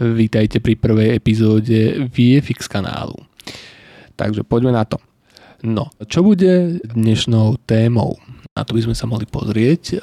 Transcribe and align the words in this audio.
Vítajte 0.00 0.64
pri 0.64 0.80
prvej 0.80 1.20
epizóde 1.20 2.08
VFX 2.08 2.72
kanálu. 2.72 3.20
Takže 4.16 4.40
poďme 4.48 4.72
na 4.72 4.88
to. 4.88 4.96
No, 5.60 5.92
čo 6.08 6.24
bude 6.24 6.80
dnešnou 6.80 7.60
témou? 7.68 8.16
Na 8.56 8.64
to 8.64 8.72
by 8.72 8.88
sme 8.88 8.96
sa 8.96 9.04
mohli 9.04 9.28
pozrieť. 9.28 10.00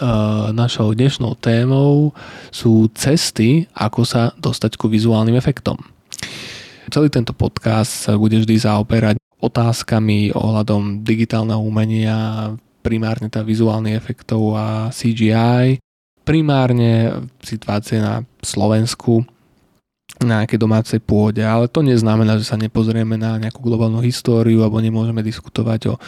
Našou 0.54 0.94
dnešnou 0.94 1.34
témou 1.42 2.14
sú 2.54 2.94
cesty, 2.94 3.66
ako 3.74 4.06
sa 4.06 4.38
dostať 4.38 4.78
ku 4.78 4.86
vizuálnym 4.86 5.34
efektom. 5.34 5.82
Celý 6.94 7.10
tento 7.10 7.34
podcast 7.34 7.90
sa 7.90 8.22
bude 8.22 8.38
vždy 8.38 8.54
zaoperať 8.54 9.18
otázkami 9.42 10.30
ohľadom 10.30 11.02
digitálneho 11.02 11.58
umenia, 11.58 12.54
primárne 12.86 13.34
tá 13.34 13.42
vizuálnych 13.42 13.98
efektov 13.98 14.54
a 14.54 14.94
CGI, 14.94 15.82
primárne 16.22 17.26
situácie 17.42 17.98
na 17.98 18.22
Slovensku, 18.46 19.26
na 20.24 20.42
nejakej 20.42 20.58
domácej 20.58 21.00
pôde, 21.04 21.44
ale 21.44 21.70
to 21.70 21.86
neznamená, 21.86 22.40
že 22.40 22.50
sa 22.50 22.58
nepozrieme 22.58 23.20
na 23.20 23.38
nejakú 23.38 23.62
globálnu 23.62 24.02
históriu 24.02 24.64
alebo 24.64 24.82
nemôžeme 24.82 25.22
diskutovať 25.22 25.94
o 25.94 25.96
e, 25.96 26.02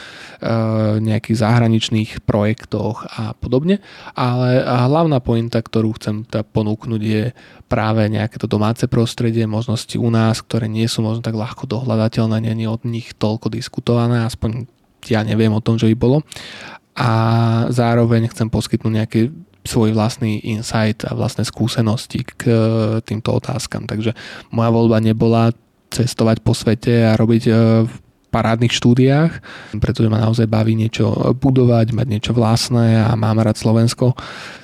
nejakých 1.04 1.38
zahraničných 1.46 2.24
projektoch 2.26 3.06
a 3.06 3.38
podobne, 3.38 3.84
ale 4.18 4.66
hlavná 4.66 5.22
pointa, 5.22 5.62
ktorú 5.62 6.00
chcem 6.00 6.26
teda 6.26 6.42
ponúknuť 6.42 7.02
je 7.04 7.24
práve 7.70 8.08
nejaké 8.10 8.42
to 8.42 8.50
domáce 8.50 8.88
prostredie, 8.90 9.46
možnosti 9.46 9.94
u 10.00 10.10
nás, 10.10 10.42
ktoré 10.42 10.66
nie 10.66 10.88
sú 10.90 11.06
možno 11.06 11.22
tak 11.22 11.38
ľahko 11.38 11.70
dohľadateľné, 11.70 12.40
nie 12.42 12.66
je 12.66 12.72
od 12.72 12.82
nich 12.88 13.14
toľko 13.14 13.54
diskutované, 13.54 14.26
aspoň 14.26 14.66
ja 15.12 15.22
neviem 15.22 15.54
o 15.54 15.62
tom, 15.62 15.78
že 15.78 15.92
by 15.92 15.96
bolo. 16.00 16.26
A 16.98 17.12
zároveň 17.72 18.32
chcem 18.32 18.48
poskytnť 18.48 18.92
nejaké 18.92 19.32
svoj 19.64 19.92
vlastný 19.92 20.40
insight 20.44 21.04
a 21.04 21.14
vlastné 21.14 21.44
skúsenosti 21.44 22.24
k 22.24 22.48
týmto 23.04 23.36
otázkam. 23.36 23.86
Takže 23.86 24.16
moja 24.56 24.70
voľba 24.72 25.04
nebola 25.04 25.52
cestovať 25.90 26.38
po 26.46 26.54
svete 26.54 27.06
a 27.10 27.18
robiť 27.18 27.44
e, 27.50 27.52
v 27.90 27.94
parádnych 28.30 28.70
štúdiách, 28.70 29.32
pretože 29.82 30.06
ma 30.06 30.22
naozaj 30.22 30.46
baví 30.46 30.78
niečo 30.78 31.34
budovať, 31.34 31.98
mať 31.98 32.08
niečo 32.08 32.32
vlastné 32.38 33.02
a 33.02 33.18
mám 33.18 33.42
rád 33.42 33.58
Slovensko. 33.58 34.14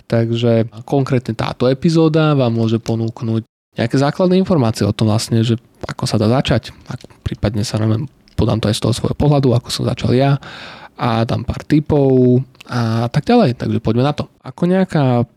Takže 0.06 0.70
konkrétne 0.86 1.34
táto 1.34 1.66
epizóda 1.66 2.38
vám 2.38 2.54
môže 2.54 2.78
ponúknuť 2.78 3.42
nejaké 3.76 3.98
základné 3.98 4.38
informácie 4.38 4.86
o 4.86 4.94
tom 4.94 5.10
vlastne, 5.10 5.42
že 5.42 5.58
ako 5.82 6.06
sa 6.06 6.22
dá 6.22 6.30
začať. 6.30 6.72
Ak 6.86 7.02
prípadne 7.26 7.66
sa 7.66 7.82
neviem, 7.82 8.06
podám 8.38 8.62
to 8.62 8.70
aj 8.70 8.78
z 8.78 8.84
toho 8.86 8.94
svojho 8.94 9.18
pohľadu, 9.18 9.58
ako 9.58 9.74
som 9.74 9.84
začal 9.90 10.14
ja 10.14 10.38
a 10.98 11.28
dám 11.28 11.44
pár 11.44 11.62
tipov 11.68 12.42
a 12.66 13.06
tak 13.12 13.28
ďalej. 13.28 13.60
Takže 13.60 13.80
poďme 13.84 14.04
na 14.08 14.14
to. 14.16 14.32
Ako 14.42 14.66
nejaká 14.66 15.28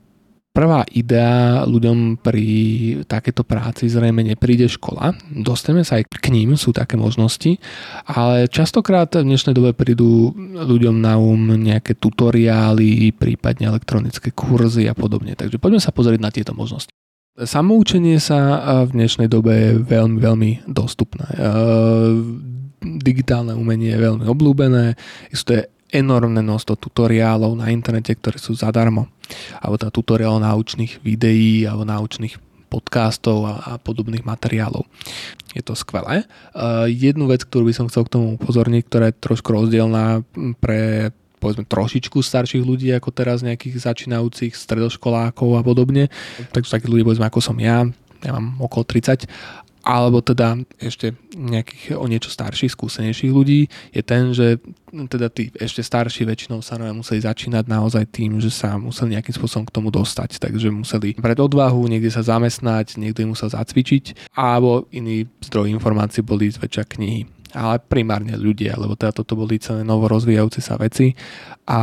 prvá 0.48 0.82
idea 0.90 1.62
ľuďom 1.70 2.18
pri 2.18 2.46
takéto 3.06 3.46
práci 3.46 3.86
zrejme 3.86 4.26
nepríde 4.26 4.66
škola. 4.66 5.14
Dostaneme 5.30 5.86
sa 5.86 6.02
aj 6.02 6.10
k 6.10 6.34
ním, 6.34 6.58
sú 6.58 6.74
také 6.74 6.98
možnosti, 6.98 7.62
ale 8.10 8.50
častokrát 8.50 9.06
v 9.14 9.22
dnešnej 9.22 9.54
dobe 9.54 9.70
prídu 9.70 10.34
ľuďom 10.58 10.98
na 10.98 11.14
um 11.14 11.54
nejaké 11.54 11.94
tutoriály, 11.94 13.14
prípadne 13.14 13.70
elektronické 13.70 14.34
kurzy 14.34 14.90
a 14.90 14.98
podobne. 14.98 15.38
Takže 15.38 15.62
poďme 15.62 15.78
sa 15.78 15.94
pozrieť 15.94 16.18
na 16.18 16.34
tieto 16.34 16.50
možnosti. 16.58 16.90
Samoučenie 17.38 18.18
sa 18.18 18.82
v 18.82 18.98
dnešnej 18.98 19.30
dobe 19.30 19.52
je 19.54 19.70
veľmi, 19.78 20.18
veľmi 20.18 20.50
dostupné. 20.66 21.38
Digitálne 22.78 23.58
umenie 23.58 23.94
je 23.94 24.04
veľmi 24.04 24.24
obľúbené, 24.28 24.94
to 25.34 25.50
je 25.58 25.62
enormné 25.88 26.44
množstvo 26.44 26.76
tutoriálov 26.76 27.56
na 27.56 27.72
internete, 27.72 28.12
ktoré 28.12 28.36
sú 28.36 28.52
zadarmo. 28.52 29.08
Alebo 29.60 29.80
teda 29.80 29.92
tutoriálov 29.92 30.44
naučných 30.44 31.00
videí 31.00 31.64
alebo 31.64 31.88
naučných 31.88 32.36
podcastov 32.68 33.48
a, 33.48 33.54
a 33.64 33.72
podobných 33.80 34.28
materiálov. 34.28 34.84
Je 35.56 35.64
to 35.64 35.72
skvelé. 35.72 36.28
Uh, 36.52 36.84
jednu 36.84 37.24
vec, 37.24 37.40
ktorú 37.48 37.72
by 37.72 37.74
som 37.74 37.88
chcel 37.88 38.04
k 38.04 38.12
tomu 38.12 38.36
upozorniť, 38.36 38.82
ktorá 38.84 39.04
je 39.08 39.20
trošku 39.24 39.48
rozdielná 39.48 40.20
pre 40.60 41.10
povedzme 41.38 41.64
trošičku 41.64 42.18
starších 42.18 42.66
ľudí 42.66 42.90
ako 42.92 43.14
teraz 43.14 43.46
nejakých 43.46 43.78
začínajúcich 43.78 44.52
stredoškolákov 44.58 45.48
a 45.56 45.62
podobne. 45.62 46.10
Takže 46.50 46.76
takí 46.76 46.90
ľudia 46.90 47.06
povedzme 47.06 47.30
ako 47.30 47.40
som 47.40 47.56
ja, 47.62 47.86
ja 48.20 48.30
mám 48.34 48.58
okolo 48.58 48.84
30 48.84 49.24
alebo 49.88 50.20
teda 50.20 50.60
ešte 50.76 51.16
nejakých 51.32 51.96
o 51.96 52.04
niečo 52.04 52.28
starších, 52.28 52.76
skúsenejších 52.76 53.32
ľudí, 53.32 53.72
je 53.96 54.02
ten, 54.04 54.36
že 54.36 54.60
teda 54.92 55.32
tí 55.32 55.48
ešte 55.56 55.80
starší 55.80 56.28
väčšinou 56.28 56.60
sa 56.60 56.76
museli 56.92 57.24
začínať 57.24 57.64
naozaj 57.64 58.04
tým, 58.12 58.36
že 58.36 58.52
sa 58.52 58.76
museli 58.76 59.16
nejakým 59.16 59.32
spôsobom 59.32 59.64
k 59.64 59.72
tomu 59.72 59.88
dostať. 59.88 60.36
Takže 60.44 60.68
museli 60.68 61.16
brať 61.16 61.40
odvahu, 61.40 61.88
niekde 61.88 62.12
sa 62.12 62.20
zamestnať, 62.20 63.00
niekto 63.00 63.24
im 63.24 63.32
musel 63.32 63.48
zacvičiť, 63.48 64.36
alebo 64.36 64.84
iný 64.92 65.24
zdroj 65.40 65.72
informácií 65.72 66.20
boli 66.20 66.52
zväčša 66.52 66.84
knihy 66.84 67.40
ale 67.56 67.80
primárne 67.80 68.36
ľudia, 68.36 68.76
lebo 68.76 68.92
teda 68.92 69.24
toto 69.24 69.32
boli 69.32 69.56
celé 69.56 69.80
novorozvíjajúce 69.80 70.60
sa 70.60 70.76
veci 70.76 71.16
a 71.64 71.80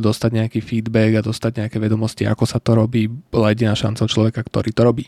dostať 0.00 0.30
nejaký 0.32 0.60
feedback 0.64 1.20
a 1.20 1.26
dostať 1.26 1.60
nejaké 1.60 1.76
vedomosti, 1.76 2.24
ako 2.24 2.48
sa 2.48 2.56
to 2.56 2.72
robí, 2.72 3.04
bola 3.12 3.52
jediná 3.52 3.76
šanca 3.76 4.08
človeka, 4.08 4.40
ktorý 4.40 4.72
to 4.72 4.80
robí. 4.80 5.04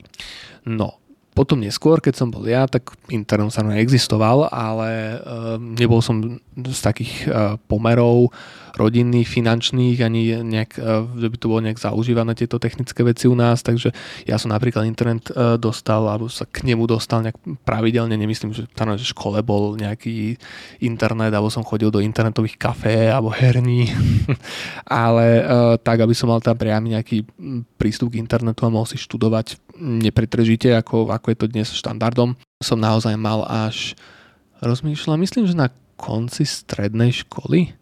No, 0.68 1.00
potom 1.36 1.60
neskôr, 1.60 2.00
keď 2.00 2.14
som 2.16 2.32
bol 2.32 2.48
ja, 2.48 2.64
tak 2.64 2.96
internet 3.12 3.52
sa 3.52 3.60
existoval, 3.76 4.48
ale 4.48 5.20
uh, 5.20 5.60
nebol 5.60 6.00
som 6.00 6.40
z 6.56 6.80
takých 6.80 7.28
uh, 7.28 7.60
pomerov 7.68 8.32
rodinných, 8.76 9.24
finančných, 9.26 9.96
ani 10.04 10.20
nejak, 10.44 10.70
uh, 10.76 11.08
že 11.16 11.26
by 11.32 11.36
to 11.40 11.48
bolo 11.48 11.64
nejak 11.64 11.80
zaužívané 11.80 12.36
tieto 12.36 12.60
technické 12.60 13.00
veci 13.00 13.24
u 13.26 13.34
nás, 13.34 13.64
takže 13.64 13.90
ja 14.28 14.36
som 14.36 14.52
napríklad 14.52 14.84
internet 14.84 15.32
uh, 15.32 15.56
dostal, 15.56 16.04
alebo 16.06 16.28
sa 16.28 16.44
k 16.44 16.68
nemu 16.68 16.84
dostal 16.84 17.24
nejak 17.24 17.40
pravidelne, 17.64 18.14
nemyslím, 18.14 18.52
že 18.52 18.68
tam 18.76 18.92
v 18.92 19.00
škole 19.00 19.40
bol 19.40 19.80
nejaký 19.80 20.36
internet, 20.84 21.32
alebo 21.32 21.48
som 21.48 21.64
chodil 21.64 21.88
do 21.88 22.04
internetových 22.04 22.60
kafé, 22.60 23.08
alebo 23.08 23.32
herní, 23.32 23.88
ale 24.86 25.40
uh, 25.40 25.74
tak, 25.80 26.04
aby 26.04 26.12
som 26.12 26.28
mal 26.28 26.44
tam 26.44 26.54
priamy 26.54 26.92
nejaký 26.92 27.24
prístup 27.80 28.12
k 28.12 28.20
internetu 28.20 28.68
a 28.68 28.72
mohol 28.72 28.86
si 28.86 29.00
študovať 29.00 29.56
nepretržite, 29.80 30.72
ako, 30.76 31.08
ako 31.12 31.26
je 31.32 31.38
to 31.38 31.46
dnes 31.48 31.68
štandardom. 31.72 32.36
Som 32.60 32.80
naozaj 32.80 33.16
mal 33.16 33.44
až, 33.44 33.96
rozmýšľam, 34.60 35.20
myslím, 35.20 35.44
že 35.48 35.56
na 35.56 35.68
konci 35.96 36.44
strednej 36.44 37.12
školy, 37.24 37.72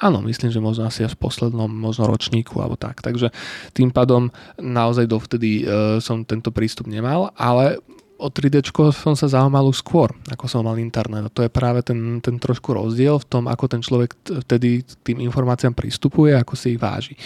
Áno, 0.00 0.24
myslím, 0.24 0.48
že 0.48 0.64
možno 0.64 0.88
asi 0.88 1.04
až 1.04 1.12
v 1.12 1.28
poslednom 1.28 1.68
možno 1.68 2.08
ročníku 2.08 2.56
alebo 2.56 2.80
tak. 2.80 3.04
Takže 3.04 3.28
tým 3.76 3.92
pádom 3.92 4.32
naozaj 4.56 5.04
dovtedy 5.04 5.60
e, 5.60 5.64
som 6.00 6.24
tento 6.24 6.48
prístup 6.48 6.88
nemal, 6.88 7.28
ale 7.36 7.76
o 8.20 8.28
3D 8.28 8.64
som 8.92 9.16
sa 9.16 9.28
zaujímal 9.28 9.68
už 9.68 9.80
skôr, 9.80 10.12
ako 10.28 10.44
som 10.48 10.64
mal 10.64 10.76
internet. 10.76 11.28
A 11.28 11.32
to 11.32 11.44
je 11.44 11.52
práve 11.52 11.84
ten, 11.84 12.20
ten 12.20 12.36
trošku 12.36 12.72
rozdiel 12.76 13.16
v 13.16 13.28
tom, 13.28 13.44
ako 13.48 13.64
ten 13.68 13.80
človek 13.80 14.16
vtedy 14.44 14.84
tým 15.04 15.24
informáciám 15.24 15.72
pristupuje, 15.72 16.32
ako 16.36 16.52
si 16.56 16.76
ich 16.76 16.80
váži. 16.80 17.16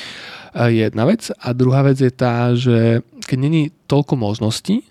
E, 0.54 0.74
jedna 0.74 1.06
vec. 1.06 1.30
A 1.30 1.54
druhá 1.54 1.86
vec 1.86 2.02
je 2.02 2.10
tá, 2.10 2.50
že 2.58 3.06
keď 3.22 3.38
není 3.38 3.70
toľko 3.86 4.18
možností, 4.18 4.82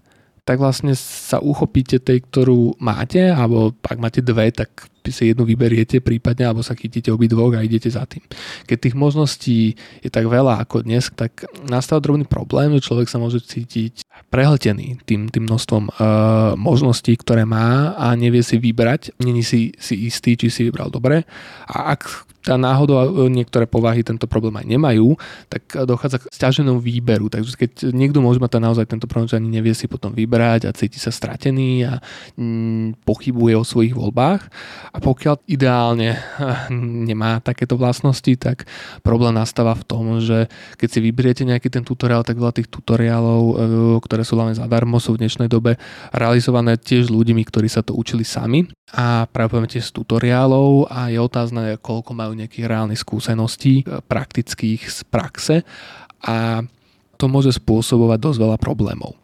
tak 0.43 0.59
vlastne 0.59 0.91
sa 0.95 1.39
uchopíte 1.39 2.03
tej, 2.03 2.23
ktorú 2.27 2.79
máte, 2.83 3.31
alebo 3.31 3.71
ak 3.79 3.99
máte 3.99 4.19
dve, 4.19 4.51
tak 4.51 4.91
si 5.09 5.33
jednu 5.33 5.43
vyberiete 5.43 5.99
prípadne, 5.99 6.47
alebo 6.47 6.61
sa 6.61 6.77
chytíte 6.77 7.09
obidvoch 7.09 7.57
a 7.57 7.65
idete 7.65 7.89
za 7.89 8.05
tým. 8.07 8.23
Keď 8.69 8.77
tých 8.77 8.95
možností 8.95 9.75
je 9.99 10.09
tak 10.13 10.29
veľa 10.29 10.63
ako 10.63 10.85
dnes, 10.85 11.09
tak 11.11 11.43
nastáva 11.65 11.99
drobný 11.99 12.29
problém, 12.29 12.71
že 12.77 12.87
človek 12.87 13.09
sa 13.09 13.19
môže 13.19 13.41
cítiť 13.43 14.05
prehltený 14.29 15.01
tým, 15.03 15.27
tým 15.27 15.43
množstvom 15.49 15.83
uh, 15.89 15.95
možností, 16.55 17.17
ktoré 17.17 17.43
má 17.43 17.97
a 17.97 18.13
nevie 18.13 18.45
si 18.45 18.61
vybrať, 18.61 19.17
není 19.19 19.41
si, 19.41 19.73
si 19.81 20.07
istý, 20.07 20.37
či 20.37 20.53
si 20.53 20.61
vybral 20.69 20.93
dobre. 20.93 21.25
A 21.65 21.97
ak 21.97 22.29
a 22.51 22.59
náhodou 22.59 23.31
niektoré 23.31 23.63
povahy 23.63 24.03
tento 24.03 24.27
problém 24.27 24.51
aj 24.59 24.67
nemajú, 24.67 25.15
tak 25.47 25.63
dochádza 25.87 26.19
k 26.19 26.27
stiaženému 26.27 26.83
výberu. 26.83 27.31
Takže 27.31 27.55
keď 27.55 27.71
niekto 27.95 28.19
môže 28.19 28.43
mať 28.43 28.59
naozaj 28.59 28.85
tento 28.89 29.07
problém, 29.07 29.31
že 29.31 29.39
ani 29.39 29.47
nevie 29.47 29.71
si 29.71 29.87
potom 29.87 30.11
vybrať 30.11 30.67
a 30.67 30.75
cíti 30.75 30.99
sa 30.99 31.13
stratený 31.13 31.87
a 31.87 32.03
mm, 32.35 33.07
pochybuje 33.07 33.55
o 33.55 33.63
svojich 33.63 33.95
voľbách. 33.95 34.51
A 34.93 35.01
pokiaľ 35.01 35.41
ideálne 35.49 36.21
nemá 37.09 37.41
takéto 37.41 37.73
vlastnosti, 37.73 38.29
tak 38.37 38.69
problém 39.01 39.33
nastáva 39.33 39.73
v 39.73 39.87
tom, 39.89 40.03
že 40.21 40.45
keď 40.77 40.87
si 40.93 40.99
vyberiete 41.01 41.43
nejaký 41.49 41.73
ten 41.73 41.81
tutoriál, 41.81 42.21
tak 42.21 42.37
veľa 42.37 42.53
tých 42.53 42.69
tutoriálov, 42.69 43.41
e, 43.41 43.53
ktoré 44.05 44.21
sú 44.21 44.37
len 44.37 44.53
zadarmo, 44.53 45.01
sú 45.01 45.17
v 45.17 45.25
dnešnej 45.25 45.49
dobe 45.49 45.81
realizované 46.13 46.77
tiež 46.77 47.09
ľuďmi, 47.09 47.41
ktorí 47.41 47.65
sa 47.65 47.81
to 47.81 47.97
učili 47.97 48.21
sami. 48.21 48.69
A 48.93 49.25
práve 49.25 49.57
tiež 49.65 49.89
z 49.89 49.97
tutoriálov 49.97 50.85
a 50.85 51.09
je 51.09 51.17
otázne, 51.17 51.81
koľko 51.81 52.13
majú 52.13 52.37
nejakých 52.37 52.69
reálnych 52.69 53.01
skúseností 53.01 53.81
e, 53.81 53.97
praktických 54.05 54.85
z 54.93 54.99
praxe. 55.09 55.55
A 56.21 56.61
to 57.17 57.25
môže 57.29 57.55
spôsobovať 57.61 58.19
dosť 58.19 58.39
veľa 58.41 58.57
problémov. 58.57 59.15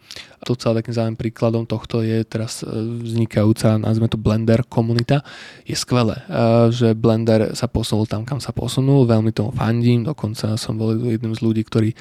To 0.47 0.56
celé 0.56 0.80
takým 0.80 0.95
zaujímavým 0.95 1.19
príkladom 1.19 1.63
tohto 1.68 2.00
je 2.00 2.24
teraz 2.24 2.63
e, 2.63 2.71
vznikajúca, 3.03 3.75
nazvime 3.75 4.07
to 4.07 4.15
Blender 4.15 4.63
komunita. 4.63 5.19
Je 5.68 5.75
skvelé, 5.75 6.15
e, 6.15 6.71
že 6.71 6.95
Blender 6.95 7.51
sa 7.59 7.68
posunul 7.68 8.07
tam, 8.07 8.24
kam 8.24 8.39
sa 8.39 8.56
posunul, 8.56 9.03
veľmi 9.03 9.36
tomu 9.36 9.51
fandím, 9.51 10.07
dokonca 10.07 10.56
som 10.56 10.80
bol 10.80 10.95
jedným 10.95 11.36
z 11.36 11.44
ľudí, 11.44 11.62
ktorí 11.68 11.89
e, 11.91 11.97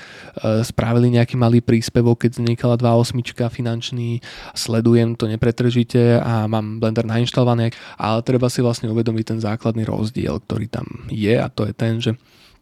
spravili 0.63 1.19
nejaký 1.19 1.35
malý 1.35 1.59
príspevok, 1.59 2.31
keď 2.31 2.39
vznikala 2.39 2.79
2.8 2.79 3.51
finančný, 3.51 4.23
sledujem 4.55 5.19
to 5.19 5.27
nepretržite 5.27 6.23
a 6.23 6.47
mám 6.47 6.79
Blender 6.79 7.11
nainštalovaný, 7.11 7.75
ale 7.99 8.23
treba 8.23 8.47
si 8.47 8.63
vlastne 8.63 8.87
uvedomiť 8.87 9.25
ten 9.35 9.39
základný 9.43 9.83
rozdiel, 9.83 10.39
ktorý 10.47 10.71
tam 10.71 10.87
je 11.11 11.35
a 11.35 11.51
to 11.51 11.67
je 11.67 11.75
ten, 11.75 11.99
že 11.99 12.15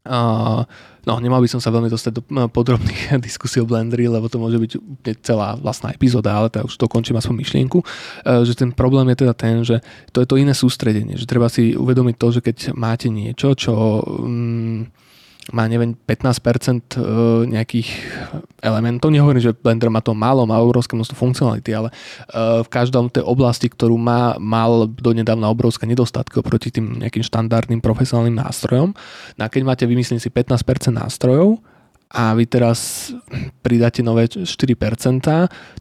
Uh, 0.06 0.62
no, 1.06 1.22
nemal 1.22 1.38
by 1.38 1.48
som 1.48 1.62
sa 1.62 1.70
veľmi 1.70 1.86
dostať 1.86 2.12
do 2.18 2.22
podrobných 2.50 3.16
diskusí 3.26 3.62
o 3.62 3.68
Blenderi, 3.68 4.10
lebo 4.10 4.26
to 4.26 4.42
môže 4.42 4.58
byť 4.58 4.72
celá 5.22 5.54
vlastná 5.56 5.94
epizóda, 5.94 6.34
ale 6.34 6.50
teda 6.50 6.66
už 6.66 6.74
to 6.74 6.90
končím 6.90 7.16
aspoň 7.16 7.46
myšlienku, 7.46 7.78
uh, 7.80 8.42
že 8.42 8.58
ten 8.58 8.74
problém 8.74 9.06
je 9.14 9.22
teda 9.22 9.34
ten, 9.38 9.62
že 9.62 9.78
to 10.10 10.20
je 10.20 10.28
to 10.28 10.36
iné 10.36 10.52
sústredenie, 10.52 11.14
že 11.14 11.30
treba 11.30 11.46
si 11.46 11.78
uvedomiť 11.78 12.14
to, 12.18 12.26
že 12.34 12.40
keď 12.42 12.56
máte 12.74 13.06
niečo, 13.08 13.54
čo 13.54 14.02
um, 14.02 14.90
má 15.54 15.70
neviem 15.70 15.94
15% 15.94 16.98
e, 16.98 17.06
nejakých 17.46 17.88
elementov. 18.58 19.14
Nehovorím, 19.14 19.38
že 19.38 19.54
Blender 19.54 19.86
má 19.94 20.02
to 20.02 20.10
málo, 20.10 20.42
má 20.42 20.58
obrovské 20.58 20.98
množstvo 20.98 21.14
funkcionality, 21.14 21.70
ale 21.70 21.88
e, 21.90 21.94
v 22.66 22.68
každom 22.70 23.06
tej 23.06 23.22
oblasti, 23.22 23.70
ktorú 23.70 23.94
má, 23.94 24.34
mal 24.42 24.90
donedávna 24.90 25.46
obrovské 25.46 25.86
nedostatky 25.86 26.42
oproti 26.42 26.74
tým 26.74 26.98
nejakým 26.98 27.22
štandardným 27.22 27.78
profesionálnym 27.78 28.42
nástrojom. 28.42 28.90
No 29.38 29.42
a 29.42 29.46
keď 29.46 29.62
máte, 29.62 29.84
vymyslím 29.86 30.18
si, 30.18 30.34
15% 30.34 30.90
nástrojov, 30.90 31.62
a 32.06 32.38
vy 32.38 32.46
teraz 32.46 33.10
pridáte 33.66 33.98
nové 33.98 34.30
4%, 34.30 34.46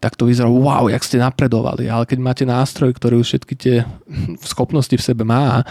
tak 0.02 0.14
to 0.18 0.26
vyzerá, 0.26 0.50
wow, 0.50 0.90
jak 0.90 1.06
ste 1.06 1.22
napredovali. 1.22 1.86
Ale 1.86 2.10
keď 2.10 2.18
máte 2.18 2.44
nástroj, 2.50 2.98
ktorý 2.98 3.22
už 3.22 3.28
všetky 3.30 3.54
tie 3.54 3.86
schopnosti 4.52 4.94
v 4.98 5.06
sebe 5.06 5.22
má, 5.22 5.62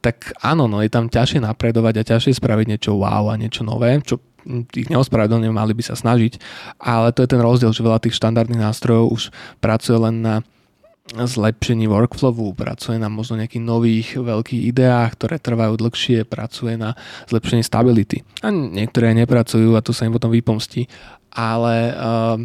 tak 0.00 0.32
áno, 0.40 0.66
no 0.70 0.80
je 0.84 0.90
tam 0.92 1.10
ťažšie 1.10 1.42
napredovať 1.42 1.94
a 2.00 2.08
ťažšie 2.16 2.38
spraviť 2.38 2.66
niečo 2.76 2.96
wow 2.96 3.32
a 3.32 3.40
niečo 3.40 3.66
nové, 3.66 4.00
čo 4.04 4.20
ich 4.78 4.86
neospravedlne 4.86 5.50
mali 5.50 5.74
by 5.74 5.82
sa 5.82 5.98
snažiť, 5.98 6.38
ale 6.78 7.10
to 7.10 7.26
je 7.26 7.32
ten 7.34 7.42
rozdiel, 7.42 7.74
že 7.74 7.82
veľa 7.82 7.98
tých 7.98 8.14
štandardných 8.14 8.62
nástrojov 8.62 9.10
už 9.10 9.22
pracuje 9.58 9.98
len 9.98 10.22
na 10.22 10.34
zlepšení 11.06 11.86
workflowu, 11.86 12.50
pracuje 12.58 12.98
na 12.98 13.06
možno 13.06 13.38
nejakých 13.38 13.62
nových 13.62 14.08
veľkých 14.18 14.62
ideách, 14.74 15.14
ktoré 15.14 15.38
trvajú 15.38 15.78
dlhšie, 15.78 16.26
pracuje 16.26 16.74
na 16.74 16.98
zlepšení 17.30 17.62
stability. 17.62 18.26
A 18.42 18.50
niektoré 18.50 19.14
nepracujú 19.14 19.78
a 19.78 19.84
to 19.86 19.94
sa 19.94 20.10
im 20.10 20.14
potom 20.14 20.34
vypomstí. 20.34 20.90
Ale 21.30 21.94
uh, 21.94 22.36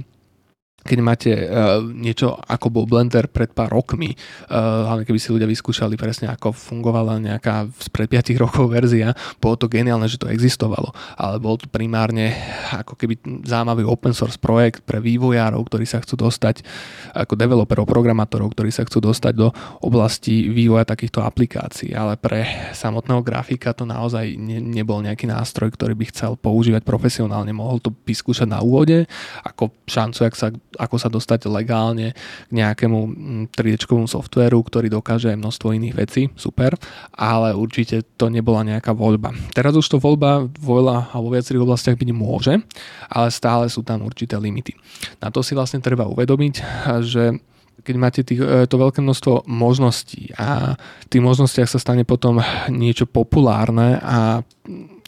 keď 0.81 0.97
máte 1.01 1.31
uh, 1.31 1.81
niečo 1.85 2.33
ako 2.33 2.73
bol 2.73 2.85
Blender 2.89 3.29
pred 3.29 3.53
pár 3.53 3.69
rokmi, 3.69 4.17
uh, 4.49 4.89
hlavne 4.89 5.05
keby 5.05 5.19
si 5.21 5.29
ľudia 5.29 5.45
vyskúšali 5.45 5.93
presne 5.93 6.33
ako 6.33 6.53
fungovala 6.53 7.21
nejaká 7.21 7.69
spred 7.77 8.09
5 8.09 8.43
rokov 8.43 8.65
verzia, 8.73 9.13
bolo 9.37 9.55
to 9.57 9.69
geniálne, 9.69 10.09
že 10.09 10.17
to 10.17 10.29
existovalo, 10.29 10.89
ale 11.15 11.37
bol 11.37 11.55
to 11.55 11.69
primárne 11.69 12.33
ako 12.73 12.97
keby 12.97 13.21
zaujímavý 13.45 13.85
open 13.85 14.13
source 14.17 14.41
projekt 14.41 14.81
pre 14.81 14.97
vývojárov, 14.97 15.61
ktorí 15.69 15.85
sa 15.85 16.01
chcú 16.01 16.25
dostať, 16.25 16.65
ako 17.13 17.37
developerov, 17.37 17.85
programátorov, 17.85 18.53
ktorí 18.57 18.73
sa 18.73 18.81
chcú 18.87 19.05
dostať 19.05 19.33
do 19.37 19.53
oblasti 19.85 20.49
vývoja 20.49 20.87
takýchto 20.87 21.21
aplikácií, 21.21 21.93
ale 21.93 22.17
pre 22.17 22.73
samotného 22.73 23.21
grafika 23.21 23.71
to 23.77 23.85
naozaj 23.85 24.33
ne, 24.33 24.57
nebol 24.57 24.99
nejaký 25.03 25.29
nástroj, 25.29 25.73
ktorý 25.77 25.93
by 25.93 26.05
chcel 26.09 26.31
používať 26.41 26.81
profesionálne, 26.81 27.53
mohol 27.53 27.77
to 27.77 27.93
vyskúšať 28.05 28.49
na 28.49 28.59
úvode 28.65 29.05
ako 29.45 29.69
šancu, 29.85 30.19
ak 30.25 30.35
sa 30.35 30.47
ako 30.77 30.95
sa 30.99 31.09
dostať 31.11 31.49
legálne 31.51 32.13
k 32.47 32.51
nejakému 32.51 32.99
3D 33.51 33.83
mm, 33.87 34.07
softvéru, 34.07 34.59
ktorý 34.63 34.87
dokáže 34.87 35.33
množstvo 35.35 35.75
iných 35.75 35.95
vecí, 35.95 36.21
super, 36.35 36.75
ale 37.15 37.55
určite 37.55 38.03
to 38.15 38.31
nebola 38.31 38.63
nejaká 38.63 38.95
voľba. 38.95 39.35
Teraz 39.51 39.75
už 39.75 39.87
to 39.87 39.97
voľba 39.99 40.47
vo 40.61 41.29
viacerých 41.31 41.63
oblastiach 41.63 41.97
byť 41.97 42.09
môže, 42.15 42.53
ale 43.11 43.27
stále 43.31 43.67
sú 43.67 43.83
tam 43.83 44.03
určité 44.05 44.39
limity. 44.39 44.75
Na 45.19 45.31
to 45.31 45.43
si 45.43 45.55
vlastne 45.57 45.83
treba 45.83 46.07
uvedomiť, 46.07 46.55
že 47.03 47.35
keď 47.81 47.95
máte 47.97 48.21
tých, 48.21 48.41
e, 48.41 48.69
to 48.69 48.77
veľké 48.77 49.01
množstvo 49.01 49.49
možností 49.49 50.29
a 50.37 50.77
v 50.77 51.07
tých 51.09 51.23
možnostiach 51.25 51.69
sa 51.69 51.81
stane 51.81 52.05
potom 52.05 52.37
niečo 52.69 53.09
populárne 53.09 53.97
a 53.97 54.45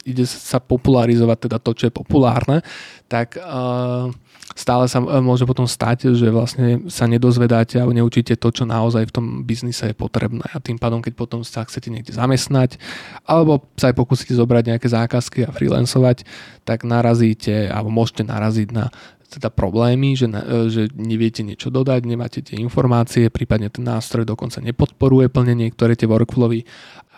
ide 0.04 0.24
sa 0.28 0.60
popularizovať 0.60 1.48
teda 1.48 1.58
to, 1.60 1.70
čo 1.72 1.84
je 1.88 1.92
populárne, 1.92 2.60
tak 3.08 3.36
uh, 3.40 4.08
stále 4.54 4.86
sa 4.86 5.02
e, 5.02 5.18
môže 5.24 5.48
potom 5.48 5.66
stať, 5.66 6.14
že 6.14 6.30
vlastne 6.30 6.86
sa 6.92 7.10
nedozvedáte 7.10 7.82
a 7.82 7.88
neučíte 7.88 8.38
to, 8.38 8.48
čo 8.54 8.64
naozaj 8.64 9.10
v 9.10 9.14
tom 9.14 9.26
biznise 9.42 9.90
je 9.90 9.96
potrebné. 9.96 10.46
A 10.54 10.62
tým 10.62 10.78
pádom, 10.78 11.02
keď 11.02 11.16
potom 11.18 11.40
sa 11.42 11.66
chcete 11.66 11.90
niekde 11.90 12.14
zamestnať 12.14 12.78
alebo 13.26 13.66
sa 13.74 13.90
aj 13.90 13.98
pokúsite 13.98 14.36
zobrať 14.36 14.76
nejaké 14.76 14.88
zákazky 14.88 15.48
a 15.48 15.50
freelancovať, 15.50 16.22
tak 16.62 16.86
narazíte 16.86 17.68
alebo 17.72 17.90
môžete 17.90 18.22
naraziť 18.24 18.68
na 18.70 18.88
teda 19.34 19.50
problémy, 19.50 20.14
že, 20.14 20.30
e, 20.30 20.70
že 20.70 20.82
neviete 20.94 21.42
niečo 21.42 21.74
dodať, 21.74 22.06
nemáte 22.06 22.38
tie 22.38 22.54
informácie, 22.62 23.34
prípadne 23.34 23.66
ten 23.66 23.82
nástroj 23.82 24.22
dokonca 24.22 24.62
nepodporuje 24.62 25.26
plne 25.26 25.58
niektoré 25.58 25.98
tie 25.98 26.06
workflowy 26.06 26.62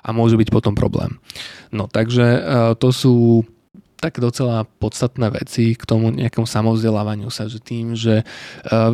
a 0.06 0.14
môže 0.14 0.38
byť 0.38 0.54
potom 0.54 0.78
problém. 0.78 1.18
No 1.74 1.90
takže 1.90 2.22
e, 2.22 2.40
to 2.78 2.94
sú 2.94 3.42
tak 3.96 4.20
docela 4.20 4.68
podstatné 4.78 5.32
veci 5.32 5.72
k 5.72 5.82
tomu 5.88 6.12
nejakému 6.12 6.44
samovzdelávaniu 6.44 7.32
sa, 7.32 7.48
že 7.48 7.58
tým, 7.58 7.96
že 7.96 8.22
uh, 8.22 8.92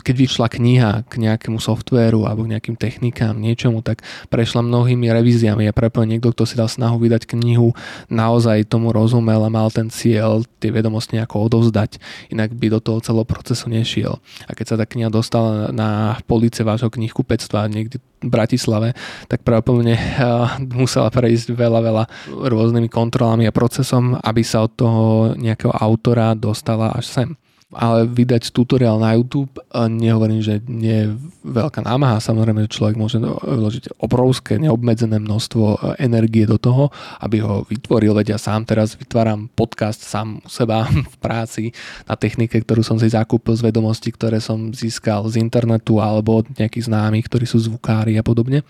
keď 0.00 0.14
vyšla 0.16 0.48
kniha 0.48 0.92
k 1.06 1.14
nejakému 1.20 1.60
softvéru 1.60 2.24
alebo 2.24 2.48
k 2.48 2.56
nejakým 2.56 2.76
technikám, 2.80 3.36
niečomu, 3.36 3.84
tak 3.84 4.00
prešla 4.32 4.64
mnohými 4.64 5.12
revíziami 5.12 5.68
a 5.68 5.76
prepo 5.76 6.00
niekto, 6.02 6.32
kto 6.32 6.48
si 6.48 6.56
dal 6.56 6.72
snahu 6.72 6.96
vydať 6.96 7.28
knihu, 7.36 7.76
naozaj 8.08 8.64
tomu 8.66 8.96
rozumel 8.96 9.44
a 9.44 9.52
mal 9.52 9.68
ten 9.68 9.92
cieľ 9.92 10.42
tie 10.58 10.72
vedomosti 10.72 11.20
nejako 11.20 11.46
odovzdať, 11.46 12.00
inak 12.32 12.56
by 12.56 12.72
do 12.72 12.80
toho 12.80 12.98
celého 13.04 13.28
procesu 13.28 13.68
nešiel. 13.68 14.18
A 14.48 14.56
keď 14.56 14.66
sa 14.66 14.76
tá 14.80 14.88
kniha 14.88 15.12
dostala 15.12 15.68
na 15.70 16.16
police 16.24 16.64
vášho 16.64 16.88
knihkupectva 16.88 17.68
niekde 17.68 18.00
Bratislave, 18.20 18.92
tak 19.26 19.42
pravdepodobne 19.42 19.96
uh, 19.96 20.60
musela 20.76 21.08
prejsť 21.08 21.56
veľa, 21.56 21.80
veľa 21.80 22.04
rôznymi 22.30 22.88
kontrolami 22.92 23.48
a 23.48 23.54
procesom, 23.54 24.16
aby 24.20 24.42
sa 24.44 24.64
od 24.64 24.72
toho 24.76 25.04
nejakého 25.36 25.72
autora 25.72 26.36
dostala 26.36 26.92
až 26.92 27.06
sem 27.08 27.28
ale 27.70 28.02
vydať 28.02 28.50
tutoriál 28.50 28.98
na 28.98 29.14
YouTube, 29.14 29.54
nehovorím, 29.70 30.42
že 30.42 30.58
nie 30.66 31.06
je 31.06 31.08
veľká 31.46 31.86
námaha, 31.86 32.18
samozrejme, 32.18 32.66
že 32.66 32.74
človek 32.74 32.98
môže 32.98 33.22
vložiť 33.22 34.02
obrovské, 34.02 34.58
neobmedzené 34.58 35.22
množstvo 35.22 35.64
e, 35.64 35.76
energie 36.02 36.50
do 36.50 36.58
toho, 36.58 36.90
aby 37.22 37.38
ho 37.38 37.62
vytvoril, 37.70 38.10
veď 38.10 38.34
ja 38.34 38.38
sám 38.42 38.66
teraz 38.66 38.98
vytváram 38.98 39.46
podcast 39.54 40.02
sám 40.02 40.42
u 40.42 40.50
seba 40.50 40.82
v 41.14 41.16
práci 41.22 41.70
na 42.10 42.18
technike, 42.18 42.58
ktorú 42.58 42.82
som 42.82 42.98
si 42.98 43.06
zakúpil 43.06 43.54
z 43.54 43.70
vedomostí, 43.70 44.10
ktoré 44.10 44.42
som 44.42 44.74
získal 44.74 45.30
z 45.30 45.38
internetu 45.38 46.02
alebo 46.02 46.42
od 46.42 46.50
nejakých 46.58 46.90
známych, 46.90 47.30
ktorí 47.30 47.46
sú 47.46 47.62
zvukári 47.62 48.18
a 48.18 48.26
podobne. 48.26 48.66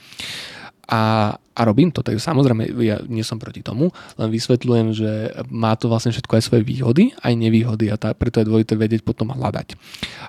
A 0.90 1.35
a 1.61 1.69
robím 1.69 1.93
to. 1.93 2.00
Takže 2.00 2.25
samozrejme, 2.25 2.73
ja 2.81 3.05
nie 3.05 3.21
som 3.21 3.37
proti 3.37 3.61
tomu, 3.61 3.93
len 4.17 4.33
vysvetľujem, 4.33 4.88
že 4.97 5.29
má 5.52 5.76
to 5.76 5.93
vlastne 5.93 6.09
všetko 6.09 6.40
aj 6.40 6.43
svoje 6.49 6.62
výhody, 6.64 7.12
aj 7.21 7.37
nevýhody 7.37 7.93
a 7.93 8.00
tá, 8.00 8.17
preto 8.17 8.40
je 8.40 8.49
dôležité 8.49 8.81
vedieť 8.81 9.05
potom 9.05 9.29
hľadať. 9.29 9.76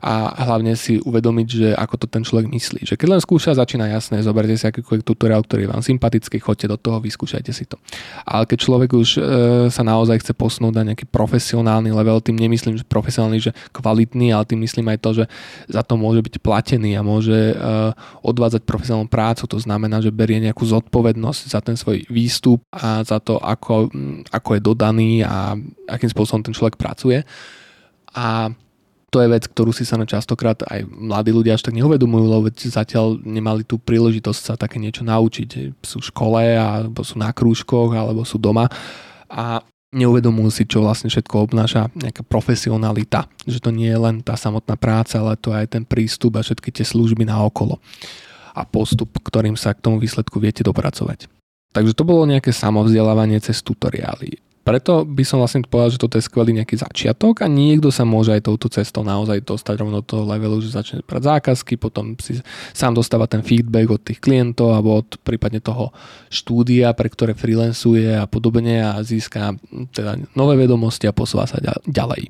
A 0.04 0.36
hlavne 0.44 0.76
si 0.76 1.00
uvedomiť, 1.00 1.48
že 1.48 1.68
ako 1.72 2.04
to 2.04 2.06
ten 2.12 2.28
človek 2.28 2.52
myslí. 2.52 2.84
Že 2.84 3.00
keď 3.00 3.08
len 3.16 3.22
skúša, 3.24 3.56
začína 3.56 3.88
jasné, 3.88 4.20
zoberte 4.20 4.60
si 4.60 4.68
akýkoľvek 4.68 5.08
tutoriál, 5.08 5.48
ktorý 5.48 5.64
je 5.64 5.72
vám 5.72 5.80
sympatický, 5.80 6.44
choďte 6.44 6.76
do 6.76 6.78
toho, 6.78 7.00
vyskúšajte 7.00 7.52
si 7.56 7.64
to. 7.64 7.80
Ale 8.28 8.44
keď 8.44 8.58
človek 8.60 8.92
už 8.92 9.10
e, 9.16 9.20
sa 9.72 9.88
naozaj 9.88 10.20
chce 10.20 10.36
posunúť 10.36 10.84
na 10.84 10.92
nejaký 10.92 11.08
profesionálny 11.08 11.96
level, 11.96 12.20
tým 12.20 12.36
nemyslím, 12.36 12.76
že 12.76 12.84
profesionálny, 12.84 13.40
že 13.40 13.56
kvalitný, 13.72 14.36
ale 14.36 14.44
tým 14.44 14.60
myslím 14.68 14.92
aj 14.92 15.00
to, 15.00 15.10
že 15.24 15.26
za 15.72 15.80
to 15.88 15.96
môže 15.96 16.20
byť 16.20 16.44
platený 16.44 17.00
a 17.00 17.06
môže 17.08 17.56
e, 17.56 17.56
odvádzať 18.20 18.68
profesionálnu 18.68 19.08
prácu. 19.08 19.48
To 19.48 19.58
znamená, 19.62 20.04
že 20.04 20.12
berie 20.12 20.44
nejakú 20.44 20.68
zodpovednosť 20.68 21.21
zodpovednosť 21.22 21.42
za 21.54 21.60
ten 21.62 21.78
svoj 21.78 21.98
výstup 22.10 22.66
a 22.74 23.06
za 23.06 23.22
to, 23.22 23.38
ako, 23.38 23.94
ako 24.34 24.50
je 24.58 24.62
dodaný 24.62 25.12
a 25.22 25.54
akým 25.86 26.10
spôsobom 26.10 26.42
ten 26.42 26.56
človek 26.56 26.76
pracuje. 26.76 27.22
A 28.18 28.50
to 29.12 29.20
je 29.20 29.28
vec, 29.28 29.44
ktorú 29.44 29.76
si 29.76 29.84
sa 29.84 30.00
na 30.00 30.08
častokrát 30.08 30.64
aj 30.72 30.88
mladí 30.88 31.36
ľudia 31.36 31.60
až 31.60 31.68
tak 31.68 31.76
neuvedomujú, 31.76 32.26
lebo 32.32 32.48
zatiaľ 32.56 33.20
nemali 33.22 33.68
tú 33.68 33.76
príležitosť 33.76 34.40
sa 34.40 34.54
také 34.56 34.80
niečo 34.80 35.04
naučiť. 35.04 35.78
Sú 35.84 36.00
v 36.00 36.10
škole, 36.10 36.44
alebo 36.56 37.04
sú 37.04 37.20
na 37.20 37.30
krúžkoch, 37.36 37.92
alebo 37.92 38.24
sú 38.24 38.40
doma 38.40 38.72
a 39.28 39.60
neuvedomujú 39.92 40.50
si, 40.56 40.64
čo 40.64 40.80
vlastne 40.80 41.12
všetko 41.12 41.52
obnáša 41.52 41.92
nejaká 41.92 42.24
profesionalita. 42.24 43.28
Že 43.44 43.60
to 43.60 43.70
nie 43.76 43.92
je 43.92 44.00
len 44.00 44.24
tá 44.24 44.40
samotná 44.40 44.80
práca, 44.80 45.20
ale 45.20 45.36
to 45.36 45.52
aj 45.52 45.76
ten 45.76 45.84
prístup 45.84 46.40
a 46.40 46.44
všetky 46.48 46.72
tie 46.72 46.88
služby 46.88 47.28
na 47.28 47.44
okolo 47.44 47.84
a 48.52 48.62
postup, 48.68 49.16
ktorým 49.24 49.56
sa 49.56 49.72
k 49.72 49.84
tomu 49.84 49.98
výsledku 49.98 50.38
viete 50.38 50.62
dopracovať. 50.62 51.32
Takže 51.72 51.96
to 51.96 52.04
bolo 52.04 52.28
nejaké 52.28 52.52
samovzdelávanie 52.52 53.40
cez 53.40 53.64
tutoriály. 53.64 54.44
preto 54.62 55.02
by 55.10 55.24
som 55.26 55.42
vlastne 55.42 55.66
povedal, 55.66 55.90
že 55.90 56.02
toto 56.02 56.22
je 56.22 56.28
skvelý 56.28 56.54
nejaký 56.54 56.78
začiatok 56.78 57.42
a 57.42 57.48
niekto 57.50 57.90
sa 57.90 58.06
môže 58.06 58.30
aj 58.30 58.46
touto 58.46 58.70
cestou 58.70 59.02
naozaj 59.02 59.42
dostať 59.42 59.74
rovno 59.82 60.00
do 60.00 60.06
toho 60.06 60.24
levelu, 60.30 60.62
že 60.62 60.70
začne 60.70 61.02
brať 61.02 61.24
zákazky, 61.34 61.82
potom 61.82 62.14
si 62.22 62.38
sám 62.70 62.94
dostáva 62.94 63.26
ten 63.26 63.42
feedback 63.42 63.90
od 63.90 64.02
tých 64.06 64.22
klientov 64.22 64.78
alebo 64.78 65.02
od 65.02 65.18
prípadne 65.26 65.66
toho 65.66 65.90
štúdia, 66.30 66.94
pre 66.94 67.10
ktoré 67.10 67.34
freelancuje 67.34 68.14
a 68.14 68.30
podobne 68.30 68.86
a 68.86 69.02
získa 69.02 69.58
teda 69.98 70.22
nové 70.38 70.54
vedomosti 70.62 71.10
a 71.10 71.16
posúva 71.16 71.50
sa 71.50 71.58
ďalej. 71.90 72.30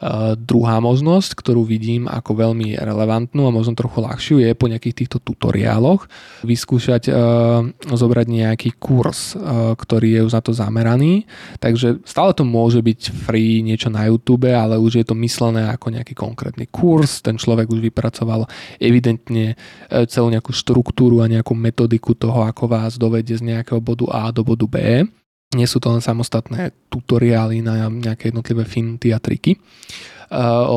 Uh, 0.00 0.32
druhá 0.32 0.80
možnosť, 0.80 1.36
ktorú 1.36 1.60
vidím 1.60 2.08
ako 2.08 2.32
veľmi 2.32 2.72
relevantnú 2.80 3.44
a 3.44 3.52
možno 3.52 3.76
trochu 3.76 4.00
ľahšiu, 4.00 4.40
je 4.40 4.56
po 4.56 4.64
nejakých 4.64 5.04
týchto 5.04 5.20
tutoriáloch 5.20 6.08
vyskúšať 6.40 7.12
uh, 7.12 7.68
zobrať 7.84 8.26
nejaký 8.32 8.80
kurz, 8.80 9.36
uh, 9.36 9.76
ktorý 9.76 10.16
je 10.16 10.20
už 10.24 10.32
na 10.32 10.40
to 10.40 10.56
zameraný. 10.56 11.28
Takže 11.60 12.00
stále 12.08 12.32
to 12.32 12.48
môže 12.48 12.80
byť 12.80 13.12
free 13.12 13.60
niečo 13.60 13.92
na 13.92 14.08
YouTube, 14.08 14.48
ale 14.48 14.80
už 14.80 15.04
je 15.04 15.04
to 15.04 15.12
myslené 15.20 15.68
ako 15.68 15.92
nejaký 15.92 16.16
konkrétny 16.16 16.64
kurz. 16.72 17.20
Ten 17.20 17.36
človek 17.36 17.68
už 17.68 17.84
vypracoval 17.92 18.48
evidentne 18.80 19.52
celú 20.08 20.32
nejakú 20.32 20.56
štruktúru 20.56 21.20
a 21.20 21.28
nejakú 21.28 21.52
metodiku 21.52 22.16
toho, 22.16 22.48
ako 22.48 22.72
vás 22.72 22.96
dovedie 22.96 23.36
z 23.36 23.52
nejakého 23.52 23.84
bodu 23.84 24.08
A 24.16 24.32
do 24.32 24.40
bodu 24.40 24.64
B. 24.64 25.04
Nie 25.50 25.66
sú 25.66 25.82
to 25.82 25.90
len 25.90 25.98
samostatné 25.98 26.70
tutoriály 26.86 27.58
na 27.58 27.90
nejaké 27.90 28.30
jednotlivé 28.30 28.62
finty 28.62 29.10
a 29.10 29.18
triky 29.18 29.58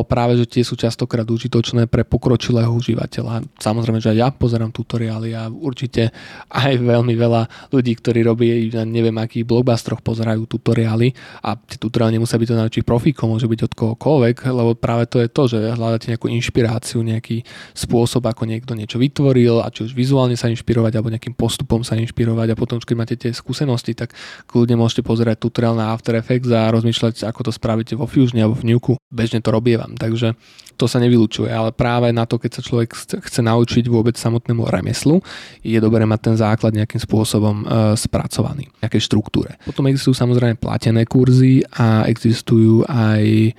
práve, 0.09 0.33
že 0.41 0.49
tie 0.49 0.63
sú 0.65 0.73
častokrát 0.73 1.29
užitočné 1.29 1.85
pre 1.85 2.01
pokročilého 2.01 2.73
užívateľa. 2.73 3.45
Samozrejme, 3.61 4.01
že 4.01 4.09
aj 4.09 4.17
ja 4.17 4.29
pozerám 4.33 4.73
tutoriály 4.73 5.37
a 5.37 5.45
určite 5.45 6.09
aj 6.49 6.81
veľmi 6.81 7.13
veľa 7.13 7.69
ľudí, 7.69 7.93
ktorí 8.01 8.25
robí, 8.25 8.73
neviem 8.73 9.13
akých 9.13 9.45
blockbusteroch 9.45 10.01
pozerajú 10.01 10.49
tutoriály 10.49 11.13
a 11.45 11.53
tie 11.53 11.77
tutoriály 11.77 12.17
nemusia 12.17 12.41
byť 12.41 12.49
to 12.49 12.57
najväčších 12.57 12.87
profíkov, 12.89 13.29
môže 13.29 13.45
byť 13.45 13.61
od 13.69 13.73
kohokoľvek, 13.77 14.35
lebo 14.49 14.73
práve 14.73 15.05
to 15.05 15.21
je 15.21 15.29
to, 15.29 15.43
že 15.45 15.77
hľadáte 15.77 16.09
nejakú 16.09 16.33
inšpiráciu, 16.33 17.05
nejaký 17.05 17.45
spôsob, 17.77 18.25
ako 18.25 18.49
niekto 18.49 18.73
niečo 18.73 18.97
vytvoril 18.97 19.61
a 19.61 19.69
či 19.69 19.85
už 19.85 19.93
vizuálne 19.93 20.33
sa 20.33 20.49
inšpirovať 20.49 20.97
alebo 20.97 21.13
nejakým 21.13 21.37
postupom 21.37 21.85
sa 21.85 21.93
inšpirovať 21.93 22.53
a 22.53 22.57
potom, 22.57 22.81
keď 22.81 22.95
máte 22.97 23.13
tie 23.21 23.29
skúsenosti, 23.29 23.93
tak 23.93 24.17
kľudne 24.49 24.81
môžete 24.81 25.05
pozerať 25.05 25.45
tutoriál 25.45 25.77
na 25.77 25.93
After 25.93 26.17
Effects 26.17 26.49
a 26.49 26.73
rozmýšľať, 26.73 27.29
ako 27.29 27.45
to 27.45 27.51
spravíte 27.53 27.93
vo 27.93 28.09
Fusione 28.09 28.41
alebo 28.41 28.57
v 28.57 28.73
Nuke. 28.73 28.97
Bežne 29.13 29.42
to 29.43 29.51
robievam. 29.51 29.99
Takže 29.99 30.33
to 30.73 30.89
sa 30.89 30.97
nevylučuje, 30.97 31.53
ale 31.53 31.69
práve 31.69 32.09
na 32.09 32.25
to, 32.25 32.41
keď 32.41 32.51
sa 32.59 32.61
človek 32.65 32.89
chce, 32.97 33.41
naučiť 33.43 33.85
vôbec 33.91 34.17
samotnému 34.17 34.65
remeslu, 34.65 35.21
je 35.61 35.77
dobré 35.77 36.01
mať 36.07 36.19
ten 36.31 36.35
základ 36.39 36.73
nejakým 36.73 36.97
spôsobom 36.97 37.61
e, 37.61 37.65
spracovaný, 37.93 38.73
nejakej 38.81 39.01
štruktúre. 39.05 39.61
Potom 39.67 39.85
existujú 39.85 40.17
samozrejme 40.17 40.57
platené 40.57 41.05
kurzy 41.05 41.61
a 41.77 42.09
existujú 42.09 42.87
aj 42.89 43.53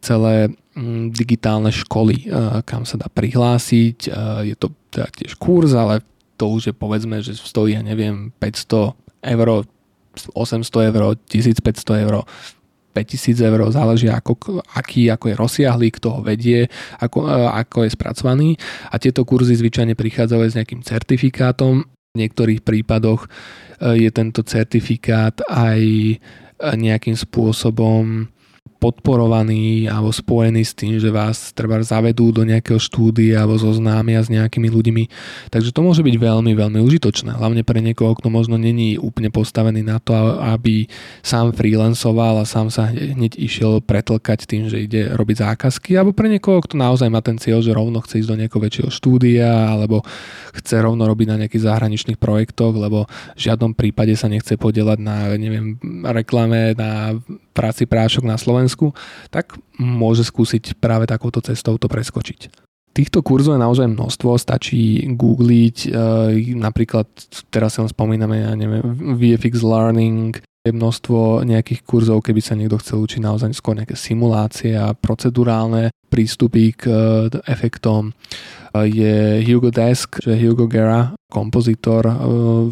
celé 0.00 0.54
mm, 0.78 1.10
digitálne 1.10 1.74
školy, 1.74 2.30
e, 2.30 2.62
kam 2.62 2.86
sa 2.86 3.00
dá 3.00 3.10
prihlásiť. 3.10 3.98
E, 4.06 4.10
je 4.52 4.56
to 4.56 4.70
teda 4.94 5.10
tiež 5.10 5.34
kurz, 5.42 5.74
ale 5.74 6.06
to 6.38 6.48
už 6.48 6.72
je 6.72 6.74
povedzme, 6.74 7.18
že 7.20 7.36
stojí, 7.36 7.76
ja 7.76 7.82
neviem, 7.82 8.32
500 8.38 8.94
eur, 9.26 9.48
800 10.32 10.88
eur, 10.88 11.02
1500 11.28 12.04
eur 12.06 12.24
5000 12.90 13.38
eur, 13.38 13.60
záleží 13.70 14.10
ako, 14.10 14.60
aký, 14.74 15.08
ako 15.10 15.24
je 15.30 15.34
rozsiahlý, 15.38 15.88
kto 15.94 16.18
ho 16.18 16.20
vedie, 16.20 16.66
ako, 16.98 17.26
e, 17.26 17.46
ako 17.64 17.86
je 17.86 17.90
spracovaný 17.94 18.48
a 18.90 18.98
tieto 18.98 19.22
kurzy 19.22 19.54
zvyčajne 19.54 19.94
prichádzajú 19.94 20.40
s 20.42 20.58
nejakým 20.58 20.82
certifikátom. 20.82 21.86
V 22.10 22.16
niektorých 22.18 22.66
prípadoch 22.66 23.26
e, 23.26 23.28
je 24.06 24.10
tento 24.10 24.42
certifikát 24.42 25.38
aj 25.46 25.80
e, 25.82 26.16
nejakým 26.58 27.14
spôsobom 27.14 28.26
podporovaný 28.80 29.92
alebo 29.92 30.08
spojený 30.08 30.64
s 30.64 30.72
tým, 30.72 30.96
že 30.96 31.12
vás 31.12 31.52
treba 31.52 31.76
zavedú 31.84 32.32
do 32.32 32.48
nejakého 32.48 32.80
štúdia 32.80 33.44
alebo 33.44 33.60
zoznámia 33.60 34.24
s 34.24 34.32
nejakými 34.32 34.72
ľuďmi. 34.72 35.04
Takže 35.52 35.76
to 35.76 35.84
môže 35.84 36.00
byť 36.00 36.16
veľmi, 36.16 36.56
veľmi 36.56 36.80
užitočné. 36.80 37.36
Hlavne 37.36 37.60
pre 37.60 37.84
niekoho, 37.84 38.16
kto 38.16 38.32
možno 38.32 38.56
není 38.56 38.96
úplne 38.96 39.28
postavený 39.28 39.84
na 39.84 40.00
to, 40.00 40.16
aby 40.40 40.88
sám 41.20 41.52
freelancoval 41.52 42.40
a 42.40 42.48
sám 42.48 42.72
sa 42.72 42.88
hneď 42.88 43.36
išiel 43.36 43.84
pretlkať 43.84 44.48
tým, 44.48 44.72
že 44.72 44.88
ide 44.88 45.12
robiť 45.12 45.44
zákazky. 45.44 46.00
Alebo 46.00 46.16
pre 46.16 46.32
niekoho, 46.32 46.64
kto 46.64 46.80
naozaj 46.80 47.12
má 47.12 47.20
ten 47.20 47.36
cieľ, 47.36 47.60
že 47.60 47.76
rovno 47.76 48.00
chce 48.00 48.24
ísť 48.24 48.30
do 48.32 48.38
nejakého 48.40 48.64
väčšieho 48.64 48.90
štúdia 48.90 49.76
alebo 49.76 50.00
chce 50.56 50.80
rovno 50.80 51.04
robiť 51.04 51.26
na 51.28 51.36
nejakých 51.44 51.68
zahraničných 51.68 52.16
projektoch, 52.16 52.72
lebo 52.72 53.04
v 53.36 53.40
žiadnom 53.40 53.76
prípade 53.76 54.16
sa 54.16 54.32
nechce 54.32 54.56
podielať 54.56 54.98
na 55.02 55.36
neviem, 55.36 55.76
reklame, 56.06 56.72
na 56.78 57.18
práci 57.50 57.84
prášok 57.84 58.24
na 58.24 58.38
Slovensku, 58.38 58.69
tak 59.32 59.56
môže 59.80 60.22
skúsiť 60.22 60.76
práve 60.78 61.08
takouto 61.08 61.40
cestou 61.40 61.80
to 61.80 61.88
preskočiť. 61.88 62.70
Týchto 62.90 63.22
kurzov 63.22 63.54
je 63.54 63.62
naozaj 63.62 63.86
množstvo, 63.86 64.34
stačí 64.34 65.06
googliť, 65.14 65.76
e, 65.86 65.90
napríklad 66.58 67.06
teraz 67.46 67.78
si 67.78 67.86
len 67.86 67.86
spomíname, 67.86 68.42
ja 68.42 68.50
neviem, 68.58 68.82
VFX 69.14 69.62
Learning, 69.62 70.34
je 70.66 70.74
množstvo 70.74 71.46
nejakých 71.46 71.86
kurzov, 71.86 72.26
keby 72.26 72.42
sa 72.42 72.58
niekto 72.58 72.82
chcel 72.82 72.98
učiť 73.06 73.22
naozaj 73.22 73.54
skôr 73.54 73.78
nejaké 73.78 73.94
simulácie 73.94 74.74
a 74.74 74.92
procedurálne 74.92 75.94
prístupy 76.10 76.74
k 76.74 76.82
e, 76.90 76.94
efektom. 77.46 78.10
E, 78.10 78.12
je 78.90 79.14
Hugo 79.46 79.70
Desk, 79.70 80.18
že 80.18 80.34
Hugo 80.34 80.66
Gera, 80.66 81.14
kompozitor, 81.30 82.10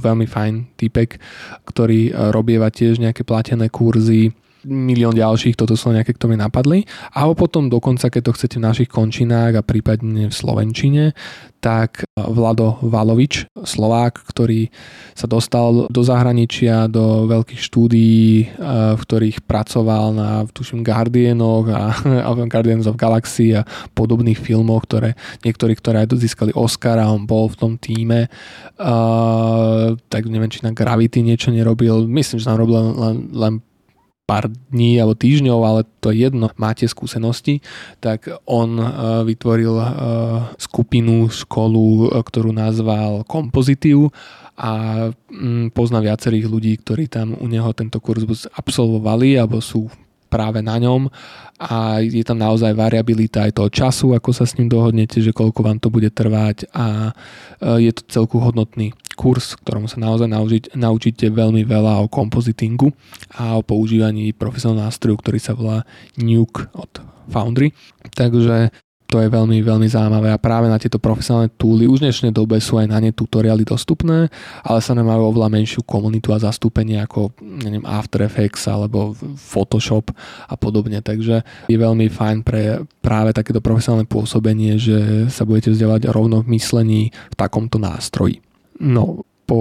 veľmi 0.03 0.27
fajn 0.27 0.75
typek, 0.75 1.23
ktorý 1.63 2.11
robieva 2.35 2.75
tiež 2.75 2.99
nejaké 2.99 3.23
platené 3.23 3.71
kurzy, 3.71 4.35
milión 4.69 5.17
ďalších, 5.17 5.57
toto 5.57 5.75
sú 5.75 5.91
nejaké, 5.91 6.15
ktoré 6.15 6.37
mi 6.37 6.39
napadli. 6.39 6.85
A 7.17 7.27
potom 7.33 7.73
dokonca, 7.73 8.13
keď 8.13 8.23
to 8.29 8.35
chcete 8.37 8.57
v 8.61 8.67
našich 8.69 8.89
končinách 8.93 9.59
a 9.59 9.67
prípadne 9.67 10.29
v 10.29 10.35
Slovenčine, 10.35 11.17
tak 11.59 12.07
Vlado 12.15 12.79
Valovič, 12.87 13.51
Slovák, 13.51 14.23
ktorý 14.31 14.71
sa 15.19 15.27
dostal 15.27 15.91
do 15.91 16.03
zahraničia, 16.07 16.87
do 16.87 17.27
veľkých 17.27 17.59
štúdií, 17.59 18.47
eh, 18.47 18.95
v 18.95 19.01
ktorých 19.03 19.43
pracoval 19.43 20.15
na, 20.15 20.31
tuším, 20.47 20.87
Guardianoch 20.87 21.67
a, 21.71 21.83
a 22.27 22.31
Guardians 22.47 22.87
of 22.87 22.95
Galaxy 22.95 23.59
a 23.59 23.67
podobných 23.99 24.39
filmoch, 24.39 24.87
ktoré, 24.87 25.19
niektorí, 25.43 25.75
ktoré 25.75 26.07
aj 26.07 26.15
získali 26.15 26.55
Oscara, 26.55 27.11
on 27.11 27.27
bol 27.27 27.51
v 27.51 27.59
tom 27.59 27.73
týme, 27.75 28.31
uh, 28.79 29.99
tak 30.09 30.23
neviem, 30.31 30.51
či 30.51 30.63
na 30.63 30.71
Gravity 30.71 31.27
niečo 31.27 31.51
nerobil, 31.51 32.07
myslím, 32.07 32.39
že 32.39 32.47
tam 32.47 32.59
robil 32.59 32.79
len, 32.79 32.95
len, 32.95 33.17
len 33.35 33.55
pár 34.29 34.53
dní 34.69 35.01
alebo 35.01 35.17
týždňov, 35.17 35.61
ale 35.65 35.81
to 36.05 36.13
je 36.13 36.29
jedno, 36.29 36.53
máte 36.61 36.85
skúsenosti, 36.85 37.65
tak 37.97 38.29
on 38.45 38.77
e, 38.77 38.85
vytvoril 39.25 39.73
e, 39.81 39.89
skupinu, 40.61 41.33
školu, 41.33 42.13
e, 42.13 42.21
ktorú 42.21 42.53
nazval 42.53 43.25
Kompozitív 43.25 44.13
a 44.61 45.09
mm, 45.33 45.73
pozná 45.73 46.05
viacerých 46.05 46.45
ľudí, 46.45 46.77
ktorí 46.77 47.09
tam 47.09 47.41
u 47.41 47.49
neho 47.49 47.73
tento 47.73 48.05
kurz 48.05 48.45
absolvovali 48.53 49.41
alebo 49.41 49.65
sú 49.65 49.89
práve 50.29 50.61
na 50.61 50.77
ňom. 50.77 51.09
A 51.57 52.05
je 52.05 52.21
tam 52.21 52.37
naozaj 52.37 52.77
variabilita 52.77 53.49
aj 53.49 53.57
toho 53.57 53.73
času, 53.73 54.07
ako 54.13 54.31
sa 54.37 54.45
s 54.45 54.61
ním 54.61 54.69
dohodnete, 54.69 55.25
že 55.25 55.33
koľko 55.33 55.65
vám 55.65 55.81
to 55.81 55.89
bude 55.89 56.13
trvať 56.13 56.69
a 56.77 57.17
je 57.81 57.91
to 57.97 58.03
celku 58.07 58.37
hodnotný 58.39 58.93
kurz, 59.19 59.59
ktorom 59.59 59.91
sa 59.91 59.99
naozaj 59.99 60.31
naučiť, 60.31 60.63
naučíte 60.79 61.27
veľmi 61.27 61.67
veľa 61.67 62.07
o 62.07 62.07
kompozitingu 62.07 62.95
a 63.35 63.59
o 63.59 63.67
používaní 63.67 64.31
profesionálneho 64.31 64.87
nástroju, 64.87 65.19
ktorý 65.19 65.39
sa 65.43 65.59
volá 65.59 65.83
Nuke 66.15 66.71
od 66.79 67.03
Foundry. 67.27 67.75
Takže 68.15 68.71
to 69.09 69.25
je 69.25 69.33
veľmi, 69.33 69.65
veľmi 69.65 69.89
zaujímavé 69.89 70.29
a 70.29 70.37
práve 70.37 70.69
na 70.69 70.77
tieto 70.77 71.01
profesionálne 71.01 71.49
túly 71.57 71.89
už 71.89 72.05
v 72.05 72.13
dnešnej 72.13 72.29
dobe 72.29 72.61
sú 72.61 72.77
aj 72.77 72.93
na 72.93 73.01
ne 73.01 73.09
tutoriály 73.09 73.65
dostupné, 73.65 74.29
ale 74.61 74.85
sa 74.85 74.93
nemajú 74.93 75.33
oveľa 75.33 75.49
menšiu 75.49 75.81
komunitu 75.81 76.37
a 76.37 76.39
zastúpenie 76.45 77.01
ako 77.01 77.33
neviem, 77.41 77.89
After 77.89 78.21
Effects 78.21 78.69
alebo 78.69 79.17
Photoshop 79.41 80.13
a 80.45 80.55
podobne, 80.61 81.01
takže 81.01 81.41
je 81.73 81.79
veľmi 81.81 82.13
fajn 82.13 82.45
pre 82.45 82.85
práve 83.01 83.33
takéto 83.33 83.65
profesionálne 83.65 84.05
pôsobenie, 84.05 84.77
že 84.77 85.33
sa 85.33 85.49
budete 85.49 85.73
vzdelať 85.73 86.13
rovno 86.13 86.45
v 86.45 86.61
myslení 86.61 87.09
v 87.33 87.35
takomto 87.35 87.81
nástroji. 87.81 88.45
No, 88.79 89.27
po 89.49 89.61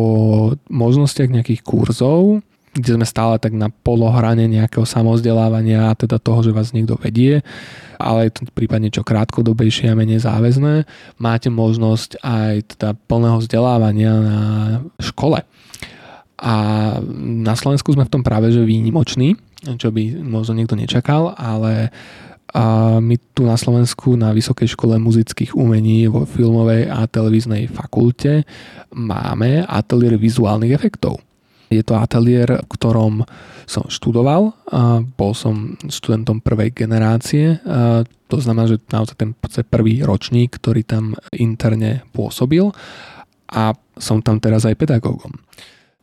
možnostiach 0.68 1.32
nejakých 1.32 1.64
kurzov, 1.64 2.44
kde 2.78 3.02
sme 3.02 3.08
stále 3.10 3.42
tak 3.42 3.58
na 3.58 3.74
polohrane 3.74 4.46
nejakého 4.46 4.86
samozdelávania 4.86 5.98
teda 5.98 6.22
toho, 6.22 6.46
že 6.46 6.54
vás 6.54 6.76
niekto 6.78 7.00
vedie, 7.02 7.42
ale 7.98 8.30
je 8.30 8.32
to 8.38 8.42
prípadne 8.54 8.94
čo 8.94 9.02
krátkodobejšie 9.02 9.90
a 9.90 9.98
menej 9.98 10.22
záväzné, 10.22 10.86
máte 11.18 11.50
možnosť 11.50 12.22
aj 12.22 12.78
teda 12.78 12.94
plného 13.10 13.42
vzdelávania 13.42 14.14
na 14.22 14.42
škole. 15.02 15.42
A 16.38 16.56
na 17.18 17.58
Slovensku 17.58 17.90
sme 17.98 18.06
v 18.06 18.14
tom 18.14 18.22
práve 18.22 18.54
že 18.54 18.62
výnimoční, 18.62 19.34
čo 19.82 19.90
by 19.90 20.22
možno 20.22 20.54
niekto 20.54 20.78
nečakal, 20.78 21.34
ale 21.34 21.90
a 22.56 22.98
my 23.04 23.16
tu 23.36 23.44
na 23.44 23.60
Slovensku 23.60 24.16
na 24.16 24.32
Vysokej 24.32 24.72
škole 24.72 24.96
muzických 24.96 25.52
umení 25.52 26.08
vo 26.08 26.24
filmovej 26.24 26.88
a 26.88 27.04
televíznej 27.04 27.68
fakulte 27.68 28.48
máme 28.96 29.68
ateliér 29.68 30.16
vizuálnych 30.16 30.72
efektov. 30.72 31.20
Je 31.68 31.84
to 31.84 32.00
ateliér, 32.00 32.64
v 32.64 32.70
ktorom 32.72 33.28
som 33.68 33.84
študoval. 33.92 34.56
A 34.72 35.04
bol 35.04 35.36
som 35.36 35.76
študentom 35.84 36.40
prvej 36.40 36.72
generácie. 36.72 37.60
A 37.68 38.08
to 38.32 38.40
znamená, 38.40 38.72
že 38.72 38.80
naozaj 38.88 39.16
ten 39.20 39.32
prvý 39.68 40.00
ročník, 40.00 40.56
ktorý 40.56 40.88
tam 40.88 41.20
interne 41.36 42.08
pôsobil. 42.16 42.72
A 43.52 43.76
som 44.00 44.24
tam 44.24 44.40
teraz 44.40 44.64
aj 44.64 44.80
pedagógom. 44.80 45.36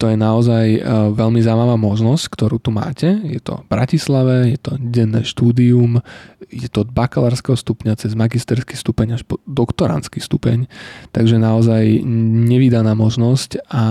To 0.02 0.10
je 0.10 0.18
naozaj 0.18 0.66
e, 0.74 0.80
veľmi 1.14 1.38
zaujímavá 1.38 1.78
možnosť, 1.78 2.26
ktorú 2.34 2.58
tu 2.58 2.74
máte. 2.74 3.14
Je 3.30 3.38
to 3.38 3.62
v 3.62 3.66
Bratislave, 3.70 4.50
je 4.50 4.58
to 4.58 4.74
denné 4.74 5.22
štúdium, 5.22 6.02
je 6.50 6.66
to 6.66 6.82
od 6.82 6.90
bakalárskeho 6.90 7.54
stupňa 7.54 7.94
cez 7.94 8.18
magisterský 8.18 8.74
stupeň 8.74 9.14
až 9.14 9.22
po 9.22 9.38
doktorantský 9.46 10.18
stupeň. 10.18 10.66
Takže 11.14 11.38
naozaj 11.38 12.02
nevydaná 12.50 12.98
možnosť 12.98 13.70
a 13.70 13.84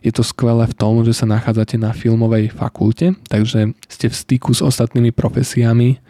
je 0.00 0.12
to 0.16 0.24
skvelé 0.24 0.64
v 0.72 0.76
tom, 0.76 1.04
že 1.04 1.12
sa 1.12 1.28
nachádzate 1.28 1.76
na 1.76 1.92
filmovej 1.92 2.56
fakulte, 2.56 3.12
takže 3.28 3.76
ste 3.92 4.06
v 4.08 4.16
styku 4.16 4.56
s 4.56 4.64
ostatnými 4.64 5.12
profesiami, 5.12 6.00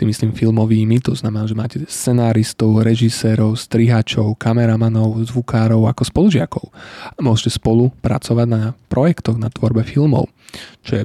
tým 0.00 0.08
myslím 0.08 0.32
filmovými, 0.32 1.04
to 1.04 1.12
znamená, 1.12 1.44
že 1.44 1.52
máte 1.52 1.78
scenáristov, 1.84 2.80
režisérov, 2.80 3.52
strihačov, 3.52 4.40
kameramanov, 4.40 5.20
zvukárov 5.28 5.84
ako 5.84 6.02
spolužiakov. 6.08 6.64
A 7.12 7.20
môžete 7.20 7.60
spolu 7.60 7.92
pracovať 8.00 8.46
na 8.48 8.62
projektoch, 8.88 9.36
na 9.36 9.52
tvorbe 9.52 9.84
filmov, 9.84 10.32
čo 10.80 11.04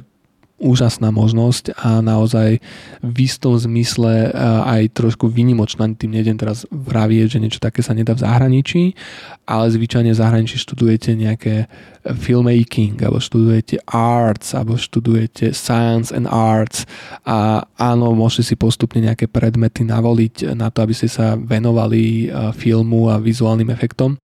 úžasná 0.56 1.12
možnosť 1.12 1.76
a 1.76 2.00
naozaj 2.00 2.64
v 3.04 3.16
istom 3.28 3.60
zmysle 3.60 4.32
aj 4.64 4.96
trošku 4.96 5.28
vynimočná. 5.28 5.84
Tým 5.92 6.16
nejdem 6.16 6.40
teraz 6.40 6.64
vravieť, 6.72 7.36
že 7.36 7.42
niečo 7.44 7.60
také 7.60 7.84
sa 7.84 7.92
nedá 7.92 8.16
v 8.16 8.24
zahraničí, 8.24 8.96
ale 9.44 9.68
zvyčajne 9.68 10.16
v 10.16 10.20
zahraničí 10.20 10.56
študujete 10.56 11.12
nejaké 11.12 11.68
filmmaking, 12.06 12.96
alebo 13.02 13.20
študujete 13.20 13.84
arts, 13.90 14.56
alebo 14.56 14.80
študujete 14.80 15.52
science 15.52 16.14
and 16.14 16.30
arts 16.30 16.88
a 17.26 17.66
áno, 17.76 18.16
môžete 18.16 18.52
si 18.52 18.54
postupne 18.56 19.04
nejaké 19.04 19.28
predmety 19.28 19.84
navoliť 19.84 20.56
na 20.56 20.72
to, 20.72 20.86
aby 20.86 20.94
ste 20.96 21.12
sa 21.12 21.36
venovali 21.36 22.32
filmu 22.56 23.12
a 23.12 23.20
vizuálnym 23.20 23.68
efektom. 23.68 24.16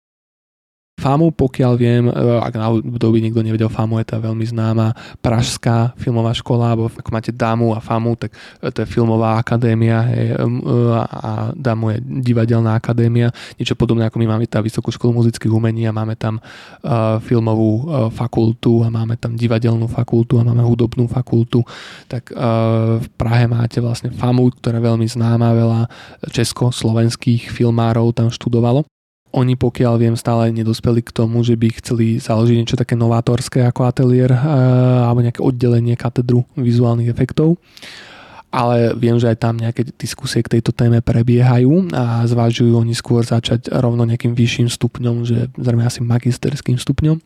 FAMU, 1.01 1.35
pokiaľ 1.35 1.73
viem, 1.75 2.05
e, 2.07 2.13
ak 2.39 2.55
na 2.55 2.71
by 2.79 3.19
niekto 3.19 3.43
nevedel, 3.43 3.67
FAMU 3.67 3.99
je 3.99 4.07
tá 4.13 4.23
veľmi 4.23 4.47
známa 4.47 4.95
pražská 5.19 5.99
filmová 5.99 6.31
škola, 6.31 6.77
alebo 6.77 6.87
ak 6.87 7.09
máte 7.11 7.35
DAMu 7.35 7.75
a 7.75 7.83
FAMU, 7.83 8.15
tak 8.15 8.31
to 8.61 8.79
je 8.85 8.87
filmová 8.87 9.35
akadémia 9.41 10.07
hej, 10.07 10.37
e, 10.37 10.47
a 11.03 11.51
DAMu 11.59 11.97
je 11.97 11.99
divadelná 12.23 12.79
akadémia. 12.79 13.35
Niečo 13.59 13.75
podobné 13.75 14.07
ako 14.07 14.23
my 14.23 14.37
máme 14.37 14.47
tá 14.47 14.63
Vysokú 14.63 14.95
školu 14.95 15.25
muzických 15.25 15.51
umení 15.51 15.91
a 15.91 15.97
máme 15.97 16.15
tam 16.15 16.39
uh, 16.39 17.19
filmovú 17.19 17.83
uh, 17.83 18.07
fakultu 18.15 18.87
a 18.87 18.95
máme 18.95 19.19
tam 19.19 19.35
divadelnú 19.35 19.91
fakultu 19.91 20.39
a 20.39 20.47
máme 20.47 20.63
hudobnú 20.63 21.11
fakultu. 21.11 21.67
Tak 22.07 22.31
uh, 22.31 23.03
v 23.03 23.09
Prahe 23.19 23.51
máte 23.51 23.83
vlastne 23.83 24.15
FAMU, 24.15 24.55
ktorá 24.55 24.79
je 24.79 24.87
veľmi 24.87 25.07
známa, 25.11 25.51
veľa 25.51 25.81
československých 26.31 27.51
filmárov 27.51 28.15
tam 28.15 28.31
študovalo 28.31 28.87
oni 29.33 29.57
pokiaľ 29.57 29.95
viem 29.97 30.17
stále 30.17 30.53
nedospeli 30.53 31.01
k 31.01 31.11
tomu, 31.11 31.41
že 31.41 31.57
by 31.57 31.69
chceli 31.81 32.21
založiť 32.21 32.57
niečo 32.57 32.77
také 32.77 32.95
novátorské 32.95 33.65
ako 33.65 33.89
ateliér 33.89 34.31
eh, 34.33 34.41
alebo 35.09 35.25
nejaké 35.25 35.41
oddelenie 35.41 35.97
katedru 35.97 36.45
vizuálnych 36.55 37.09
efektov 37.09 37.57
ale 38.53 38.93
viem, 38.93 39.17
že 39.17 39.33
aj 39.33 39.41
tam 39.41 39.57
nejaké 39.57 39.97
diskusie 39.97 40.45
k 40.45 40.61
tejto 40.61 40.77
téme 40.77 41.01
prebiehajú 41.01 41.89
a 41.97 42.21
zvážujú 42.29 42.77
oni 42.77 42.93
skôr 42.93 43.25
začať 43.25 43.73
rovno 43.73 44.05
nejakým 44.05 44.37
vyšším 44.37 44.69
stupňom, 44.69 45.25
že 45.25 45.49
zrejme 45.57 45.89
asi 45.89 46.05
magisterským 46.05 46.77
stupňom. 46.77 47.17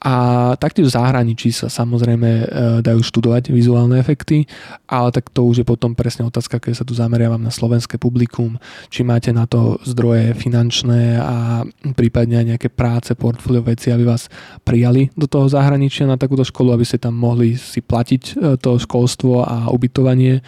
A 0.00 0.14
taktiež 0.56 0.88
v 0.88 0.96
zahraničí 0.96 1.52
sa 1.52 1.68
samozrejme 1.68 2.30
e, 2.32 2.44
dajú 2.80 3.04
študovať 3.04 3.52
vizuálne 3.52 4.00
efekty, 4.00 4.48
ale 4.88 5.12
tak 5.12 5.28
to 5.28 5.44
už 5.44 5.60
je 5.60 5.66
potom 5.68 5.92
presne 5.92 6.24
otázka, 6.24 6.56
keď 6.56 6.72
sa 6.72 6.84
tu 6.88 6.96
zameriavam 6.96 7.36
na 7.36 7.52
slovenské 7.52 8.00
publikum, 8.00 8.56
či 8.88 9.04
máte 9.04 9.28
na 9.28 9.44
to 9.44 9.76
zdroje 9.84 10.32
finančné 10.40 11.20
a 11.20 11.68
prípadne 11.92 12.40
aj 12.40 12.46
nejaké 12.56 12.68
práce, 12.72 13.12
portfólio 13.12 13.60
veci, 13.60 13.92
aby 13.92 14.08
vás 14.08 14.32
prijali 14.64 15.12
do 15.20 15.28
toho 15.28 15.52
zahraničia 15.52 16.08
na 16.08 16.16
takúto 16.16 16.48
školu, 16.48 16.72
aby 16.72 16.88
ste 16.88 16.96
tam 16.96 17.20
mohli 17.20 17.60
si 17.60 17.84
platiť 17.84 18.22
e, 18.24 18.32
to 18.56 18.80
školstvo 18.80 19.44
a 19.44 19.68
ubytovanie 19.68 20.40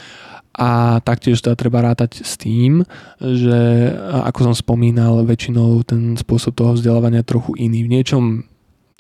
a 0.53 1.01
taktiež 1.01 1.41
teda 1.41 1.57
treba 1.57 1.81
rátať 1.81 2.25
s 2.25 2.37
tým, 2.37 2.85
že 3.21 3.61
ako 4.01 4.53
som 4.53 4.55
spomínal, 4.57 5.25
väčšinou 5.25 5.81
ten 5.85 6.17
spôsob 6.17 6.53
toho 6.53 6.77
vzdelávania 6.77 7.25
je 7.25 7.31
trochu 7.33 7.53
iný. 7.57 7.89
V 7.89 7.93
niečom 7.93 8.25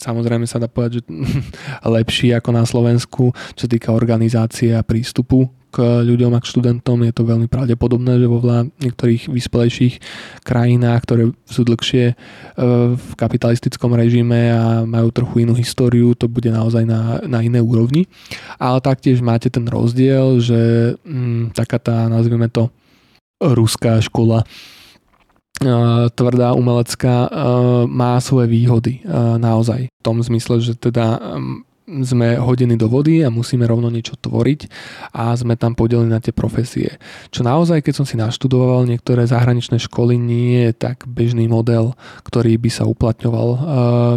samozrejme 0.03 0.51
sa 0.51 0.59
dá 0.59 0.67
povedať, 0.67 1.01
že 1.01 1.03
lepší 1.97 2.35
ako 2.35 2.51
na 2.51 2.67
Slovensku, 2.67 3.31
čo 3.55 3.65
týka 3.71 3.95
organizácie 3.95 4.75
a 4.75 4.83
prístupu 4.83 5.47
k 5.73 6.05
ľuďom 6.05 6.37
a 6.37 6.43
k 6.45 6.51
študentom. 6.53 7.01
Je 7.01 7.17
to 7.17 7.25
veľmi 7.25 7.49
pravdepodobné, 7.49 8.21
že 8.21 8.29
vo 8.29 8.45
veľa 8.45 8.69
niektorých 8.77 9.33
vyspelejších 9.33 9.95
krajinách, 10.45 11.01
ktoré 11.09 11.23
sú 11.49 11.65
dlhšie 11.65 12.13
e, 12.13 12.15
v 12.93 13.13
kapitalistickom 13.17 13.97
režime 13.97 14.53
a 14.53 14.85
majú 14.85 15.09
trochu 15.09 15.49
inú 15.49 15.57
históriu, 15.57 16.13
to 16.13 16.29
bude 16.29 16.53
naozaj 16.53 16.85
na, 16.85 17.25
na 17.25 17.41
iné 17.41 17.65
úrovni. 17.65 18.05
Ale 18.61 18.85
taktiež 18.85 19.25
máte 19.25 19.49
ten 19.49 19.65
rozdiel, 19.65 20.45
že 20.45 20.61
m, 21.09 21.49
mm, 21.49 21.57
taká 21.57 21.81
tá, 21.81 22.05
nazvime 22.13 22.53
to, 22.53 22.69
ruská 23.43 23.99
škola 23.99 24.45
tvrdá 26.19 26.53
umelecká 26.55 27.31
má 27.89 28.19
svoje 28.19 28.51
výhody 28.51 29.03
naozaj. 29.39 29.89
V 29.89 30.03
tom 30.05 30.19
zmysle, 30.23 30.59
že 30.61 30.75
teda 30.75 31.19
sme 31.83 32.39
hodení 32.39 32.79
do 32.79 32.87
vody 32.89 33.21
a 33.21 33.29
musíme 33.29 33.67
rovno 33.69 33.91
niečo 33.91 34.15
tvoriť 34.17 34.71
a 35.13 35.35
sme 35.35 35.59
tam 35.59 35.75
podelení 35.77 36.15
na 36.15 36.23
tie 36.23 36.33
profesie. 36.33 36.97
Čo 37.29 37.43
naozaj, 37.43 37.83
keď 37.85 37.95
som 38.01 38.07
si 38.09 38.17
naštudoval 38.17 38.87
niektoré 38.87 39.27
zahraničné 39.27 39.83
školy, 39.83 40.17
nie 40.17 40.71
je 40.71 40.73
tak 40.73 41.05
bežný 41.05 41.51
model, 41.51 41.93
ktorý 42.23 42.57
by 42.57 42.71
sa 42.71 42.89
uplatňoval 42.89 43.49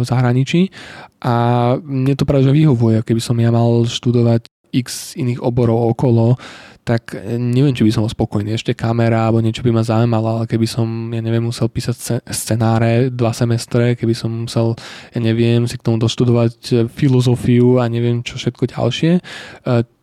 v 0.00 0.04
zahraničí 0.06 0.72
a 1.20 1.34
mne 1.82 2.14
to 2.16 2.24
práve 2.24 2.48
vyhovuje, 2.48 3.02
keby 3.02 3.20
som 3.20 3.36
ja 3.36 3.50
mal 3.50 3.84
študovať 3.84 4.46
x 4.72 5.18
iných 5.18 5.42
oborov 5.42 5.92
okolo, 5.92 6.38
tak 6.86 7.18
neviem, 7.26 7.74
či 7.74 7.82
by 7.82 7.90
som 7.90 8.06
bol 8.06 8.14
spokojný. 8.14 8.54
Ešte 8.54 8.78
kamera 8.78 9.26
alebo 9.26 9.42
niečo 9.42 9.66
by 9.66 9.74
ma 9.74 9.82
zaujímalo, 9.82 10.38
ale 10.38 10.44
keby 10.46 10.70
som, 10.70 10.86
ja 11.10 11.18
neviem, 11.18 11.42
musel 11.42 11.66
písať 11.66 12.22
scenáre 12.30 13.10
dva 13.10 13.34
semestre, 13.34 13.98
keby 13.98 14.14
som 14.14 14.46
musel, 14.46 14.78
ja 15.10 15.18
neviem, 15.18 15.66
si 15.66 15.74
k 15.74 15.82
tomu 15.82 15.98
doštudovať 15.98 16.54
e, 16.70 16.74
filozofiu 16.86 17.82
a 17.82 17.90
neviem 17.90 18.22
čo 18.22 18.38
všetko 18.38 18.70
ďalšie, 18.70 19.12
e, 19.18 19.20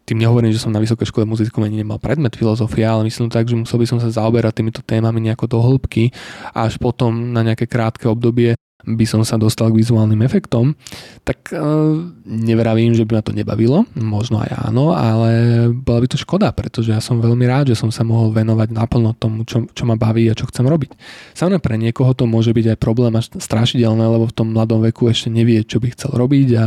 tým 0.04 0.20
nehovorím, 0.20 0.52
že 0.52 0.60
som 0.60 0.76
na 0.76 0.84
Vysokej 0.84 1.08
škole 1.08 1.24
muzickom 1.24 1.64
ani 1.64 1.80
nemal 1.80 1.96
predmet 1.96 2.36
filozofia, 2.36 2.92
ale 2.92 3.08
myslím 3.08 3.32
tak, 3.32 3.48
že 3.48 3.56
musel 3.56 3.80
by 3.80 3.88
som 3.88 4.04
sa 4.04 4.12
zaoberať 4.12 4.60
týmito 4.60 4.84
témami 4.84 5.24
nejako 5.24 5.48
do 5.48 5.60
hĺbky 5.64 6.12
a 6.52 6.68
až 6.68 6.76
potom 6.76 7.32
na 7.32 7.40
nejaké 7.48 7.64
krátke 7.72 8.12
obdobie 8.12 8.60
by 8.84 9.06
som 9.08 9.24
sa 9.24 9.40
dostal 9.40 9.72
k 9.72 9.80
vizuálnym 9.80 10.20
efektom, 10.28 10.76
tak 11.24 11.56
uh, 11.56 11.96
nevravím, 12.28 12.92
že 12.92 13.08
by 13.08 13.20
ma 13.20 13.24
to 13.24 13.32
nebavilo, 13.32 13.88
možno 13.96 14.44
aj 14.44 14.52
áno, 14.68 14.92
ale 14.92 15.32
bola 15.72 16.04
by 16.04 16.08
to 16.12 16.20
škoda, 16.20 16.52
pretože 16.52 16.92
ja 16.92 17.00
som 17.00 17.24
veľmi 17.24 17.48
rád, 17.48 17.72
že 17.72 17.80
som 17.80 17.88
sa 17.96 18.04
mohol 18.04 18.36
venovať 18.36 18.76
naplno 18.76 19.16
tomu, 19.16 19.48
čo, 19.48 19.64
čo 19.72 19.84
ma 19.88 19.96
baví 19.96 20.28
a 20.28 20.36
čo 20.36 20.48
chcem 20.52 20.68
robiť. 20.68 20.92
Samozrejme 21.32 21.64
pre 21.64 21.76
niekoho 21.80 22.12
to 22.12 22.28
môže 22.28 22.52
byť 22.52 22.76
aj 22.76 22.78
problém 22.78 23.16
až 23.16 23.32
strašidelné, 23.40 24.04
lebo 24.04 24.28
v 24.28 24.36
tom 24.36 24.52
mladom 24.52 24.84
veku 24.84 25.08
ešte 25.08 25.32
nevie, 25.32 25.64
čo 25.64 25.80
by 25.80 25.96
chcel 25.96 26.12
robiť 26.20 26.50
a 26.60 26.66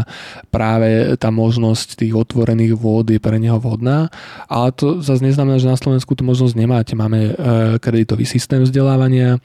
práve 0.49 1.21
tá 1.21 1.29
možnosť 1.29 2.01
tých 2.01 2.17
otvorených 2.17 2.73
vôd 2.81 3.13
je 3.13 3.21
pre 3.21 3.37
neho 3.37 3.61
vhodná, 3.61 4.09
ale 4.49 4.73
to 4.73 5.05
zase 5.05 5.21
neznamená, 5.21 5.61
že 5.61 5.69
na 5.69 5.77
Slovensku 5.77 6.17
tú 6.17 6.25
možnosť 6.25 6.55
nemáte. 6.57 6.97
Máme 6.97 7.21
uh, 7.29 7.35
kreditový 7.77 8.25
systém 8.25 8.65
vzdelávania, 8.65 9.37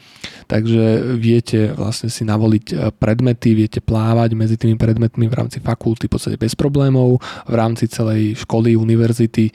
takže 0.47 1.17
viete 1.19 1.75
vlastne 1.75 2.07
si 2.07 2.23
navoliť 2.23 2.60
robiť 2.61 2.67
e, 2.69 2.75
predmety, 2.93 3.57
viete 3.57 3.81
plávať 3.81 4.37
medzi 4.37 4.55
tými 4.55 4.77
predmetmi 4.77 5.25
v 5.25 5.33
rámci 5.33 5.57
fakulty 5.59 6.05
v 6.05 6.13
podstate 6.13 6.37
bez 6.37 6.53
problémov, 6.53 7.17
v 7.49 7.53
rámci 7.57 7.89
celej 7.89 8.37
školy, 8.45 8.77
univerzity 8.77 9.49
e, 9.49 9.53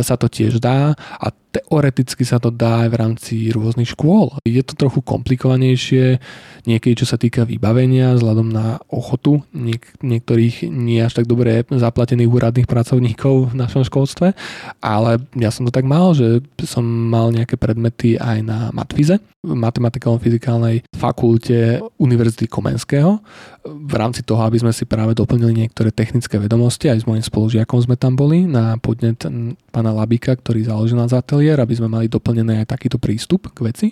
sa 0.00 0.16
to 0.16 0.26
tiež 0.32 0.56
dá. 0.58 0.96
A 1.20 1.26
teoreticky 1.56 2.28
sa 2.28 2.36
to 2.36 2.52
dá 2.52 2.84
aj 2.84 2.88
v 2.92 2.98
rámci 3.00 3.34
rôznych 3.48 3.88
škôl. 3.88 4.36
Je 4.44 4.60
to 4.60 4.76
trochu 4.76 5.00
komplikovanejšie, 5.00 6.20
niekedy 6.68 7.00
čo 7.00 7.06
sa 7.08 7.16
týka 7.16 7.48
vybavenia, 7.48 8.12
vzhľadom 8.12 8.48
na 8.52 8.76
ochotu 8.92 9.40
niek- 9.56 9.96
niektorých 10.04 10.68
nie 10.68 11.00
až 11.00 11.16
tak 11.16 11.26
dobre 11.26 11.64
zaplatených 11.72 12.28
úradných 12.28 12.68
pracovníkov 12.68 13.56
v 13.56 13.58
našom 13.58 13.82
školstve, 13.88 14.36
ale 14.84 15.10
ja 15.32 15.48
som 15.48 15.64
to 15.64 15.72
tak 15.72 15.88
mal, 15.88 16.12
že 16.12 16.44
som 16.60 16.84
mal 16.84 17.32
nejaké 17.32 17.56
predmety 17.56 18.20
aj 18.20 18.38
na 18.44 18.58
matfize, 18.76 19.16
matematikálno-fyzikálnej 19.46 20.84
fakulte 20.92 21.80
Univerzity 21.96 22.50
Komenského, 22.50 23.22
v 23.66 23.94
rámci 23.98 24.22
toho, 24.22 24.40
aby 24.46 24.62
sme 24.62 24.70
si 24.70 24.86
práve 24.86 25.12
doplnili 25.12 25.66
niektoré 25.66 25.90
technické 25.90 26.38
vedomosti, 26.38 26.86
aj 26.86 27.02
s 27.02 27.08
mojim 27.08 27.24
spolužiakom 27.24 27.82
sme 27.82 27.98
tam 27.98 28.14
boli 28.14 28.46
na 28.46 28.78
podnet 28.78 29.26
pána 29.74 29.90
Labika, 29.90 30.32
ktorý 30.38 30.64
založil 30.64 30.96
na 30.96 31.10
ateliér 31.10 31.58
aby 31.60 31.74
sme 31.74 31.90
mali 31.90 32.06
doplnené 32.06 32.62
aj 32.62 32.72
takýto 32.78 32.96
prístup 32.96 33.50
k 33.50 33.58
veci 33.66 33.88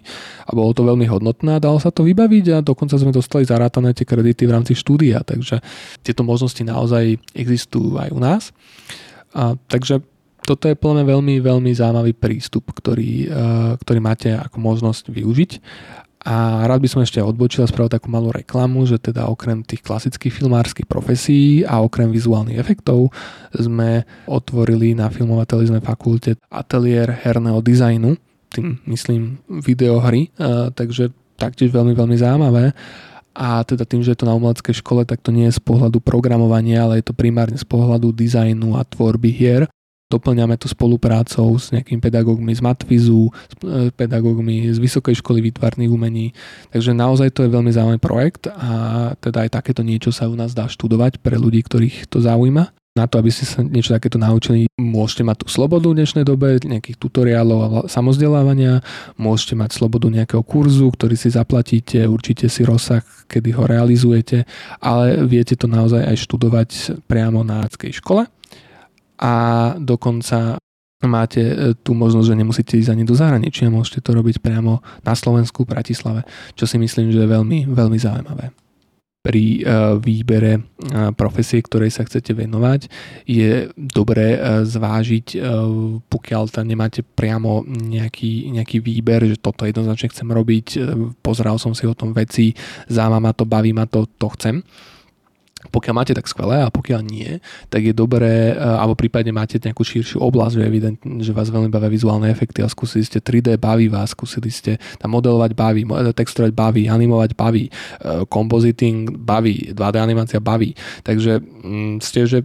a 0.46 0.50
bolo 0.54 0.70
to 0.72 0.86
veľmi 0.86 1.04
hodnotné 1.10 1.58
a 1.58 1.62
dalo 1.62 1.82
sa 1.82 1.90
to 1.90 2.06
vybaviť 2.06 2.44
a 2.54 2.56
dokonca 2.64 2.94
sme 2.96 3.10
dostali 3.12 3.42
zarátané 3.42 3.92
tie 3.92 4.06
kredity 4.06 4.46
v 4.46 4.54
rámci 4.54 4.72
štúdia, 4.78 5.26
takže 5.26 5.60
tieto 6.00 6.22
možnosti 6.22 6.62
naozaj 6.62 7.18
existujú 7.34 7.98
aj 7.98 8.08
u 8.14 8.20
nás. 8.22 8.42
A, 9.34 9.58
takže 9.66 10.00
toto 10.44 10.68
je 10.68 10.76
plne 10.76 11.08
veľmi, 11.08 11.40
veľmi 11.40 11.72
zaujímavý 11.72 12.12
prístup, 12.12 12.68
ktorý, 12.68 13.32
ktorý 13.80 14.00
máte 14.04 14.36
ako 14.36 14.60
možnosť 14.60 15.08
využiť 15.08 15.50
a 16.24 16.64
rád 16.64 16.80
by 16.80 16.88
som 16.88 17.04
ešte 17.04 17.20
odbočil 17.20 17.62
a 17.62 17.70
spravil 17.70 17.92
takú 17.92 18.08
malú 18.08 18.32
reklamu, 18.32 18.88
že 18.88 18.96
teda 18.96 19.28
okrem 19.28 19.60
tých 19.60 19.84
klasických 19.84 20.32
filmárskych 20.32 20.88
profesí 20.88 21.68
a 21.68 21.84
okrem 21.84 22.08
vizuálnych 22.08 22.56
efektov 22.56 23.12
sme 23.52 24.08
otvorili 24.24 24.96
na 24.96 25.12
filmovej 25.12 25.52
televíznej 25.52 25.84
fakulte 25.84 26.40
ateliér 26.48 27.12
herného 27.12 27.60
dizajnu, 27.60 28.16
tým 28.48 28.80
myslím 28.88 29.36
videohry, 29.52 30.32
takže 30.72 31.12
taktiež 31.36 31.68
veľmi, 31.74 31.92
veľmi 31.92 32.16
zaujímavé. 32.16 32.72
A 33.34 33.66
teda 33.66 33.82
tým, 33.82 33.98
že 33.98 34.14
je 34.14 34.22
to 34.22 34.30
na 34.30 34.38
umeleckej 34.38 34.78
škole, 34.78 35.02
tak 35.02 35.18
to 35.18 35.34
nie 35.34 35.50
je 35.50 35.58
z 35.58 35.62
pohľadu 35.66 35.98
programovania, 35.98 36.86
ale 36.86 37.02
je 37.02 37.10
to 37.10 37.18
primárne 37.18 37.58
z 37.58 37.66
pohľadu 37.66 38.14
dizajnu 38.14 38.78
a 38.78 38.86
tvorby 38.86 39.34
hier. 39.34 39.66
Doplňame 40.12 40.60
to 40.60 40.68
spoluprácou 40.68 41.56
s 41.56 41.72
nejakými 41.72 41.98
pedagógmi 41.98 42.52
z 42.52 42.60
Matvizu, 42.60 43.32
s 43.32 43.54
e, 43.64 43.88
pedagógmi 43.88 44.68
z 44.68 44.76
Vysokej 44.76 45.24
školy 45.24 45.40
výtvarných 45.50 45.90
umení. 45.90 46.36
Takže 46.70 46.92
naozaj 46.92 47.32
to 47.32 47.42
je 47.42 47.50
veľmi 47.50 47.72
zaujímavý 47.72 48.00
projekt 48.04 48.46
a 48.52 49.12
teda 49.18 49.48
aj 49.48 49.56
takéto 49.56 49.80
niečo 49.80 50.12
sa 50.12 50.28
u 50.28 50.36
nás 50.36 50.52
dá 50.52 50.68
študovať 50.68 51.24
pre 51.24 51.40
ľudí, 51.40 51.64
ktorých 51.64 52.06
to 52.12 52.20
zaujíma. 52.20 52.68
Na 52.94 53.10
to, 53.10 53.18
aby 53.18 53.26
ste 53.26 53.42
sa 53.42 53.58
niečo 53.58 53.90
takéto 53.90 54.22
naučili, 54.22 54.70
môžete 54.78 55.26
mať 55.26 55.42
tú 55.42 55.46
slobodu 55.50 55.90
v 55.90 55.98
dnešnej 55.98 56.22
dobe, 56.22 56.62
nejakých 56.62 56.94
tutoriálov 56.94 57.58
a 57.58 57.68
samozdelávania, 57.90 58.86
môžete 59.18 59.58
mať 59.58 59.74
slobodu 59.74 60.06
nejakého 60.06 60.46
kurzu, 60.46 60.94
ktorý 60.94 61.18
si 61.18 61.26
zaplatíte, 61.26 62.06
určite 62.06 62.46
si 62.46 62.62
rozsah, 62.62 63.02
kedy 63.26 63.50
ho 63.50 63.66
realizujete, 63.66 64.46
ale 64.78 65.26
viete 65.26 65.58
to 65.58 65.66
naozaj 65.66 66.06
aj 66.06 66.22
študovať 66.22 66.70
priamo 67.10 67.42
na 67.42 67.66
škole 67.66 68.30
a 69.18 69.32
dokonca 69.78 70.58
máte 71.06 71.42
e, 71.42 71.54
tú 71.76 71.92
možnosť, 71.92 72.26
že 72.26 72.40
nemusíte 72.40 72.74
ísť 72.80 72.92
ani 72.92 73.04
do 73.04 73.14
zahraničia, 73.14 73.72
môžete 73.72 74.00
to 74.00 74.16
robiť 74.16 74.40
priamo 74.40 74.80
na 75.04 75.14
Slovensku, 75.14 75.64
v 75.64 75.72
Bratislave, 75.76 76.20
čo 76.56 76.64
si 76.64 76.80
myslím, 76.80 77.12
že 77.12 77.24
je 77.24 77.28
veľmi, 77.28 77.58
veľmi 77.68 77.98
zaujímavé. 78.00 78.50
Pri 79.24 79.64
uh, 79.64 79.96
výbere 79.96 80.60
uh, 80.60 81.08
profesie, 81.16 81.64
ktorej 81.64 81.88
sa 81.96 82.04
chcete 82.04 82.36
venovať, 82.36 82.92
je 83.24 83.72
dobré 83.72 84.36
zvážiť, 84.68 85.40
pokiaľ 86.12 86.42
tam 86.52 86.68
nemáte 86.68 87.00
priamo 87.00 87.64
nejaký, 87.64 88.52
nejaký 88.52 88.84
výber, 88.84 89.24
že 89.24 89.40
toto 89.40 89.64
jednoznačne 89.64 90.12
chcem 90.12 90.28
robiť, 90.28 90.66
pozeral 91.24 91.56
som 91.56 91.72
si 91.72 91.88
o 91.88 91.96
tom 91.96 92.12
veci, 92.12 92.52
zaujíma 92.92 93.16
ma 93.24 93.32
to, 93.32 93.48
baví 93.48 93.72
ma 93.72 93.88
to, 93.88 94.04
to 94.20 94.28
chcem 94.36 94.60
pokiaľ 95.70 95.94
máte 95.94 96.12
tak 96.12 96.28
skvelé 96.28 96.60
a 96.64 96.68
pokiaľ 96.68 97.00
nie, 97.04 97.40
tak 97.68 97.84
je 97.84 97.94
dobré, 97.96 98.52
e, 98.52 98.54
alebo 98.56 98.98
prípadne 98.98 99.32
máte 99.32 99.56
nejakú 99.56 99.84
širšiu 99.84 100.20
oblasť, 100.20 100.54
že 100.58 100.62
evidentne, 100.64 101.20
že 101.20 101.32
vás 101.32 101.48
veľmi 101.48 101.70
bavia 101.72 101.92
vizuálne 101.92 102.28
efekty 102.28 102.60
a 102.60 102.68
skúsili 102.68 103.04
ste 103.04 103.20
3D, 103.20 103.56
baví 103.56 103.88
vás, 103.88 104.12
skúsili 104.12 104.50
ste 104.52 104.76
tam 105.00 105.16
modelovať 105.16 105.52
baví, 105.56 105.82
texturovať 106.12 106.52
baví, 106.52 106.88
animovať 106.88 107.30
baví, 107.36 107.68
e, 107.68 107.72
compositing 108.28 109.14
baví, 109.14 109.72
2D 109.72 109.96
animácia 110.00 110.40
baví. 110.40 110.76
Takže 111.06 111.40
mm, 111.40 112.04
ste, 112.04 112.26
že 112.28 112.38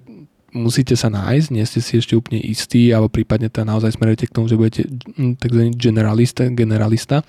musíte 0.53 0.97
sa 0.97 1.13
nájsť, 1.13 1.47
nie 1.53 1.65
ste 1.65 1.79
si 1.79 2.01
ešte 2.01 2.17
úplne 2.17 2.41
istí, 2.41 2.89
alebo 2.89 3.09
prípadne 3.09 3.53
to 3.53 3.61
naozaj 3.61 3.93
smerujete 3.93 4.29
k 4.29 4.35
tomu, 4.35 4.49
že 4.49 4.57
budete 4.57 4.89
mm, 4.89 5.37
tzv. 5.37 5.61
generalista, 5.77 6.49
generalista 6.49 7.21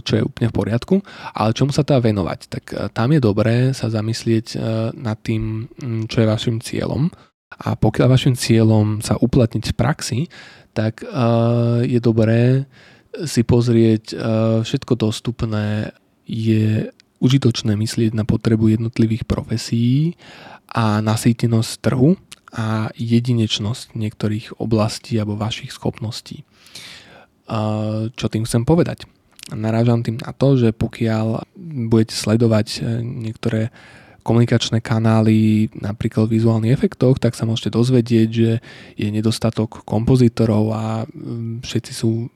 čo 0.00 0.12
je 0.16 0.24
úplne 0.24 0.48
v 0.48 0.56
poriadku, 0.56 0.94
ale 1.36 1.52
čomu 1.52 1.76
sa 1.76 1.84
dá 1.84 2.00
venovať? 2.00 2.40
Tak 2.48 2.64
e, 2.72 2.76
tam 2.88 3.12
je 3.12 3.20
dobré 3.20 3.56
sa 3.76 3.92
zamyslieť 3.92 4.46
e, 4.52 4.58
nad 4.96 5.18
tým, 5.20 5.68
čo 6.08 6.24
je 6.24 6.30
vašim 6.30 6.56
cieľom 6.64 7.12
a 7.60 7.76
pokiaľ 7.76 8.16
vašim 8.16 8.32
cieľom 8.32 9.04
sa 9.04 9.20
uplatniť 9.20 9.64
v 9.68 9.76
praxi, 9.76 10.20
tak 10.72 11.04
e, 11.04 11.06
je 11.84 12.00
dobré 12.00 12.64
si 13.28 13.44
pozrieť 13.44 14.16
všetko 14.64 14.96
dostupné, 14.96 15.92
je 16.24 16.88
užitočné 17.20 17.76
myslieť 17.76 18.16
na 18.16 18.24
potrebu 18.24 18.72
jednotlivých 18.72 19.28
profesí 19.28 20.16
a 20.72 21.04
nasýtenosť 21.04 21.72
trhu 21.84 22.16
a 22.56 22.88
jedinečnosť 22.96 23.92
niektorých 24.00 24.56
oblastí 24.56 25.20
alebo 25.20 25.36
vašich 25.36 25.76
schopností. 25.76 26.48
Čo 28.16 28.26
tým 28.32 28.48
chcem 28.48 28.64
povedať? 28.64 29.04
Narážam 29.54 30.02
tým 30.02 30.18
na 30.20 30.32
to, 30.34 30.58
že 30.58 30.74
pokiaľ 30.74 31.46
budete 31.88 32.14
sledovať 32.14 32.66
e, 32.78 33.00
niektoré 33.02 33.72
komunikačné 34.22 34.78
kanály, 34.78 35.66
napríklad 35.74 36.30
v 36.30 36.38
vizuálnych 36.38 36.74
efektoch, 36.74 37.18
tak 37.18 37.34
sa 37.34 37.42
môžete 37.42 37.74
dozvedieť, 37.74 38.28
že 38.30 38.50
je 38.94 39.08
nedostatok 39.10 39.82
kompozitorov 39.82 40.70
a 40.70 40.84
všetci 41.66 41.92
sú 41.92 42.30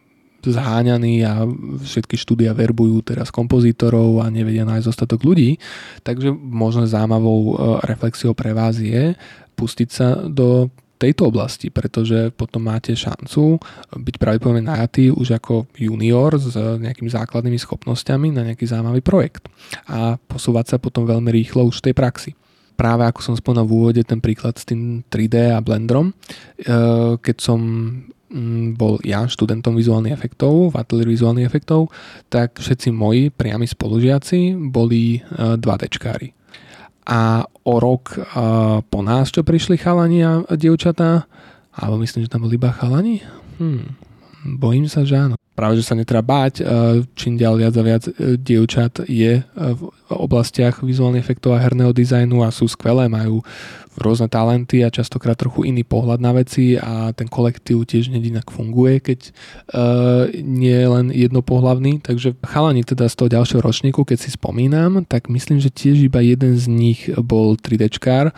zháňaní 0.47 1.27
a 1.27 1.43
všetky 1.83 2.15
štúdia 2.15 2.55
verbujú 2.55 3.03
teraz 3.03 3.35
kompozitorov 3.35 4.23
a 4.23 4.31
nevedia 4.31 4.63
nájsť 4.63 4.87
dostatok 4.87 5.27
ľudí. 5.27 5.59
Takže 6.07 6.31
možno 6.35 6.87
zaujímavou 6.87 7.41
e, 7.43 7.55
reflexiou 7.87 8.35
pre 8.35 8.55
vás 8.55 8.79
je 8.79 9.15
pustiť 9.57 9.89
sa 9.89 10.15
do 10.27 10.69
tejto 10.97 11.29
oblasti, 11.29 11.69
pretože 11.69 12.33
potom 12.33 12.65
máte 12.65 12.97
šancu 12.97 13.61
byť 13.93 14.17
pravdepodobne 14.17 14.65
najatý 14.65 15.13
už 15.13 15.37
ako 15.37 15.69
junior 15.77 16.35
s 16.41 16.57
nejakými 16.57 17.13
základnými 17.13 17.61
schopnosťami 17.61 18.33
na 18.33 18.43
nejaký 18.53 18.65
zaujímavý 18.65 19.05
projekt 19.05 19.49
a 19.87 20.17
posúvať 20.17 20.77
sa 20.77 20.77
potom 20.81 21.05
veľmi 21.05 21.29
rýchlo 21.29 21.69
už 21.69 21.85
v 21.85 21.93
tej 21.93 21.95
praxi. 21.95 22.31
Práve 22.77 23.09
ako 23.09 23.21
som 23.25 23.35
spomínal 23.37 23.65
v 23.65 23.73
úvode 23.73 24.03
ten 24.05 24.21
príklad 24.21 24.57
s 24.61 24.69
tým 24.69 25.01
3D 25.09 25.57
a 25.57 25.65
Blenderom, 25.65 26.13
e, 26.13 26.15
keď 27.17 27.37
som 27.41 27.61
mm, 28.29 28.77
bol 28.77 29.01
ja 29.01 29.25
študentom 29.25 29.73
vizuálnych 29.73 30.13
efektov, 30.13 30.77
v 30.77 30.77
ateliéru 30.77 31.13
vizuálnych 31.17 31.49
efektov, 31.49 31.89
tak 32.29 32.61
všetci 32.61 32.93
moji 32.93 33.33
priami 33.33 33.65
spolužiaci 33.65 34.61
boli 34.69 35.25
2Dčkári 35.33 36.37
a 37.07 37.47
o 37.63 37.75
rok 37.79 38.19
po 38.91 39.01
nás, 39.01 39.31
čo 39.31 39.47
prišli 39.47 39.79
chalani 39.79 40.27
a 40.27 40.43
dievčatá, 40.59 41.31
alebo 41.71 42.03
myslím, 42.03 42.27
že 42.27 42.33
tam 42.33 42.43
boli 42.43 42.59
iba 42.59 42.75
chalani? 42.75 43.23
Hm, 43.63 43.95
bojím 44.59 44.91
sa, 44.91 45.07
že 45.07 45.15
áno. 45.15 45.39
Práve, 45.57 45.81
že 45.81 45.89
sa 45.89 45.97
netreba 45.97 46.21
báť, 46.21 46.61
čím 47.17 47.41
ďalej 47.41 47.59
viac 47.65 47.75
a 47.75 47.83
viac 47.87 48.05
e, 48.05 48.37
dievčat 48.37 49.09
je 49.09 49.41
v 49.57 49.81
oblastiach 50.13 50.85
vizuálnych 50.85 51.25
efektov 51.25 51.57
a 51.57 51.63
herného 51.65 51.97
dizajnu 51.97 52.45
a 52.45 52.53
sú 52.53 52.69
skvelé, 52.69 53.09
majú 53.09 53.41
rôzne 53.97 54.29
talenty 54.29 54.85
a 54.85 54.93
častokrát 54.93 55.37
trochu 55.37 55.69
iný 55.69 55.83
pohľad 55.83 56.21
na 56.21 56.37
veci 56.37 56.77
a 56.77 57.13
ten 57.17 57.27
kolektív 57.27 57.89
tiež 57.89 58.13
inak 58.13 58.49
funguje, 58.53 59.01
keď 59.01 59.21
uh, 59.73 60.29
nie 60.41 60.73
je 60.73 60.89
len 60.89 61.07
jednopohlavný. 61.13 62.01
Takže 62.05 62.37
chalani 62.45 62.85
teda 62.85 63.09
z 63.09 63.15
toho 63.17 63.29
ďalšieho 63.33 63.61
ročníku, 63.65 64.05
keď 64.05 64.19
si 64.21 64.31
spomínam, 64.35 65.05
tak 65.09 65.33
myslím, 65.33 65.59
že 65.59 65.73
tiež 65.73 66.05
iba 66.05 66.21
jeden 66.21 66.57
z 66.57 66.67
nich 66.69 67.01
bol 67.21 67.57
3Dčkár, 67.57 68.33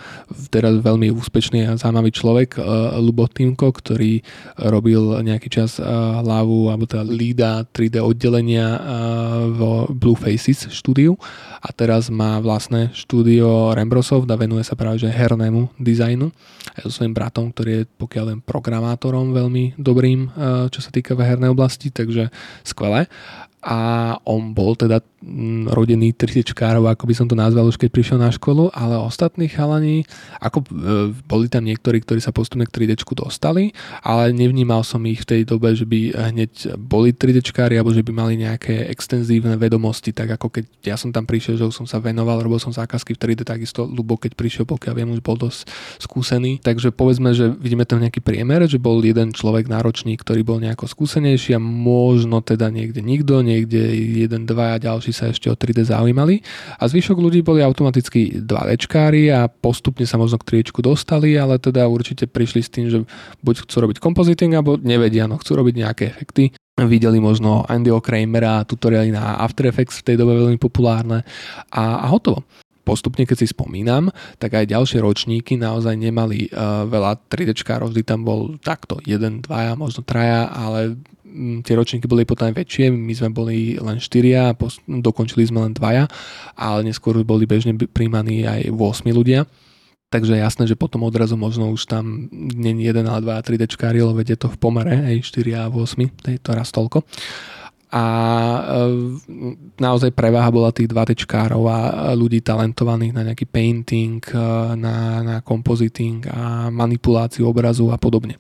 teraz 0.49 0.75
veľmi 0.79 1.11
úspešný 1.13 1.67
a 1.69 1.77
zaujímavý 1.79 2.11
človek, 2.15 2.59
uh, 2.59 2.97
Lubo 3.03 3.27
Týmko, 3.27 3.75
ktorý 3.75 4.23
robil 4.59 5.23
nejaký 5.23 5.49
čas 5.51 5.83
uh, 5.83 6.23
hlavu 6.23 6.71
alebo 6.71 6.87
teda 6.87 7.05
lída 7.07 7.51
3D 7.71 8.01
oddelenia 8.03 8.79
uh, 8.79 8.81
vo 9.53 9.91
Blue 9.91 10.19
Faces 10.19 10.71
štúdiu 10.71 11.19
a 11.59 11.69
teraz 11.75 12.09
má 12.09 12.39
vlastné 12.39 12.95
štúdio 12.95 13.75
Rembrosov 13.75 14.29
a 14.29 14.37
venuje 14.39 14.63
sa 14.63 14.79
práve 14.79 15.03
že 15.03 15.11
hernému 15.49 15.73
dizajnu. 15.81 16.29
Aj 16.77 16.81
so 16.85 16.93
svojím 16.93 17.17
bratom, 17.17 17.49
ktorý 17.49 17.71
je 17.73 17.83
pokiaľ 17.89 18.25
len 18.37 18.39
programátorom 18.45 19.33
veľmi 19.33 19.81
dobrým, 19.81 20.29
eh, 20.29 20.31
čo 20.69 20.85
sa 20.85 20.93
týka 20.93 21.17
v 21.17 21.25
hernej 21.25 21.49
oblasti, 21.49 21.89
takže 21.89 22.29
skvelé 22.69 23.09
a 23.69 23.79
on 24.25 24.57
bol 24.57 24.73
teda 24.73 25.05
mm, 25.21 25.69
rodený 25.77 26.17
30 26.17 26.57
ako 26.57 27.05
by 27.05 27.13
som 27.13 27.29
to 27.29 27.37
nazval 27.37 27.69
už 27.69 27.77
keď 27.77 27.93
prišiel 27.93 28.17
na 28.17 28.33
školu, 28.33 28.73
ale 28.73 28.97
ostatní 28.97 29.45
chalani, 29.45 30.09
ako 30.41 30.65
e, 30.65 30.67
boli 31.29 31.53
tam 31.53 31.69
niektorí, 31.69 32.01
ktorí 32.01 32.17
sa 32.25 32.33
postupne 32.33 32.65
k 32.65 32.73
3D 32.73 32.97
dostali, 33.13 33.77
ale 34.01 34.33
nevnímal 34.33 34.81
som 34.89 35.05
ich 35.05 35.21
v 35.21 35.29
tej 35.37 35.41
dobe, 35.45 35.77
že 35.77 35.85
by 35.85 36.17
hneď 36.33 36.81
boli 36.81 37.13
3D 37.13 37.45
alebo 37.77 37.93
že 37.93 38.01
by 38.01 38.13
mali 38.17 38.41
nejaké 38.41 38.89
extenzívne 38.89 39.61
vedomosti, 39.61 40.17
tak 40.17 40.41
ako 40.41 40.49
keď 40.49 40.65
ja 40.89 40.97
som 40.97 41.13
tam 41.13 41.29
prišiel, 41.29 41.61
že 41.61 41.69
už 41.69 41.85
som 41.85 41.87
sa 41.87 42.01
venoval, 42.01 42.41
robil 42.41 42.57
som 42.57 42.73
zákazky 42.73 43.21
v 43.21 43.37
3D, 43.37 43.45
takisto 43.45 43.85
Lubo, 43.85 44.17
keď 44.17 44.33
prišiel, 44.33 44.65
pokiaľ 44.65 44.95
viem, 44.97 45.13
už 45.13 45.21
bol 45.21 45.37
dosť 45.37 45.69
skúsený. 46.01 46.65
Takže 46.65 46.89
povedzme, 46.89 47.37
že 47.37 47.53
vidíme 47.53 47.85
tam 47.85 48.01
nejaký 48.01 48.25
priemer, 48.25 48.65
že 48.65 48.81
bol 48.81 49.05
jeden 49.05 49.37
človek 49.37 49.69
náročný, 49.69 50.17
ktorý 50.17 50.41
bol 50.41 50.57
nejako 50.57 50.89
skúsenejší 50.89 51.53
a 51.53 51.61
možno 51.61 52.41
teda 52.41 52.73
niekde 52.73 53.05
nikto, 53.05 53.45
nie 53.45 53.58
niekde 53.59 53.83
jeden, 54.27 54.47
dva 54.47 54.79
a 54.79 54.83
ďalší 54.83 55.11
sa 55.11 55.35
ešte 55.35 55.51
o 55.51 55.59
3D 55.59 55.91
zaujímali. 55.91 56.41
A 56.79 56.87
zvyšok 56.87 57.19
ľudí 57.19 57.43
boli 57.43 57.61
automaticky 57.61 58.39
2Dčkári 58.39 59.35
a 59.35 59.51
postupne 59.51 60.07
sa 60.07 60.15
možno 60.17 60.39
k 60.39 60.55
triečku 60.55 60.79
dostali, 60.79 61.35
ale 61.35 61.59
teda 61.59 61.91
určite 61.91 62.31
prišli 62.31 62.61
s 62.63 62.71
tým, 62.71 62.87
že 62.87 62.99
buď 63.43 63.67
chcú 63.67 63.77
robiť 63.85 63.99
compositing, 63.99 64.55
alebo 64.55 64.79
nevedia, 64.79 65.27
no 65.27 65.37
chcú 65.43 65.59
robiť 65.59 65.75
nejaké 65.75 66.05
efekty. 66.07 66.55
Videli 66.79 67.19
možno 67.19 67.67
Andyho 67.67 67.99
Kramera, 67.99 68.63
tutoriály 68.63 69.11
na 69.11 69.43
After 69.43 69.67
Effects 69.67 69.99
v 69.99 70.15
tej 70.15 70.17
dobe 70.23 70.39
veľmi 70.39 70.63
populárne. 70.63 71.27
A, 71.75 72.07
a 72.07 72.07
hotovo. 72.07 72.47
Postupne, 72.87 73.29
keď 73.29 73.45
si 73.45 73.53
spomínam, 73.53 74.09
tak 74.41 74.57
aj 74.57 74.73
ďalšie 74.73 75.05
ročníky 75.05 75.61
naozaj 75.61 75.93
nemali 75.93 76.49
uh, 76.49 76.89
veľa 76.89 77.21
3D 77.29 77.53
vždy 77.53 78.01
tam 78.01 78.25
bol 78.25 78.57
takto, 78.65 78.97
jeden, 79.05 79.45
dvaja, 79.45 79.77
možno 79.77 80.01
traja, 80.01 80.49
ale 80.49 80.97
tie 81.63 81.75
ročníky 81.77 82.07
boli 82.09 82.25
potom 82.29 82.51
väčšie, 82.51 82.91
my 82.91 83.13
sme 83.15 83.31
boli 83.31 83.77
len 83.79 84.01
štyria 84.01 84.53
a 84.53 84.57
pos- 84.57 84.81
dokončili 84.85 85.49
sme 85.49 85.69
len 85.69 85.73
dvaja, 85.77 86.09
ale 86.57 86.87
neskôr 86.87 87.19
boli 87.23 87.45
bežne 87.45 87.77
príjmaní 87.77 88.49
aj 88.49 88.73
8 88.73 89.09
ľudia. 89.13 89.45
Takže 90.09 90.41
jasné, 90.41 90.65
že 90.65 90.73
potom 90.73 91.05
odrazu 91.05 91.37
možno 91.37 91.69
už 91.69 91.85
tam 91.85 92.33
nie 92.33 92.73
jeden, 92.81 93.05
ale 93.05 93.21
dva 93.21 93.45
3D 93.45 93.69
lebo 93.77 94.25
je 94.25 94.41
to 94.41 94.49
v 94.49 94.57
pomere, 94.57 95.05
aj 95.05 95.21
4 95.21 95.53
a 95.61 95.63
8, 95.69 96.25
to 96.25 96.27
je 96.33 96.39
to 96.41 96.51
raz 96.57 96.73
toľko 96.73 97.05
a 97.89 98.05
e, 98.05 98.61
naozaj 99.81 100.13
preváha 100.13 100.53
bola 100.53 100.69
tých 100.77 100.93
2 100.93 101.09
tečkárov 101.13 101.65
a 101.65 101.79
ľudí 102.13 102.45
talentovaných 102.45 103.13
na 103.17 103.23
nejaký 103.33 103.49
painting, 103.49 104.21
e, 104.29 104.37
na, 104.77 105.25
na 105.25 105.37
compositing 105.41 106.29
a 106.29 106.69
manipuláciu 106.69 107.49
obrazu 107.49 107.89
a 107.89 107.97
podobne. 107.97 108.37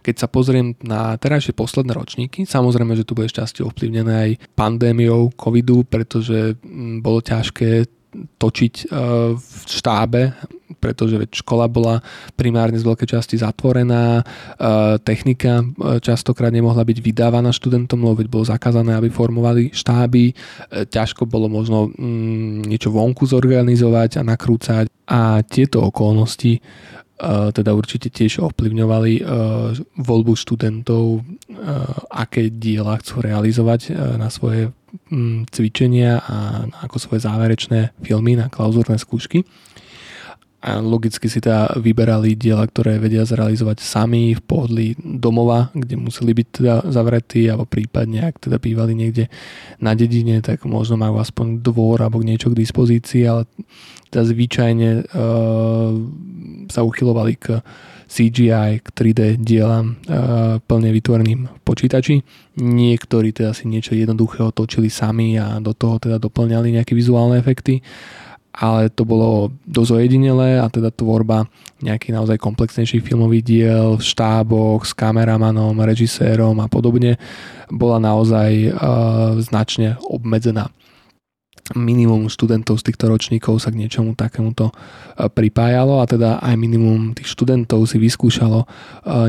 Keď 0.00 0.14
sa 0.16 0.26
pozriem 0.26 0.74
na 0.82 1.14
terajšie 1.20 1.54
posledné 1.54 1.92
ročníky, 1.94 2.48
samozrejme, 2.48 2.96
že 2.98 3.06
tu 3.06 3.14
bude 3.14 3.30
šťastie 3.30 3.62
ovplyvnené 3.62 4.12
aj 4.14 4.30
pandémiou 4.56 5.30
covidu, 5.38 5.84
pretože 5.86 6.58
bolo 6.98 7.20
ťažké 7.20 7.86
točiť 8.38 8.74
e, 8.74 8.84
v 9.34 9.56
štábe, 9.66 10.34
pretože 10.78 11.18
škola 11.34 11.66
bola 11.66 12.00
primárne 12.38 12.78
z 12.78 12.86
veľkej 12.86 13.08
časti 13.10 13.36
zatvorená, 13.40 14.20
e, 14.20 14.24
technika 15.02 15.60
e, 15.60 15.98
častokrát 15.98 16.54
nemohla 16.54 16.86
byť 16.86 16.98
vydávaná 17.02 17.50
študentom, 17.50 18.00
lebo 18.06 18.22
bolo 18.30 18.46
zakázané, 18.46 18.94
aby 18.94 19.10
formovali 19.10 19.74
štáby, 19.74 20.34
ťažko 20.90 21.26
bolo 21.26 21.50
možno 21.50 21.90
mm, 21.90 22.70
niečo 22.70 22.94
vonku 22.94 23.26
zorganizovať 23.26 24.22
a 24.22 24.22
nakrúcať. 24.22 24.86
A 25.04 25.44
tieto 25.44 25.84
okolnosti 25.84 26.64
teda 27.20 27.70
určite 27.74 28.10
tiež 28.10 28.42
ovplyvňovali 28.42 29.22
voľbu 29.98 30.32
študentov, 30.34 31.22
aké 32.10 32.50
diela 32.50 32.98
chcú 32.98 33.22
realizovať 33.22 33.94
na 34.18 34.26
svoje 34.34 34.74
cvičenia 35.50 36.22
a 36.22 36.66
ako 36.86 36.96
svoje 36.98 37.20
záverečné 37.22 37.94
filmy 38.02 38.34
na 38.34 38.50
klauzúrne 38.50 38.98
skúšky. 38.98 39.46
Logicky 40.64 41.28
si 41.28 41.44
teda 41.44 41.76
vyberali 41.76 42.40
diela, 42.40 42.64
ktoré 42.64 42.96
vedia 42.96 43.28
zrealizovať 43.28 43.84
sami 43.84 44.32
v 44.32 44.40
pohodlí 44.40 44.96
domova, 44.96 45.68
kde 45.76 46.00
museli 46.00 46.32
byť 46.32 46.46
teda 46.48 46.74
zavretí, 46.88 47.44
alebo 47.52 47.68
prípadne, 47.68 48.32
ak 48.32 48.48
teda 48.48 48.56
bývali 48.56 48.96
niekde 48.96 49.28
na 49.76 49.92
dedine, 49.92 50.40
tak 50.40 50.64
možno 50.64 50.96
majú 50.96 51.20
aspoň 51.20 51.60
dvor 51.60 52.00
alebo 52.00 52.24
niečo 52.24 52.48
k 52.48 52.56
dispozícii, 52.64 53.28
ale 53.28 53.44
teda 54.08 54.24
zvyčajne 54.24 54.90
uh, 55.04 55.92
sa 56.72 56.80
uchylovali 56.80 57.36
k 57.36 57.60
CGI, 58.08 58.80
k 58.80 58.86
3D 58.88 59.20
dielam 59.36 60.00
uh, 60.08 60.64
plne 60.64 60.90
vytvoreným 60.96 61.40
v 61.44 61.60
počítači. 61.60 62.24
Niektorí 62.56 63.36
teda 63.36 63.52
si 63.52 63.68
niečo 63.68 63.92
jednoduchého 63.92 64.48
točili 64.48 64.88
sami 64.88 65.36
a 65.36 65.60
do 65.60 65.76
toho 65.76 66.00
teda 66.00 66.16
doplňali 66.16 66.80
nejaké 66.80 66.96
vizuálne 66.96 67.36
efekty 67.36 67.84
ale 68.54 68.86
to 68.86 69.02
bolo 69.02 69.50
dosť 69.66 69.90
ojedinelé 69.98 70.62
a 70.62 70.70
teda 70.70 70.94
tvorba 70.94 71.50
nejaký 71.82 72.14
naozaj 72.14 72.38
komplexnejší 72.38 73.02
filmový 73.02 73.42
diel 73.42 73.98
v 73.98 74.02
štáboch 74.06 74.86
s 74.86 74.94
kameramanom, 74.94 75.74
režisérom 75.82 76.54
a 76.62 76.70
podobne 76.70 77.18
bola 77.66 77.98
naozaj 77.98 78.70
uh, 78.70 79.34
značne 79.42 79.98
obmedzená. 80.06 80.70
Minimum 81.74 82.28
študentov 82.28 82.78
z 82.78 82.92
týchto 82.92 83.08
ročníkov 83.08 83.56
sa 83.58 83.72
k 83.72 83.80
niečomu 83.80 84.12
takémuto 84.12 84.68
e, 84.68 84.74
pripájalo 85.14 86.02
a 86.02 86.06
teda 86.10 86.42
aj 86.42 86.54
minimum 86.58 87.14
tých 87.14 87.30
študentov 87.30 87.86
si 87.86 88.02
vyskúšalo 88.02 88.64
e, 88.64 88.66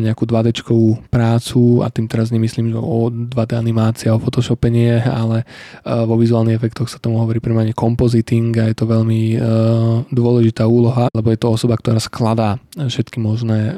nejakú 0.01 0.25
2D 0.25 0.65
prácu 1.09 1.85
a 1.85 1.93
tým 1.93 2.09
teraz 2.09 2.33
nemyslím 2.33 2.73
o 2.77 3.09
2D 3.09 3.53
animácia, 3.53 4.13
o 4.13 4.21
Photoshope 4.21 4.73
nie, 4.73 4.97
ale 4.97 5.43
e, 5.43 5.45
vo 6.05 6.17
vizuálnych 6.17 6.57
efektoch 6.57 6.89
sa 6.89 6.97
tomu 6.97 7.21
hovorí 7.21 7.37
primárne 7.37 7.77
compositing 7.77 8.55
a 8.57 8.69
je 8.71 8.75
to 8.77 8.85
veľmi 8.89 9.37
dôležitá 10.09 10.65
úloha, 10.65 11.07
lebo 11.13 11.29
je 11.31 11.39
to 11.39 11.47
osoba, 11.53 11.77
ktorá 11.77 12.01
skladá 12.01 12.57
všetky 12.75 13.21
možné 13.21 13.77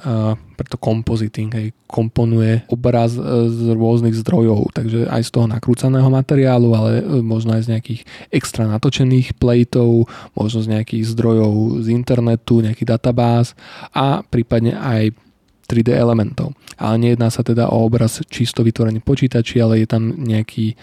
preto 0.57 0.81
compositing, 0.81 1.53
hej, 1.53 1.69
komponuje 1.85 2.65
obraz 2.73 3.13
z 3.13 3.61
rôznych 3.77 4.17
zdrojov, 4.17 4.73
takže 4.73 5.05
aj 5.05 5.21
z 5.21 5.29
toho 5.29 5.45
nakrúcaného 5.45 6.09
materiálu, 6.09 6.73
ale 6.73 6.91
možno 7.21 7.53
aj 7.53 7.69
z 7.69 7.71
nejakých 7.77 8.01
extra 8.33 8.65
natočených 8.65 9.37
plejtov, 9.37 10.09
možno 10.33 10.59
z 10.65 10.67
nejakých 10.73 11.13
zdrojov 11.13 11.85
z 11.85 11.96
internetu, 11.97 12.61
nejakých 12.61 12.93
databáz 12.93 13.57
a 13.91 14.21
prípadne 14.21 14.77
aj 14.77 15.17
3D 15.67 15.91
elementov. 15.91 16.55
Ale 16.79 16.95
nejedná 17.01 17.27
sa 17.27 17.43
teda 17.43 17.67
o 17.67 17.83
obraz 17.83 18.23
čisto 18.31 18.63
vytvorený 18.63 19.03
počítači, 19.03 19.59
ale 19.59 19.83
je 19.83 19.87
tam 19.89 20.15
nejaký 20.15 20.79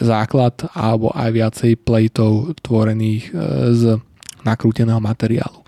základ 0.00 0.56
alebo 0.72 1.12
aj 1.12 1.30
viacej 1.36 1.72
plejtov 1.84 2.56
tvorených 2.64 3.24
e, 3.28 3.32
z 3.76 3.82
nakrúteného 4.46 5.02
materiálu. 5.02 5.60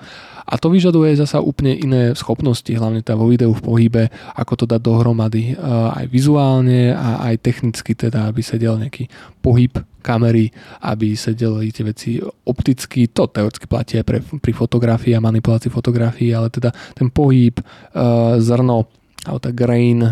A 0.48 0.56
to 0.56 0.72
vyžaduje 0.72 1.12
zasa 1.12 1.44
úplne 1.44 1.76
iné 1.76 2.16
schopnosti, 2.16 2.72
hlavne 2.72 3.04
teda 3.04 3.20
vo 3.20 3.28
videu 3.28 3.52
v 3.52 3.61
pohybe, 3.61 4.02
ako 4.32 4.64
to 4.64 4.64
dať 4.64 4.80
dohromady 4.80 5.52
eh, 5.52 5.56
aj 6.02 6.08
vizuálne 6.08 6.96
a 6.96 7.28
aj 7.28 7.44
technicky, 7.44 7.92
teda 7.92 8.32
aby 8.32 8.40
sedel 8.40 8.80
nejaký 8.80 9.12
pohyb 9.44 9.76
kamery, 10.00 10.48
aby 10.88 11.12
sedeli 11.12 11.68
tie 11.68 11.84
veci 11.84 12.11
opticky, 12.48 13.12
to 13.12 13.28
teoreticky 13.28 13.66
platí 13.68 14.00
aj 14.00 14.06
pre, 14.08 14.18
pri 14.24 14.52
fotografii 14.56 15.12
a 15.12 15.20
manipulácii 15.20 15.68
fotografií, 15.68 16.32
ale 16.32 16.48
teda 16.48 16.72
ten 16.96 17.12
pohyb, 17.12 17.61
eh, 17.61 18.40
zrno, 18.40 18.97
tá 19.26 19.50
grain, 19.50 19.98
eh, 19.98 20.11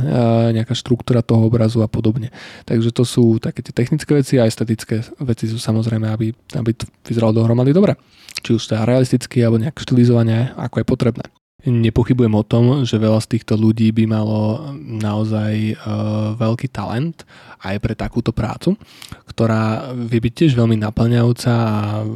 nejaká 0.56 0.74
štruktúra 0.74 1.22
toho 1.22 1.46
obrazu 1.46 1.84
a 1.84 1.88
podobne. 1.88 2.34
Takže 2.66 2.90
to 2.90 3.06
sú 3.06 3.38
také 3.38 3.62
tie 3.62 3.70
technické 3.70 4.10
veci 4.12 4.40
a 4.40 4.48
estetické 4.48 5.06
veci 5.22 5.46
sú 5.46 5.62
samozrejme, 5.62 6.10
aby, 6.10 6.34
aby 6.58 6.70
to 6.74 6.84
vyzeralo 7.06 7.36
dohromady 7.36 7.70
dobre 7.70 7.94
či 8.42 8.54
už 8.56 8.70
teda 8.70 8.84
realisticky 8.86 9.40
alebo 9.42 9.58
nejak 9.58 9.74
štilizovane, 9.74 10.54
ako 10.54 10.82
je 10.82 10.86
potrebné. 10.86 11.26
Nepochybujem 11.66 12.30
o 12.30 12.46
tom, 12.46 12.86
že 12.86 12.94
veľa 12.94 13.18
z 13.26 13.34
týchto 13.34 13.58
ľudí 13.58 13.90
by 13.90 14.06
malo 14.06 14.70
naozaj 14.78 15.74
uh, 15.74 16.38
veľký 16.38 16.70
talent 16.70 17.26
aj 17.58 17.82
pre 17.82 17.98
takúto 17.98 18.30
prácu, 18.30 18.78
ktorá 19.26 19.90
vie 19.98 20.22
byť 20.22 20.32
tiež 20.46 20.52
veľmi 20.54 20.78
naplňajúca 20.78 21.50
a 21.50 22.06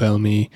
veľmi 0.00 0.48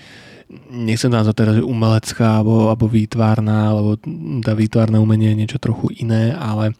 nechcem 0.72 1.12
teda, 1.12 1.60
že 1.60 1.62
umelecká 1.62 2.40
alebo, 2.40 2.72
alebo 2.72 2.88
výtvarná, 2.88 3.72
alebo 3.72 4.00
tá 4.40 4.52
výtvarné 4.56 4.96
umenie 4.96 5.32
je 5.32 5.40
niečo 5.44 5.58
trochu 5.60 5.92
iné, 6.00 6.32
ale 6.32 6.72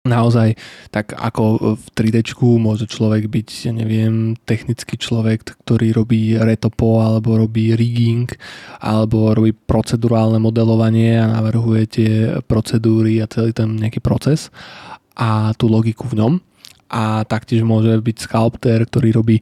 naozaj 0.00 0.56
tak 0.88 1.12
ako 1.12 1.76
v 1.76 1.84
3D 1.92 2.24
môže 2.56 2.88
človek 2.88 3.28
byť, 3.28 3.48
ja 3.68 3.72
neviem, 3.76 4.32
technický 4.48 4.96
človek, 4.96 5.44
ktorý 5.60 5.92
robí 5.92 6.40
retopo 6.40 7.04
alebo 7.04 7.36
robí 7.36 7.76
rigging 7.76 8.32
alebo 8.80 9.36
robí 9.36 9.52
procedurálne 9.52 10.40
modelovanie 10.40 11.20
a 11.20 11.28
navrhuje 11.28 11.82
tie 11.84 12.12
procedúry 12.48 13.20
a 13.20 13.28
celý 13.28 13.52
ten 13.52 13.76
nejaký 13.76 14.00
proces 14.00 14.48
a 15.20 15.52
tú 15.52 15.68
logiku 15.68 16.08
v 16.08 16.24
ňom 16.24 16.32
a 16.90 17.22
taktiež 17.22 17.62
môže 17.62 17.94
byť 18.02 18.16
sculptor, 18.26 18.82
ktorý 18.82 19.08
robí 19.14 19.36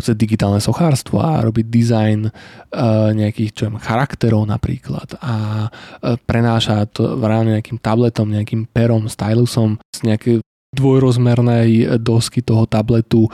digitálne 0.00 0.58
sochárstvo 0.58 1.22
a 1.22 1.38
robí 1.40 1.62
dizajn 1.62 2.26
uh, 2.26 3.14
nejakých 3.14 3.50
čo 3.54 3.62
viem, 3.70 3.78
charakterov 3.78 4.42
napríklad. 4.50 5.14
A 5.22 5.66
uh, 5.70 6.18
prenáša 6.26 6.90
to 6.90 7.14
reálne 7.16 7.54
nejakým 7.56 7.78
tabletom, 7.78 8.34
nejakým 8.34 8.66
perom, 8.66 9.06
stylusom 9.06 9.78
z 9.94 9.98
nejakej 10.10 10.36
dvojrozmernej 10.74 11.98
dosky 11.98 12.42
toho 12.42 12.66
tabletu 12.66 13.26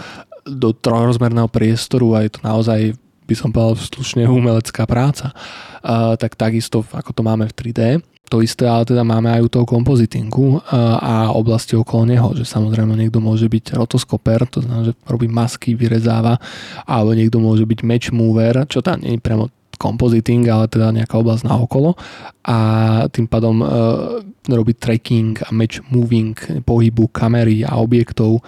do 0.46 0.70
trojrozmerného 0.72 1.50
priestoru 1.50 2.16
a 2.16 2.24
je 2.24 2.30
to 2.32 2.40
naozaj 2.44 2.80
by 3.26 3.34
som 3.34 3.50
povedal 3.50 3.76
slušne 3.76 4.24
umelecká 4.30 4.86
práca. 4.86 5.34
Uh, 5.82 6.14
tak 6.14 6.38
takisto 6.38 6.86
ako 6.94 7.10
to 7.10 7.22
máme 7.22 7.46
v 7.50 7.54
3D 7.54 7.82
to 8.26 8.42
isté 8.42 8.66
ale 8.66 8.82
teda 8.82 9.06
máme 9.06 9.30
aj 9.30 9.42
u 9.46 9.48
toho 9.48 9.66
kompozitingu 9.66 10.58
a 10.98 11.30
oblasti 11.30 11.78
okolo 11.78 12.10
neho, 12.10 12.28
že 12.34 12.42
samozrejme 12.42 12.98
niekto 12.98 13.22
môže 13.22 13.46
byť 13.46 13.78
rotoskoper, 13.78 14.50
to 14.50 14.66
znamená, 14.66 14.90
že 14.90 14.98
robí 15.06 15.30
masky, 15.30 15.78
vyrezáva, 15.78 16.42
alebo 16.84 17.14
niekto 17.14 17.38
môže 17.38 17.62
byť 17.62 17.80
match 17.86 18.10
mover, 18.10 18.66
čo 18.66 18.82
tam 18.82 18.98
nie 18.98 19.16
je 19.16 19.22
priamo 19.22 19.46
compositing, 19.76 20.48
ale 20.48 20.66
teda 20.68 20.92
nejaká 20.92 21.16
oblasť 21.20 21.44
na 21.46 21.56
okolo 21.60 21.94
a 22.46 22.58
tým 23.10 23.26
pádom 23.26 23.60
e, 23.60 23.66
robiť 24.46 24.76
tracking 24.78 25.34
a 25.42 25.50
match 25.50 25.82
moving 25.90 26.38
pohybu 26.62 27.10
kamery 27.10 27.66
a 27.66 27.76
objektov, 27.82 28.38
e, 28.38 28.42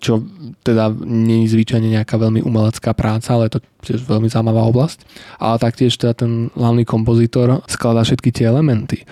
čo 0.00 0.24
teda 0.64 0.92
nie 1.04 1.44
je 1.44 1.56
zvyčajne 1.56 1.88
nejaká 1.92 2.16
veľmi 2.16 2.40
umelecká 2.40 2.96
práca, 2.96 3.36
ale 3.36 3.48
je 3.48 3.60
to 3.60 3.60
tiež 3.84 4.00
veľmi 4.08 4.32
zaujímavá 4.32 4.64
oblasť. 4.72 5.04
Ale 5.38 5.56
taktiež 5.60 5.94
teda 6.00 6.16
ten 6.16 6.48
hlavný 6.56 6.88
kompozitor 6.88 7.60
skladá 7.68 8.02
všetky 8.02 8.32
tie 8.32 8.48
elementy, 8.48 9.04
e, 9.04 9.06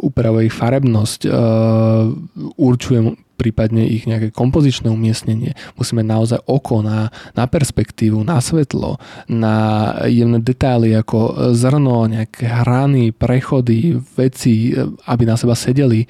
upravuje 0.00 0.52
ich 0.52 0.56
farebnosť, 0.56 1.20
e, 1.26 1.30
určuje 2.60 3.00
prípadne 3.42 3.82
ich 3.82 4.06
nejaké 4.06 4.30
kompozičné 4.30 4.86
umiestnenie. 4.86 5.58
Musíme 5.74 6.06
naozaj 6.06 6.46
oko 6.46 6.86
na, 6.86 7.10
na 7.34 7.50
perspektívu, 7.50 8.22
na 8.22 8.38
svetlo, 8.38 9.02
na 9.26 9.54
jemné 10.06 10.38
detaily 10.38 10.94
ako 10.94 11.50
zrno, 11.58 12.06
nejaké 12.06 12.46
hrany, 12.46 13.10
prechody, 13.10 13.98
veci, 14.14 14.70
aby 15.10 15.22
na 15.26 15.34
seba 15.34 15.58
sedeli. 15.58 16.06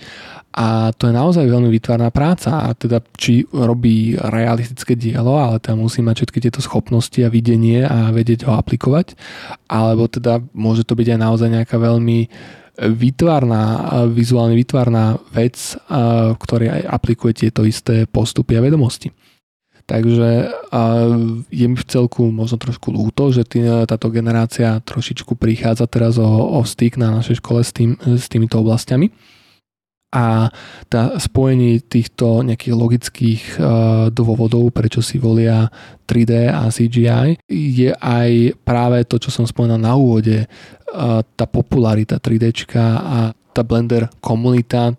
A 0.53 0.93
to 0.93 1.09
je 1.09 1.17
naozaj 1.17 1.49
veľmi 1.49 1.73
vytvárna 1.73 2.13
práca. 2.13 2.69
A 2.69 2.77
teda 2.77 3.01
či 3.17 3.49
robí 3.49 4.13
realistické 4.21 4.93
dielo, 4.93 5.41
ale 5.41 5.57
tam 5.65 5.81
musí 5.81 6.05
mať 6.05 6.23
všetky 6.29 6.39
tieto 6.45 6.61
schopnosti 6.61 7.17
a 7.25 7.33
videnie 7.33 7.89
a 7.89 8.13
vedieť 8.13 8.45
ho 8.45 8.61
aplikovať. 8.61 9.17
Alebo 9.73 10.13
teda 10.13 10.45
môže 10.53 10.85
to 10.85 10.93
byť 10.93 11.17
aj 11.17 11.19
naozaj 11.25 11.49
nejaká 11.49 11.81
veľmi 11.81 12.29
výtvarná, 12.79 13.93
vizuálne 14.09 14.57
výtvarná 14.57 15.21
vec, 15.37 15.77
ktorej 16.39 16.69
aj 16.73 16.83
aplikuje 16.89 17.33
tieto 17.37 17.69
isté 17.69 18.09
postupy 18.09 18.57
a 18.57 18.65
vedomosti. 18.65 19.13
Takže 19.83 20.31
je 21.51 21.67
mi 21.69 21.77
v 21.77 21.89
celku 21.91 22.31
možno 22.31 22.57
trošku 22.57 22.95
lúto, 22.95 23.35
že 23.35 23.45
tý, 23.45 23.67
táto 23.85 24.09
generácia 24.09 24.79
trošičku 24.81 25.37
prichádza 25.37 25.91
teraz 25.91 26.17
o, 26.17 26.25
o 26.25 26.63
styk 26.63 26.97
na 26.97 27.21
našej 27.21 27.43
škole 27.43 27.61
s, 27.61 27.75
tým, 27.75 27.99
s 27.99 28.31
týmito 28.31 28.63
oblastiami 28.63 29.11
a 30.13 30.53
tá 30.93 31.17
spojenie 31.17 31.81
týchto 31.81 32.45
nejakých 32.45 32.75
logických 32.77 33.43
uh, 33.57 33.65
dôvodov, 34.13 34.69
prečo 34.77 35.01
si 35.01 35.17
volia 35.17 35.73
3D 36.05 36.53
a 36.53 36.69
CGI, 36.69 37.41
je 37.49 37.91
aj 37.97 38.31
práve 38.61 39.09
to, 39.09 39.17
čo 39.17 39.33
som 39.33 39.49
spomínal 39.49 39.81
na 39.81 39.97
úvode, 39.97 40.45
uh, 40.45 41.25
tá 41.25 41.49
popularita 41.49 42.21
3D 42.21 42.53
a 42.77 43.33
tá 43.53 43.61
Blender 43.61 44.09
komunita, 44.25 44.97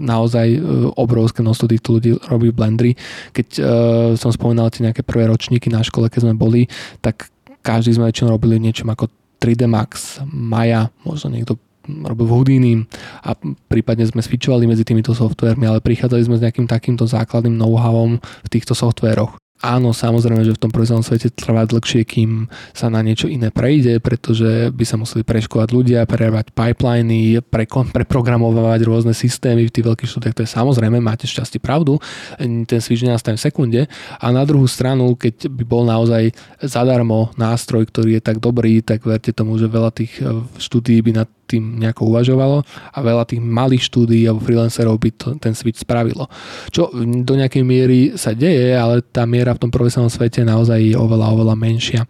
naozaj 0.00 0.56
obrovské 0.96 1.44
množstvo 1.44 1.66
týchto 1.68 1.88
ľudí 2.00 2.16
robí 2.24 2.48
Blendry. 2.48 2.96
Keď 3.36 3.48
som 4.16 4.32
spomínal 4.32 4.72
tie 4.72 4.88
nejaké 4.88 5.04
prvé 5.04 5.28
ročníky 5.28 5.68
na 5.68 5.84
škole, 5.84 6.08
keď 6.08 6.24
sme 6.24 6.32
boli, 6.32 6.72
tak 7.04 7.28
každý 7.60 7.92
sme 7.92 8.08
väčšinou 8.08 8.32
robili 8.32 8.56
niečo 8.56 8.88
ako 8.88 9.12
3D 9.44 9.68
Max, 9.68 10.24
Maya, 10.24 10.88
možno 11.04 11.36
niekto 11.36 11.60
robil 11.86 12.26
v 12.26 12.34
Houdini 12.34 12.74
a 13.26 13.34
prípadne 13.68 14.06
sme 14.06 14.24
switchovali 14.24 14.66
medzi 14.66 14.86
týmito 14.86 15.12
softvermi, 15.12 15.66
ale 15.66 15.84
prichádzali 15.84 16.22
sme 16.26 16.38
s 16.38 16.44
nejakým 16.44 16.66
takýmto 16.66 17.04
základným 17.08 17.54
know-howom 17.58 18.18
v 18.18 18.48
týchto 18.48 18.72
softveroch. 18.72 19.42
Áno, 19.62 19.94
samozrejme, 19.94 20.42
že 20.42 20.58
v 20.58 20.62
tom 20.66 20.74
profesionálnom 20.74 21.06
svete 21.06 21.30
trvá 21.30 21.62
dlhšie, 21.62 22.02
kým 22.02 22.50
sa 22.74 22.90
na 22.90 22.98
niečo 22.98 23.30
iné 23.30 23.54
prejde, 23.54 24.02
pretože 24.02 24.74
by 24.74 24.82
sa 24.82 24.98
museli 24.98 25.22
preškovať 25.22 25.70
ľudia, 25.70 26.02
prerábať 26.02 26.50
pipeliny, 26.50 27.38
pre, 27.46 27.70
preprogramovať 27.70 28.80
rôzne 28.82 29.14
systémy 29.14 29.70
v 29.70 29.70
tých 29.70 29.86
veľkých 29.86 30.10
štúdiách. 30.10 30.34
To 30.34 30.42
je 30.42 30.50
samozrejme, 30.50 30.98
máte 30.98 31.30
šťastie 31.30 31.62
pravdu, 31.62 32.02
ten 32.42 32.80
switch 32.82 33.06
nenastane 33.06 33.38
v 33.38 33.46
sekunde. 33.46 33.80
A 34.18 34.34
na 34.34 34.42
druhú 34.42 34.66
stranu, 34.66 35.14
keď 35.14 35.46
by 35.46 35.62
bol 35.62 35.86
naozaj 35.86 36.34
zadarmo 36.58 37.30
nástroj, 37.38 37.86
ktorý 37.86 38.18
je 38.18 38.22
tak 38.26 38.42
dobrý, 38.42 38.82
tak 38.82 39.06
verte 39.06 39.30
tomu, 39.30 39.62
že 39.62 39.70
veľa 39.70 39.94
tých 39.94 40.18
eh, 40.18 40.42
štúdií 40.58 40.98
by 41.06 41.22
na 41.22 41.24
tým 41.58 41.78
nejako 41.78 42.08
uvažovalo 42.08 42.64
a 42.66 42.98
veľa 43.04 43.28
tých 43.28 43.44
malých 43.44 43.84
štúdií 43.92 44.24
alebo 44.24 44.40
freelancerov 44.40 44.96
by 44.96 45.10
to, 45.12 45.28
ten 45.36 45.52
switch 45.52 45.84
spravilo. 45.84 46.26
Čo 46.72 46.88
do 47.24 47.34
nejakej 47.36 47.62
miery 47.62 48.00
sa 48.16 48.32
deje, 48.32 48.72
ale 48.72 49.04
tá 49.04 49.28
miera 49.28 49.52
v 49.52 49.68
tom 49.68 49.70
profesionálnom 49.70 50.12
svete 50.12 50.42
naozaj 50.42 50.80
je 50.80 50.96
oveľa, 50.96 51.36
oveľa 51.36 51.54
menšia, 51.54 52.00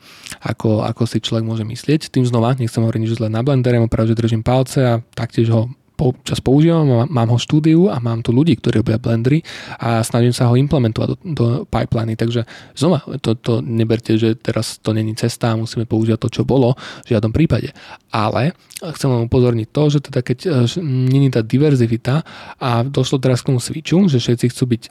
ako, 0.46 0.87
ako 0.87 1.02
si 1.05 1.18
človek 1.18 1.44
môže 1.44 1.64
myslieť. 1.66 2.09
Tým 2.09 2.24
znova, 2.24 2.55
nechcem 2.55 2.81
hovoriť 2.81 3.00
nič 3.02 3.18
zle 3.18 3.26
na 3.26 3.42
Blendere, 3.42 3.83
pravde 3.90 4.14
držím 4.14 4.46
palce 4.46 4.81
a 4.81 4.94
taktiež 5.14 5.50
ho 5.50 5.68
občas 6.10 6.42
používam, 6.42 7.06
mám 7.06 7.28
ho 7.30 7.38
štúdiu 7.38 7.86
a 7.86 8.02
mám 8.02 8.26
tu 8.26 8.34
ľudí, 8.34 8.58
ktorí 8.58 8.82
robia 8.82 8.98
blendery 8.98 9.46
a 9.78 10.02
snažím 10.02 10.34
sa 10.34 10.50
ho 10.50 10.58
implementovať 10.58 11.08
do, 11.08 11.16
do 11.22 11.46
pipeliny. 11.70 12.18
Takže 12.18 12.42
znova, 12.74 13.06
to, 13.22 13.38
to 13.38 13.62
neberte, 13.62 14.18
že 14.18 14.34
teraz 14.34 14.82
to 14.82 14.90
není 14.90 15.14
cesta 15.14 15.54
musíme 15.54 15.86
používať 15.86 16.18
to, 16.18 16.28
čo 16.28 16.42
bolo, 16.42 16.74
v 17.06 17.14
žiadnom 17.14 17.30
prípade. 17.30 17.70
Ale 18.10 18.58
chcem 18.90 19.08
len 19.08 19.30
upozorniť 19.30 19.68
to, 19.70 19.82
že 19.94 19.98
teda 20.10 20.20
keď 20.26 20.38
e, 20.42 20.48
není 20.82 21.30
tá 21.30 21.40
diverzivita 21.40 22.26
a 22.58 22.82
došlo 22.82 23.22
teraz 23.22 23.40
k 23.40 23.54
tomu 23.54 23.62
switchu, 23.62 24.10
že 24.10 24.18
všetci 24.18 24.46
chcú 24.50 24.64
byť 24.74 24.82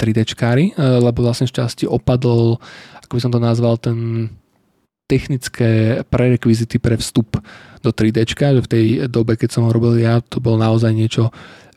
3Dčkári, 0.00 0.72
e, 0.72 1.02
lebo 1.04 1.20
vlastne 1.20 1.44
šťastie 1.44 1.84
opadol, 1.84 2.56
ako 3.04 3.12
by 3.12 3.20
som 3.20 3.32
to 3.32 3.40
nazval, 3.42 3.76
ten 3.76 4.30
technické 5.04 6.00
prerekvizity 6.08 6.80
pre 6.80 6.96
vstup 6.96 7.36
do 7.84 7.90
3D, 7.92 8.24
že 8.24 8.64
v 8.64 8.70
tej 8.70 8.84
dobe, 9.12 9.36
keď 9.36 9.50
som 9.52 9.68
ho 9.68 9.70
robil 9.70 10.00
ja, 10.00 10.24
to 10.24 10.40
bolo 10.40 10.56
naozaj 10.56 10.96
niečo, 10.96 11.28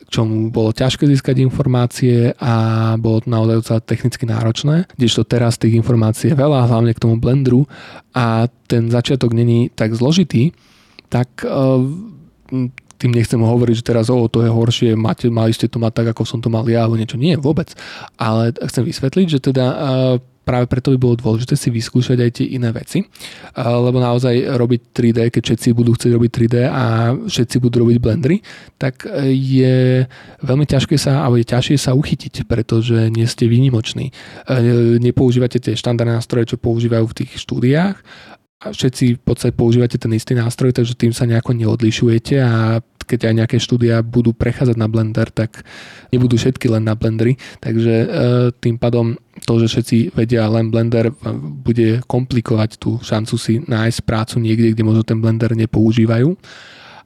čomu 0.07 0.47
bolo 0.47 0.71
ťažké 0.71 1.03
získať 1.03 1.43
informácie 1.43 2.31
a 2.39 2.95
bolo 2.95 3.19
to 3.19 3.27
naozaj 3.27 3.55
docela 3.59 3.79
technicky 3.83 4.23
náročné, 4.23 4.87
kdežto 4.95 5.27
teraz 5.27 5.59
tých 5.59 5.75
informácií 5.75 6.31
je 6.31 6.39
veľa, 6.39 6.71
hlavne 6.71 6.95
k 6.95 7.03
tomu 7.03 7.19
Blenderu 7.19 7.67
a 8.15 8.47
ten 8.71 8.87
začiatok 8.87 9.35
není 9.35 9.67
tak 9.75 9.91
zložitý, 9.91 10.55
tak 11.11 11.43
uh, 11.43 11.83
tým 12.97 13.11
nechcem 13.13 13.37
hovoriť, 13.37 13.83
že 13.83 13.87
teraz 13.87 14.07
o, 14.07 14.17
to 14.31 14.41
je 14.41 14.49
horšie, 14.49 14.89
mali 14.97 15.51
ste 15.51 15.67
to 15.67 15.77
mať 15.77 15.93
tak, 16.01 16.07
ako 16.15 16.23
som 16.23 16.39
to 16.39 16.49
mal 16.49 16.65
ja, 16.65 16.87
alebo 16.87 16.97
niečo. 16.97 17.19
Nie, 17.19 17.37
vôbec. 17.37 17.77
Ale 18.17 18.57
chcem 18.57 18.83
vysvetliť, 18.89 19.27
že 19.37 19.39
teda 19.39 19.65
uh, 19.69 19.77
práve 20.47 20.71
preto 20.71 20.95
by 20.95 20.97
bolo 20.97 21.19
dôležité 21.19 21.59
si 21.59 21.67
vyskúšať 21.67 22.23
aj 22.23 22.31
tie 22.39 22.55
iné 22.55 22.71
veci, 22.71 23.03
lebo 23.59 23.99
naozaj 23.99 24.55
robiť 24.55 24.81
3D, 24.95 25.27
keď 25.27 25.41
všetci 25.43 25.67
budú 25.75 25.91
chcieť 25.99 26.11
robiť 26.15 26.31
3D 26.31 26.55
a 26.63 27.11
všetci 27.27 27.59
budú 27.59 27.83
robiť 27.83 27.97
blendery, 27.99 28.39
tak 28.79 29.03
je 29.27 30.07
veľmi 30.39 30.63
ťažké 30.63 30.95
sa, 30.95 31.27
alebo 31.27 31.35
je 31.35 31.51
ťažšie 31.51 31.75
sa 31.75 31.91
uchytiť, 31.91 32.47
pretože 32.47 33.11
nie 33.11 33.27
ste 33.27 33.51
výnimoční. 33.51 34.15
Nepoužívate 35.03 35.59
tie 35.59 35.75
štandardné 35.75 36.23
nástroje, 36.23 36.55
čo 36.55 36.63
používajú 36.63 37.03
v 37.11 37.17
tých 37.19 37.43
štúdiách 37.43 37.99
a 38.57 38.73
všetci 38.73 39.19
v 39.19 39.21
podstate 39.21 39.53
používate 39.53 40.01
ten 40.01 40.09
istý 40.15 40.33
nástroj, 40.33 40.73
takže 40.73 40.97
tým 40.97 41.11
sa 41.13 41.29
nejako 41.29 41.53
neodlišujete 41.53 42.35
a 42.41 42.79
keď 43.07 43.31
aj 43.31 43.33
nejaké 43.39 43.57
štúdia 43.57 44.03
budú 44.03 44.35
prechádzať 44.35 44.75
na 44.75 44.91
Blender, 44.91 45.31
tak 45.31 45.63
nebudú 46.11 46.35
všetky 46.35 46.67
len 46.67 46.83
na 46.83 46.93
Blendery, 46.93 47.39
takže 47.63 47.93
e, 48.03 48.07
tým 48.59 48.75
pádom 48.75 49.15
to, 49.47 49.63
že 49.63 49.71
všetci 49.71 49.97
vedia 50.11 50.43
len 50.51 50.67
Blender, 50.67 51.09
e, 51.09 51.13
bude 51.39 52.03
komplikovať 52.03 52.75
tú 52.75 52.99
šancu 52.99 53.35
si 53.39 53.63
nájsť 53.63 54.03
prácu 54.03 54.43
niekde, 54.43 54.75
kde 54.75 54.83
možno 54.83 55.07
ten 55.07 55.23
Blender 55.23 55.55
nepoužívajú. 55.55 56.35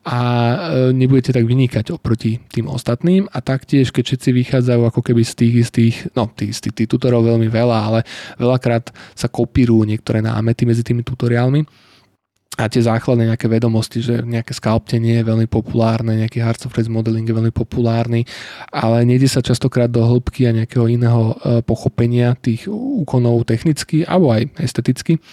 A 0.02 0.18
e, 0.18 0.58
nebudete 0.98 1.30
tak 1.30 1.46
vynikať 1.46 1.94
oproti 1.94 2.42
tým 2.50 2.66
ostatným. 2.66 3.30
A 3.30 3.38
taktiež, 3.46 3.94
keď 3.94 4.04
všetci 4.10 4.30
vychádzajú 4.34 4.82
ako 4.90 5.02
keby 5.06 5.22
z 5.22 5.34
tých 5.38 5.54
istých, 5.70 5.96
no 6.18 6.26
tých 6.34 6.58
istých 6.58 6.74
tých 6.74 6.90
tutorov 6.90 7.22
veľmi 7.22 7.46
veľa, 7.46 7.78
ale 7.86 8.00
veľakrát 8.42 8.90
sa 9.14 9.30
kopírujú 9.30 9.86
niektoré 9.86 10.26
námety 10.26 10.66
medzi 10.66 10.82
tými 10.82 11.06
tutoriálmi, 11.06 11.62
a 12.60 12.68
tie 12.68 12.84
základné 12.84 13.32
nejaké 13.32 13.48
vedomosti, 13.48 14.04
že 14.04 14.20
nejaké 14.28 14.52
skalptenie 14.52 15.24
je 15.24 15.28
veľmi 15.28 15.48
populárne, 15.48 16.20
nejaký 16.20 16.44
hard 16.44 16.60
surface 16.60 16.92
modeling 16.92 17.24
je 17.24 17.32
veľmi 17.32 17.54
populárny, 17.56 18.28
ale 18.76 19.08
nejde 19.08 19.32
sa 19.32 19.40
častokrát 19.40 19.88
do 19.88 20.04
hĺbky 20.04 20.52
a 20.52 20.56
nejakého 20.56 20.84
iného 20.92 21.32
e, 21.32 21.64
pochopenia 21.64 22.36
tých 22.36 22.68
úkonov 22.68 23.48
technicky 23.48 24.04
alebo 24.04 24.36
aj 24.36 24.52
esteticky 24.60 25.24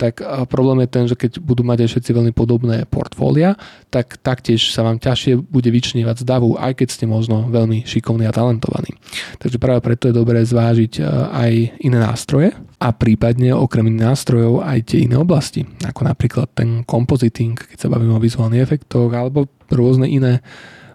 tak 0.00 0.24
problém 0.48 0.80
je 0.80 0.88
ten, 0.88 1.04
že 1.04 1.12
keď 1.12 1.44
budú 1.44 1.60
mať 1.60 1.84
aj 1.84 1.88
všetci 1.92 2.10
veľmi 2.16 2.32
podobné 2.32 2.88
portfólia, 2.88 3.60
tak 3.92 4.16
taktiež 4.24 4.72
sa 4.72 4.80
vám 4.80 4.96
ťažšie 4.96 5.36
bude 5.36 5.68
vyčnievať 5.68 6.24
z 6.24 6.24
davu, 6.24 6.56
aj 6.56 6.80
keď 6.80 6.88
ste 6.88 7.04
možno 7.04 7.52
veľmi 7.52 7.84
šikovní 7.84 8.24
a 8.24 8.32
talentovaní. 8.32 8.96
Takže 9.36 9.60
práve 9.60 9.84
preto 9.84 10.08
je 10.08 10.16
dobré 10.16 10.40
zvážiť 10.40 11.04
aj 11.36 11.52
iné 11.84 11.98
nástroje 12.00 12.56
a 12.80 12.88
prípadne 12.96 13.52
okrem 13.52 13.92
iných 13.92 14.08
nástrojov 14.08 14.64
aj 14.64 14.88
tie 14.88 15.04
iné 15.04 15.20
oblasti, 15.20 15.68
ako 15.84 16.00
napríklad 16.08 16.48
ten 16.56 16.80
compositing, 16.88 17.52
keď 17.52 17.76
sa 17.76 17.92
bavíme 17.92 18.16
o 18.16 18.24
vizuálnych 18.24 18.64
efektoch, 18.64 19.12
alebo 19.12 19.52
rôzne 19.68 20.08
iné 20.08 20.40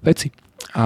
veci 0.01 0.33
a 0.75 0.85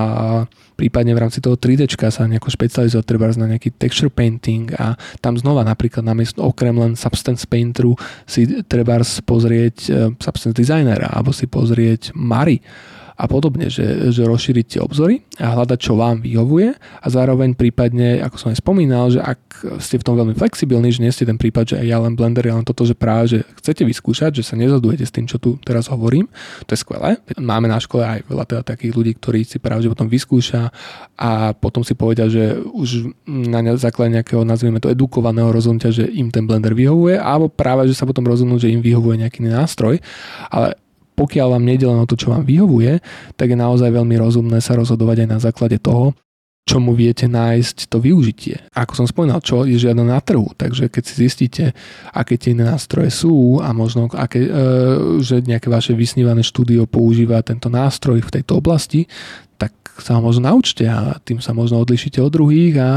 prípadne 0.78 1.18
v 1.18 1.22
rámci 1.26 1.42
toho 1.42 1.58
3D 1.58 1.90
sa 2.14 2.30
nejako 2.30 2.54
špecializovať 2.54 3.04
treba 3.04 3.26
na 3.34 3.50
nejaký 3.50 3.74
texture 3.76 4.14
painting 4.14 4.70
a 4.78 4.94
tam 5.20 5.36
znova 5.36 5.66
napríklad 5.66 6.06
namiesto 6.06 6.46
okrem 6.46 6.78
len 6.78 6.94
Substance 6.94 7.50
Painteru 7.50 7.98
si 8.30 8.46
treba 8.70 9.02
pozrieť 9.02 9.76
uh, 9.90 10.14
Substance 10.22 10.56
Designera 10.56 11.10
alebo 11.10 11.34
si 11.34 11.50
pozrieť 11.50 12.14
Mari 12.14 12.62
a 13.20 13.28
podobne, 13.28 13.68
že, 13.68 14.16
že 14.16 14.24
rozšíriť 14.24 14.66
tie 14.66 14.80
obzory 14.80 15.20
a 15.44 15.52
hľadať, 15.52 15.76
čo 15.76 16.00
vám 16.00 16.24
vyhovuje 16.24 16.72
a 16.80 17.08
zároveň 17.12 17.52
prípadne, 17.52 18.24
ako 18.24 18.36
som 18.40 18.50
aj 18.56 18.64
spomínal, 18.64 19.12
že 19.12 19.20
ak 19.20 19.40
ste 19.84 20.00
v 20.00 20.08
tom 20.08 20.16
veľmi 20.16 20.32
flexibilní, 20.40 20.88
že 20.96 21.04
nie 21.04 21.12
ste 21.12 21.28
ten 21.28 21.36
prípad, 21.36 21.76
že 21.76 21.76
ja 21.84 22.00
len 22.00 22.16
Blender, 22.16 22.48
ja 22.48 22.56
len 22.56 22.64
toto, 22.64 22.88
že 22.88 22.96
práve, 22.96 23.28
že 23.28 23.38
chcete 23.60 23.84
vyskúšať, 23.84 24.40
že 24.40 24.48
sa 24.48 24.56
nezhodujete 24.56 25.04
s 25.04 25.12
tým, 25.12 25.28
čo 25.28 25.36
tu 25.36 25.60
teraz 25.68 25.92
hovorím, 25.92 26.32
to 26.64 26.72
je 26.72 26.80
skvelé. 26.80 27.20
Máme 27.36 27.68
na 27.68 27.84
škole 27.84 28.08
aj 28.08 28.24
veľa 28.24 28.46
teda 28.48 28.62
takých 28.64 28.96
ľudí, 28.96 29.12
ktorí 29.20 29.44
si 29.44 29.60
práve 29.60 29.84
že 29.84 29.92
potom 29.92 30.08
vyskúša 30.08 30.72
a 31.20 31.52
potom 31.52 31.84
si 31.84 32.00
povedia, 32.00 32.32
že 32.32 32.56
už 32.56 33.12
na 33.28 33.60
základe 33.76 34.16
nejakého, 34.16 34.48
nazvieme 34.48 34.80
to, 34.80 34.88
edukovaného 34.88 35.52
rozhodnutia, 35.52 35.92
že 35.92 36.08
im 36.08 36.32
ten 36.32 36.48
Blender 36.48 36.72
vyhovuje, 36.72 37.20
alebo 37.20 37.52
práve, 37.52 37.84
že 37.92 38.00
sa 38.00 38.08
potom 38.08 38.24
rozhodnú, 38.24 38.56
že 38.56 38.72
im 38.72 38.80
vyhovuje 38.80 39.28
nejaký 39.28 39.44
nástroj, 39.44 40.00
ale 40.48 40.80
pokiaľ 41.20 41.60
vám 41.60 41.68
nejde 41.68 41.84
len 41.84 42.00
o 42.00 42.08
to, 42.08 42.16
čo 42.16 42.32
vám 42.32 42.48
vyhovuje, 42.48 43.04
tak 43.36 43.52
je 43.52 43.58
naozaj 43.60 43.92
veľmi 43.92 44.16
rozumné 44.16 44.64
sa 44.64 44.80
rozhodovať 44.80 45.28
aj 45.28 45.30
na 45.36 45.40
základe 45.44 45.76
toho, 45.76 46.16
čomu 46.64 46.94
viete 46.94 47.26
nájsť 47.26 47.90
to 47.90 47.98
využitie. 47.98 48.62
Ako 48.78 48.94
som 48.94 49.10
spomínal, 49.10 49.42
čo 49.42 49.66
je 49.66 49.82
žiadne 49.82 50.06
na 50.06 50.22
trhu, 50.22 50.54
takže 50.54 50.88
keď 50.88 51.04
si 51.04 51.14
zistíte, 51.26 51.64
aké 52.14 52.38
tie 52.38 52.54
iné 52.54 52.70
nástroje 52.70 53.10
sú 53.10 53.58
a 53.60 53.74
možno, 53.74 54.06
aké, 54.14 54.46
e, 54.46 54.52
že 55.20 55.42
nejaké 55.42 55.66
vaše 55.68 55.98
vysnívané 55.98 56.46
štúdio 56.46 56.86
používa 56.86 57.42
tento 57.42 57.68
nástroj 57.74 58.22
v 58.22 58.34
tejto 58.40 58.62
oblasti, 58.62 59.10
tak 59.58 59.74
sa 59.98 60.16
ho 60.16 60.22
možno 60.22 60.48
naučte 60.48 60.86
a 60.86 61.18
tým 61.26 61.42
sa 61.42 61.58
možno 61.58 61.82
odlišíte 61.82 62.22
od 62.22 62.32
druhých 62.32 62.76
a 62.78 62.90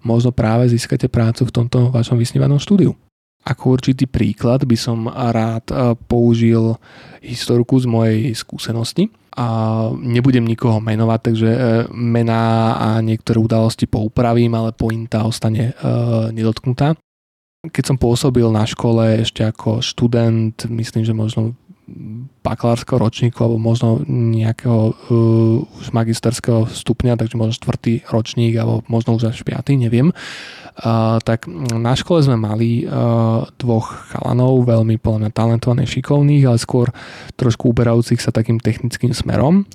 možno 0.00 0.32
práve 0.32 0.72
získate 0.72 1.12
prácu 1.12 1.44
v 1.44 1.54
tomto 1.54 1.92
vašom 1.92 2.16
vysnívanom 2.16 2.56
štúdiu. 2.56 2.96
Ako 3.40 3.80
určitý 3.80 4.04
príklad 4.04 4.68
by 4.68 4.76
som 4.76 5.08
rád 5.08 5.64
e, 5.72 5.96
použil 5.96 6.76
historku 7.24 7.80
z 7.80 7.86
mojej 7.88 8.20
skúsenosti. 8.36 9.08
A 9.32 9.46
nebudem 9.96 10.44
nikoho 10.44 10.82
menovať, 10.82 11.20
takže 11.32 11.48
e, 11.48 11.60
mená 11.94 12.76
a 12.76 12.88
niektoré 13.00 13.40
udalosti 13.40 13.88
poupravím, 13.88 14.52
ale 14.58 14.76
pointa 14.76 15.24
ostane 15.24 15.72
e, 15.72 15.74
nedotknutá. 16.36 16.92
Keď 17.60 17.84
som 17.84 17.96
pôsobil 17.96 18.44
na 18.48 18.64
škole 18.68 19.24
ešte 19.24 19.44
ako 19.44 19.84
študent, 19.84 20.68
myslím, 20.68 21.04
že 21.04 21.16
možno 21.16 21.56
bakalárskeho 22.40 22.96
ročníku 22.96 23.38
alebo 23.44 23.58
možno 23.60 24.00
nejakého 24.08 24.94
uh, 24.94 25.80
už 25.82 25.92
magisterského 25.92 26.70
stupňa, 26.70 27.18
takže 27.18 27.36
možno 27.36 27.54
štvrtý 27.58 28.06
ročník 28.08 28.54
alebo 28.56 28.86
možno 28.86 29.18
už 29.18 29.34
až 29.34 29.42
piatý, 29.42 29.76
neviem. 29.76 30.14
Tak 31.24 31.46
na 31.76 31.94
škole 31.94 32.22
sme 32.22 32.36
mali 32.36 32.84
dvoch 33.56 34.10
chalanov, 34.12 34.66
veľmi 34.66 34.98
podľa 34.98 35.26
mňa 35.26 35.30
talentovaných, 35.32 36.00
šikovných, 36.00 36.44
ale 36.46 36.58
skôr 36.58 36.90
trošku 37.38 37.70
uberajúcich 37.72 38.20
sa 38.20 38.34
takým 38.34 38.58
technickým 38.60 39.14
smerom, 39.14 39.66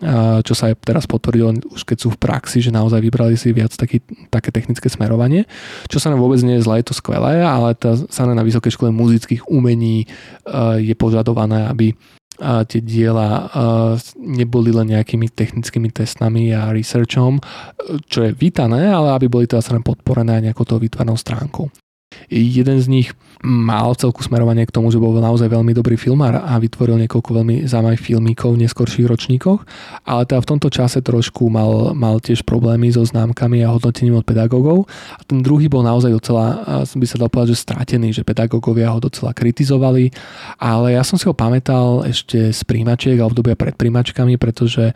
čo 0.44 0.54
sa 0.54 0.72
aj 0.72 0.84
teraz 0.84 1.06
potvrdilo 1.08 1.56
už 1.72 1.84
keď 1.86 1.98
sú 2.02 2.10
v 2.14 2.22
praxi, 2.22 2.60
že 2.64 2.74
naozaj 2.74 3.00
vybrali 3.04 3.38
si 3.38 3.54
viac 3.54 3.72
taký, 3.76 4.02
také 4.34 4.50
technické 4.50 4.90
smerovanie, 4.90 5.46
čo 5.92 6.02
sa 6.02 6.10
nám 6.10 6.24
vôbec 6.24 6.42
nie 6.42 6.58
je 6.58 6.66
zle, 6.66 6.82
je 6.82 6.90
to 6.90 6.98
skvelé, 6.98 7.44
ale 7.44 7.78
tá, 7.78 7.94
sa 7.96 8.26
na 8.26 8.42
Vysokej 8.42 8.74
škole 8.74 8.90
muzických 8.90 9.46
umení 9.46 10.10
je 10.82 10.96
požadované, 10.98 11.70
aby 11.70 11.94
a 12.42 12.68
tie 12.68 12.84
diela 12.84 13.48
neboli 14.20 14.76
len 14.76 14.92
nejakými 14.92 15.32
technickými 15.32 15.94
testami 15.94 16.52
a 16.52 16.74
researchom, 16.76 17.40
čo 18.12 18.28
je 18.28 18.36
vítané, 18.36 18.92
ale 18.92 19.16
aby 19.16 19.32
boli 19.32 19.46
teda 19.48 19.64
podporené 19.80 20.40
aj 20.40 20.44
nejakou 20.52 20.66
toho 20.68 20.80
výtvarnou 20.82 21.16
stránkou. 21.16 21.72
Jeden 22.30 22.78
z 22.82 22.88
nich 22.88 23.10
mal 23.46 23.94
celku 23.94 24.26
smerovanie 24.26 24.66
k 24.66 24.74
tomu, 24.74 24.90
že 24.90 24.98
bol 24.98 25.14
naozaj 25.22 25.52
veľmi 25.52 25.72
dobrý 25.78 25.96
filmár 26.00 26.42
a 26.42 26.58
vytvoril 26.58 26.98
niekoľko 27.06 27.30
veľmi 27.42 27.56
zaujímavých 27.70 28.02
filmíkov 28.02 28.58
v 28.58 28.66
neskorších 28.66 29.06
ročníkoch, 29.06 29.62
ale 30.08 30.22
teda 30.26 30.42
v 30.42 30.50
tomto 30.50 30.70
čase 30.74 31.06
trošku 31.06 31.52
mal, 31.54 31.94
mal 31.94 32.18
tiež 32.18 32.42
problémy 32.42 32.90
so 32.90 33.06
známkami 33.06 33.62
a 33.62 33.72
hodnotením 33.72 34.18
od 34.18 34.26
pedagógov. 34.26 34.90
A 35.20 35.22
ten 35.28 35.46
druhý 35.46 35.70
bol 35.70 35.86
naozaj 35.86 36.12
docela, 36.16 36.46
by 36.90 37.06
sa 37.06 37.22
dal 37.22 37.30
povedať, 37.30 37.54
že 37.54 37.64
strátený, 37.68 38.08
že 38.16 38.26
pedagógovia 38.26 38.90
ho 38.90 39.00
docela 39.04 39.36
kritizovali, 39.36 40.10
ale 40.58 40.98
ja 40.98 41.06
som 41.06 41.20
si 41.20 41.30
ho 41.30 41.36
pamätal 41.38 42.02
ešte 42.08 42.50
z 42.50 42.62
príjmačiek 42.66 43.22
a 43.22 43.30
obdobia 43.30 43.54
pred 43.54 43.78
príjmačkami, 43.78 44.42
pretože 44.42 44.92
e, 44.92 44.94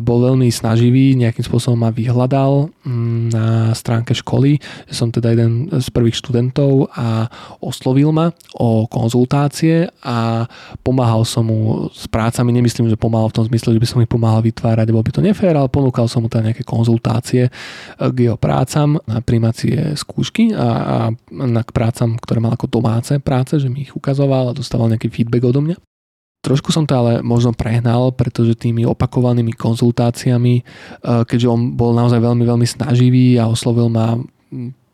bol 0.00 0.24
veľmi 0.24 0.48
snaživý, 0.48 1.18
nejakým 1.18 1.44
spôsobom 1.44 1.76
ma 1.76 1.90
vyhľadal 1.92 2.72
mm, 2.86 3.20
na 3.34 3.46
stránke 3.76 4.16
školy, 4.16 4.62
som 4.88 5.12
teda 5.12 5.36
jeden 5.36 5.68
z 5.68 5.86
prvých 5.92 6.16
študentov 6.16 6.59
a 6.92 7.30
oslovil 7.62 8.10
ma 8.12 8.32
o 8.56 8.84
konzultácie 8.86 9.88
a 10.04 10.44
pomáhal 10.84 11.24
som 11.24 11.46
mu 11.46 11.88
s 11.92 12.06
prácami, 12.10 12.52
nemyslím, 12.54 12.90
že 12.90 13.00
pomáhal 13.00 13.30
v 13.30 13.36
tom 13.40 13.44
zmysle, 13.46 13.76
že 13.76 13.82
by 13.82 13.88
som 13.88 14.02
ich 14.02 14.10
pomáhal 14.10 14.44
vytvárať, 14.44 14.92
bol 14.92 15.04
by 15.04 15.12
to 15.12 15.24
nefér, 15.24 15.56
ale 15.56 15.72
ponúkal 15.72 16.06
som 16.06 16.24
mu 16.24 16.28
teda 16.28 16.52
nejaké 16.52 16.64
konzultácie 16.66 17.48
k 17.96 18.16
jeho 18.16 18.36
prácam 18.36 18.98
na 19.04 19.22
primacie 19.22 19.94
skúšky 19.96 20.52
a, 20.52 20.66
a 20.66 20.96
na 21.30 21.62
k 21.64 21.70
prácam, 21.70 22.16
ktoré 22.18 22.38
mal 22.42 22.54
ako 22.54 22.66
domáce 22.68 23.16
práce, 23.20 23.56
že 23.60 23.68
mi 23.70 23.86
ich 23.86 23.94
ukazoval 23.94 24.50
a 24.50 24.56
dostával 24.56 24.90
nejaký 24.90 25.08
feedback 25.12 25.46
odo 25.46 25.62
mňa. 25.62 25.76
Trošku 26.40 26.72
som 26.72 26.88
to 26.88 26.96
ale 26.96 27.12
možno 27.20 27.52
prehnal, 27.52 28.16
pretože 28.16 28.56
tými 28.56 28.88
opakovanými 28.88 29.52
konzultáciami, 29.52 30.54
e, 30.56 30.62
keďže 31.28 31.52
on 31.52 31.76
bol 31.76 31.92
naozaj 31.92 32.16
veľmi, 32.16 32.44
veľmi 32.48 32.64
snaživý 32.64 33.36
a 33.36 33.44
oslovil 33.44 33.92
ma 33.92 34.16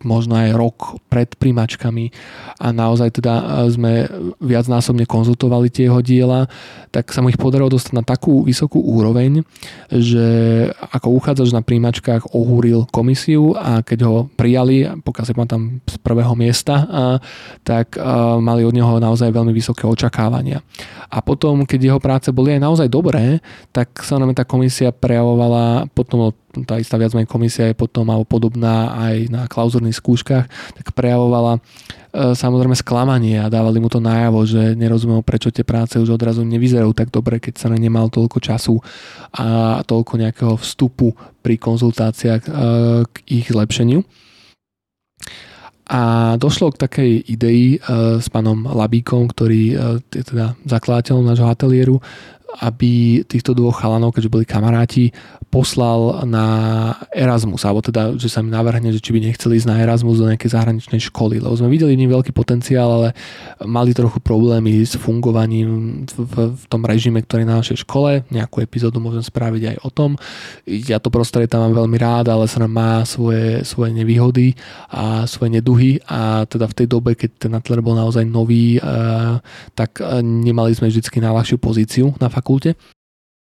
možno 0.04 0.36
aj 0.36 0.52
rok 0.52 0.78
pred 1.08 1.32
príjmačkami 1.40 2.12
a 2.60 2.68
naozaj 2.68 3.16
teda 3.16 3.34
e, 3.40 3.44
sme 3.72 3.92
viacnásobne 4.44 5.08
konzultovali 5.08 5.72
tie 5.72 5.88
jeho 5.88 6.04
diela, 6.04 6.44
tak 6.92 7.08
sa 7.16 7.24
mu 7.24 7.32
ich 7.32 7.40
podarilo 7.40 7.72
dostať 7.72 7.92
na 7.96 8.04
takú 8.04 8.44
vysokú 8.44 8.76
úroveň, 8.76 9.40
že 9.88 10.26
ako 10.92 11.16
uchádzač 11.16 11.48
na 11.56 11.64
príjmačkách 11.64 12.36
ohúril 12.36 12.84
komisiu 12.92 13.56
a 13.56 13.80
keď 13.80 13.98
ho 14.04 14.16
prijali, 14.36 14.84
pokiaľ 15.00 15.24
si 15.24 15.34
tam 15.48 15.80
z 15.88 15.96
prvého 16.04 16.36
miesta, 16.36 16.74
a, 16.84 17.02
tak 17.64 17.96
a, 17.96 18.36
mali 18.36 18.68
od 18.68 18.76
neho 18.76 19.00
naozaj 19.00 19.32
veľmi 19.32 19.52
vysoké 19.56 19.88
očakávania. 19.88 20.60
A 21.08 21.22
potom, 21.22 21.64
keď 21.64 21.80
jeho 21.94 22.00
práce 22.02 22.28
boli 22.34 22.52
aj 22.52 22.60
naozaj 22.60 22.88
dobré, 22.90 23.40
tak 23.72 24.02
sa 24.02 24.20
nám 24.20 24.34
tá 24.36 24.44
komisia 24.44 24.90
prejavovala 24.90 25.88
potom 25.94 26.32
tá 26.64 26.80
istá 26.80 26.96
viac 26.96 27.12
menej 27.12 27.28
komisia 27.28 27.68
je 27.68 27.76
potom 27.76 28.08
alebo 28.08 28.24
podobná 28.24 28.96
aj 28.96 29.16
na 29.28 29.42
klauzurných 29.86 29.96
skúškach, 30.02 30.44
tak 30.74 30.86
prejavovala 30.94 31.58
e, 31.58 32.34
samozrejme 32.34 32.74
sklamanie 32.74 33.38
a 33.38 33.52
dávali 33.52 33.78
mu 33.78 33.86
to 33.86 34.02
najavo, 34.02 34.42
že 34.42 34.74
nerozumel, 34.74 35.22
prečo 35.22 35.54
tie 35.54 35.62
práce 35.62 35.98
už 36.00 36.10
odrazu 36.10 36.42
nevyzerajú 36.42 36.90
tak 36.92 37.14
dobre, 37.14 37.38
keď 37.38 37.54
sa 37.54 37.70
na 37.70 37.78
ne 37.78 37.90
mal 37.90 38.10
toľko 38.10 38.38
času 38.42 38.82
a 39.36 39.80
toľko 39.86 40.12
nejakého 40.18 40.54
vstupu 40.58 41.14
pri 41.42 41.54
konzultáciách 41.60 42.42
e, 42.46 42.50
k 43.06 43.14
ich 43.30 43.46
zlepšeniu. 43.50 44.02
A 45.86 46.34
došlo 46.34 46.74
k 46.74 46.82
takej 46.82 47.12
idei 47.30 47.78
e, 47.78 48.18
s 48.18 48.26
pánom 48.26 48.66
Labíkom, 48.66 49.30
ktorý 49.30 49.62
je 50.10 50.22
teda 50.26 50.58
zakladateľom 50.66 51.30
nášho 51.30 51.46
ateliéru, 51.46 52.02
aby 52.62 53.22
týchto 53.26 53.52
dvoch 53.52 53.82
chalanov, 53.82 54.14
keďže 54.14 54.32
boli 54.32 54.44
kamaráti, 54.48 55.12
poslal 55.50 56.26
na 56.28 56.46
Erasmus, 57.14 57.64
alebo 57.64 57.80
teda, 57.80 58.18
že 58.18 58.28
sa 58.28 58.42
mi 58.42 58.52
navrhne, 58.52 58.92
že 58.92 59.00
či 59.00 59.14
by 59.14 59.24
nechceli 59.24 59.56
ísť 59.56 59.68
na 59.68 59.80
Erasmus 59.80 60.20
do 60.20 60.28
nejakej 60.28 60.52
zahraničnej 60.52 61.00
školy, 61.10 61.40
lebo 61.40 61.54
sme 61.56 61.72
videli 61.72 61.96
v 61.96 62.12
veľký 62.12 62.32
potenciál, 62.36 62.88
ale 62.92 63.08
mali 63.64 63.96
trochu 63.96 64.20
problémy 64.20 64.84
s 64.84 64.98
fungovaním 65.00 66.04
v, 66.06 66.54
v, 66.54 66.64
tom 66.68 66.82
režime, 66.84 67.22
ktorý 67.22 67.46
je 67.46 67.50
na 67.50 67.58
našej 67.62 67.78
škole. 67.88 68.26
Nejakú 68.28 68.60
epizódu 68.60 69.00
môžem 69.00 69.24
spraviť 69.24 69.62
aj 69.72 69.76
o 69.86 69.90
tom. 69.90 70.10
Ja 70.66 71.00
to 71.00 71.08
prostredie 71.08 71.48
tam 71.48 71.64
mám 71.64 71.86
veľmi 71.86 71.96
rád, 71.96 72.28
ale 72.28 72.50
sa 72.50 72.60
má 72.66 73.06
svoje, 73.08 73.64
svoje 73.64 73.94
nevýhody 73.96 74.52
a 74.92 75.24
svoje 75.24 75.56
neduhy 75.56 76.02
a 76.04 76.44
teda 76.44 76.68
v 76.68 76.76
tej 76.84 76.86
dobe, 76.90 77.16
keď 77.16 77.48
ten 77.48 77.52
ateliér 77.54 77.80
bol 77.80 77.96
naozaj 77.96 78.26
nový, 78.26 78.76
eh, 78.76 78.82
tak 79.72 80.02
eh, 80.02 80.20
nemali 80.20 80.76
sme 80.76 80.92
vždy 80.92 81.00
najľahšiu 81.06 81.56
pozíciu 81.56 82.12
na 82.20 82.28
fakulte 82.36 82.76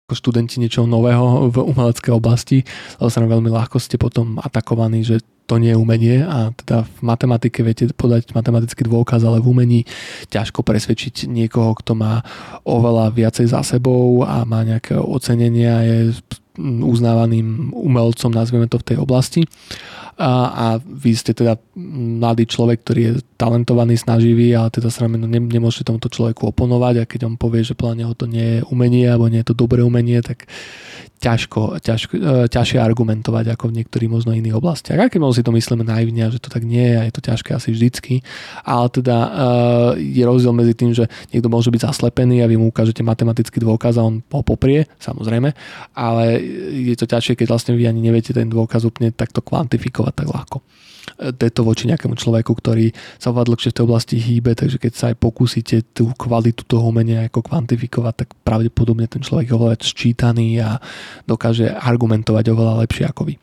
ako 0.03 0.19
študenti 0.19 0.59
niečoho 0.59 0.83
nového 0.83 1.47
v 1.47 1.63
umeleckej 1.63 2.11
oblasti, 2.11 2.67
ale 2.99 3.07
sa 3.07 3.23
veľmi 3.23 3.47
ľahko 3.47 3.79
ste 3.79 3.95
potom 3.95 4.35
atakovaní, 4.35 4.99
že 5.01 5.23
to 5.47 5.59
nie 5.59 5.71
je 5.71 5.79
umenie 5.79 6.23
a 6.23 6.51
teda 6.55 6.87
v 6.87 6.99
matematike 7.03 7.63
viete 7.63 7.87
podať 7.91 8.31
matematický 8.31 8.87
dôkaz, 8.87 9.23
ale 9.23 9.43
v 9.43 9.49
umení 9.51 9.79
ťažko 10.31 10.63
presvedčiť 10.63 11.27
niekoho, 11.27 11.75
kto 11.79 11.95
má 11.95 12.23
oveľa 12.63 13.11
viacej 13.15 13.51
za 13.51 13.63
sebou 13.63 14.23
a 14.23 14.43
má 14.47 14.63
nejaké 14.63 14.95
ocenenia, 14.95 15.83
je 15.83 15.97
uznávaným 16.61 17.73
umelcom, 17.73 18.31
nazveme 18.31 18.69
to 18.69 18.77
v 18.79 18.87
tej 18.93 18.97
oblasti. 19.01 19.41
A, 20.17 20.31
a 20.53 20.65
vy 20.79 21.11
ste 21.17 21.33
teda 21.33 21.57
mladý 21.77 22.45
človek, 22.45 22.85
ktorý 22.85 23.01
je 23.01 23.13
talentovaný, 23.37 23.97
snaživý, 23.97 24.53
ale 24.53 24.69
teda 24.69 24.93
sa 24.93 25.09
ne, 25.09 25.19
nemôžete 25.27 25.89
tomuto 25.89 26.07
človeku 26.07 26.53
oponovať 26.53 26.95
a 27.01 27.09
keď 27.09 27.27
on 27.27 27.35
povie, 27.35 27.65
že 27.65 27.73
podľa 27.73 28.05
neho 28.05 28.13
to 28.13 28.29
nie 28.29 28.59
je 28.59 28.65
umenie 28.69 29.09
alebo 29.09 29.27
nie 29.27 29.41
je 29.41 29.49
to 29.51 29.57
dobré 29.57 29.81
umenie, 29.81 30.21
tak 30.21 30.45
ťažko, 31.23 31.79
ťažko, 31.79 32.13
e, 32.19 32.31
ťažšie 32.51 32.83
argumentovať 32.83 33.55
ako 33.55 33.71
v 33.71 33.75
niektorých 33.79 34.11
možno 34.11 34.35
iných 34.35 34.59
oblastiach. 34.59 34.99
Aj 34.99 35.07
keď 35.07 35.19
možno 35.23 35.39
si 35.39 35.47
to 35.47 35.55
myslíme 35.55 35.87
naivne, 35.87 36.27
že 36.27 36.43
to 36.43 36.51
tak 36.51 36.67
nie 36.67 36.83
je 36.83 36.95
a 36.99 37.03
je 37.07 37.13
to 37.15 37.21
ťažké 37.23 37.49
asi 37.55 37.71
vždycky, 37.71 38.19
ale 38.67 38.91
teda 38.91 39.17
uh, 39.17 39.31
je 39.95 40.23
rozdiel 40.27 40.51
medzi 40.51 40.75
tým, 40.75 40.91
že 40.91 41.07
niekto 41.31 41.47
môže 41.47 41.71
byť 41.71 41.87
zaslepený 41.87 42.43
a 42.43 42.49
vy 42.51 42.59
mu 42.59 42.67
ukážete 42.67 42.99
matematický 43.05 43.63
dôkaz 43.63 43.95
a 43.95 44.03
on 44.03 44.19
ho 44.19 44.43
poprie, 44.43 44.83
samozrejme, 44.99 45.55
ale 45.95 46.25
je 46.75 46.95
to 46.99 47.07
ťažšie, 47.07 47.39
keď 47.39 47.47
vlastne 47.47 47.73
vy 47.79 47.87
ani 47.87 48.03
neviete 48.03 48.35
ten 48.35 48.51
dôkaz 48.51 48.83
úplne 48.83 49.15
takto 49.15 49.39
kvantifikovať 49.39 50.02
tak 50.11 50.27
ľahko 50.27 50.59
to 51.31 51.61
voči 51.61 51.87
nejakému 51.91 52.15
človeku, 52.15 52.51
ktorý 52.57 52.91
sa 53.19 53.31
oveľa 53.31 53.53
dlhšie 53.53 53.69
v 53.71 53.75
tej 53.75 53.85
oblasti 53.85 54.15
hýbe, 54.17 54.51
takže 54.55 54.77
keď 54.79 54.93
sa 54.95 55.05
aj 55.11 55.15
pokúsite 55.19 55.75
tú 55.93 56.11
kvalitu 56.15 56.65
toho 56.65 56.89
umenia 56.89 57.27
ako 57.27 57.43
kvantifikovať, 57.43 58.13
tak 58.25 58.29
pravdepodobne 58.41 59.05
ten 59.07 59.21
človek 59.21 59.51
je 59.51 59.55
oveľa 59.55 59.75
sčítaný 59.83 60.63
a 60.63 60.79
dokáže 61.27 61.69
argumentovať 61.69 62.45
oveľa 62.55 62.73
lepšie 62.87 63.05
ako 63.07 63.21
vy. 63.29 63.35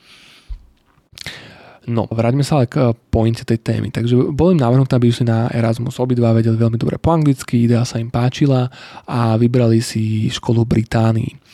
No, 1.91 2.07
vráťme 2.07 2.45
sa 2.45 2.61
ale 2.61 2.71
k 2.71 2.93
pointe 3.09 3.43
tej 3.43 3.59
témy. 3.59 3.91
Takže 3.91 4.31
bol 4.31 4.53
im 4.53 4.61
navrhnutá, 4.61 5.01
aby 5.01 5.11
išli 5.11 5.27
na 5.27 5.51
Erasmus. 5.51 5.99
Obidva 5.99 6.37
vedeli 6.37 6.55
veľmi 6.55 6.77
dobre 6.77 7.01
po 7.01 7.11
anglicky, 7.11 7.67
idea 7.67 7.83
sa 7.89 7.99
im 7.99 8.13
páčila 8.13 8.69
a 9.09 9.35
vybrali 9.41 9.81
si 9.81 10.29
školu 10.31 10.69
Británii. 10.69 11.50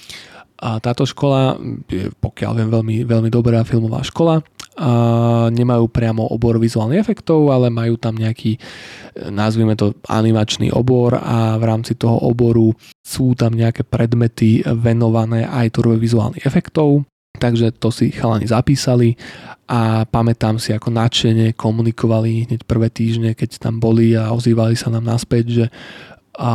A 0.57 0.81
táto 0.81 1.05
škola 1.05 1.61
je, 1.89 2.09
pokiaľ 2.17 2.53
viem, 2.57 2.71
veľmi, 2.73 2.97
veľmi 3.05 3.31
dobrá 3.33 3.61
filmová 3.63 4.01
škola. 4.01 4.41
A 4.77 4.91
nemajú 5.49 5.89
priamo 5.89 6.29
obor 6.29 6.61
vizuálnych 6.61 7.01
efektov, 7.01 7.49
ale 7.49 7.73
majú 7.73 7.97
tam 7.97 8.13
nejaký, 8.17 8.61
nazvime 9.33 9.73
to 9.73 9.97
animačný 10.05 10.69
obor 10.73 11.17
a 11.17 11.57
v 11.57 11.65
rámci 11.65 11.97
toho 11.97 12.21
oboru 12.25 12.77
sú 13.01 13.33
tam 13.33 13.57
nejaké 13.57 13.89
predmety 13.89 14.61
venované 14.65 15.49
aj 15.49 15.81
tvorbe 15.81 15.97
vizuálnych 15.97 16.45
efektov. 16.45 17.09
Takže 17.37 17.77
to 17.77 17.93
si 17.93 18.13
chalani 18.13 18.49
zapísali 18.49 19.13
a 19.69 20.09
pamätám 20.09 20.57
si, 20.57 20.73
ako 20.73 20.89
nadšene 20.89 21.53
komunikovali 21.53 22.49
hneď 22.49 22.65
prvé 22.65 22.89
týždne, 22.89 23.37
keď 23.37 23.61
tam 23.61 23.77
boli 23.77 24.17
a 24.17 24.33
ozývali 24.33 24.73
sa 24.73 24.89
nám 24.89 25.05
naspäť, 25.05 25.45
že 25.53 25.65
a 26.37 26.53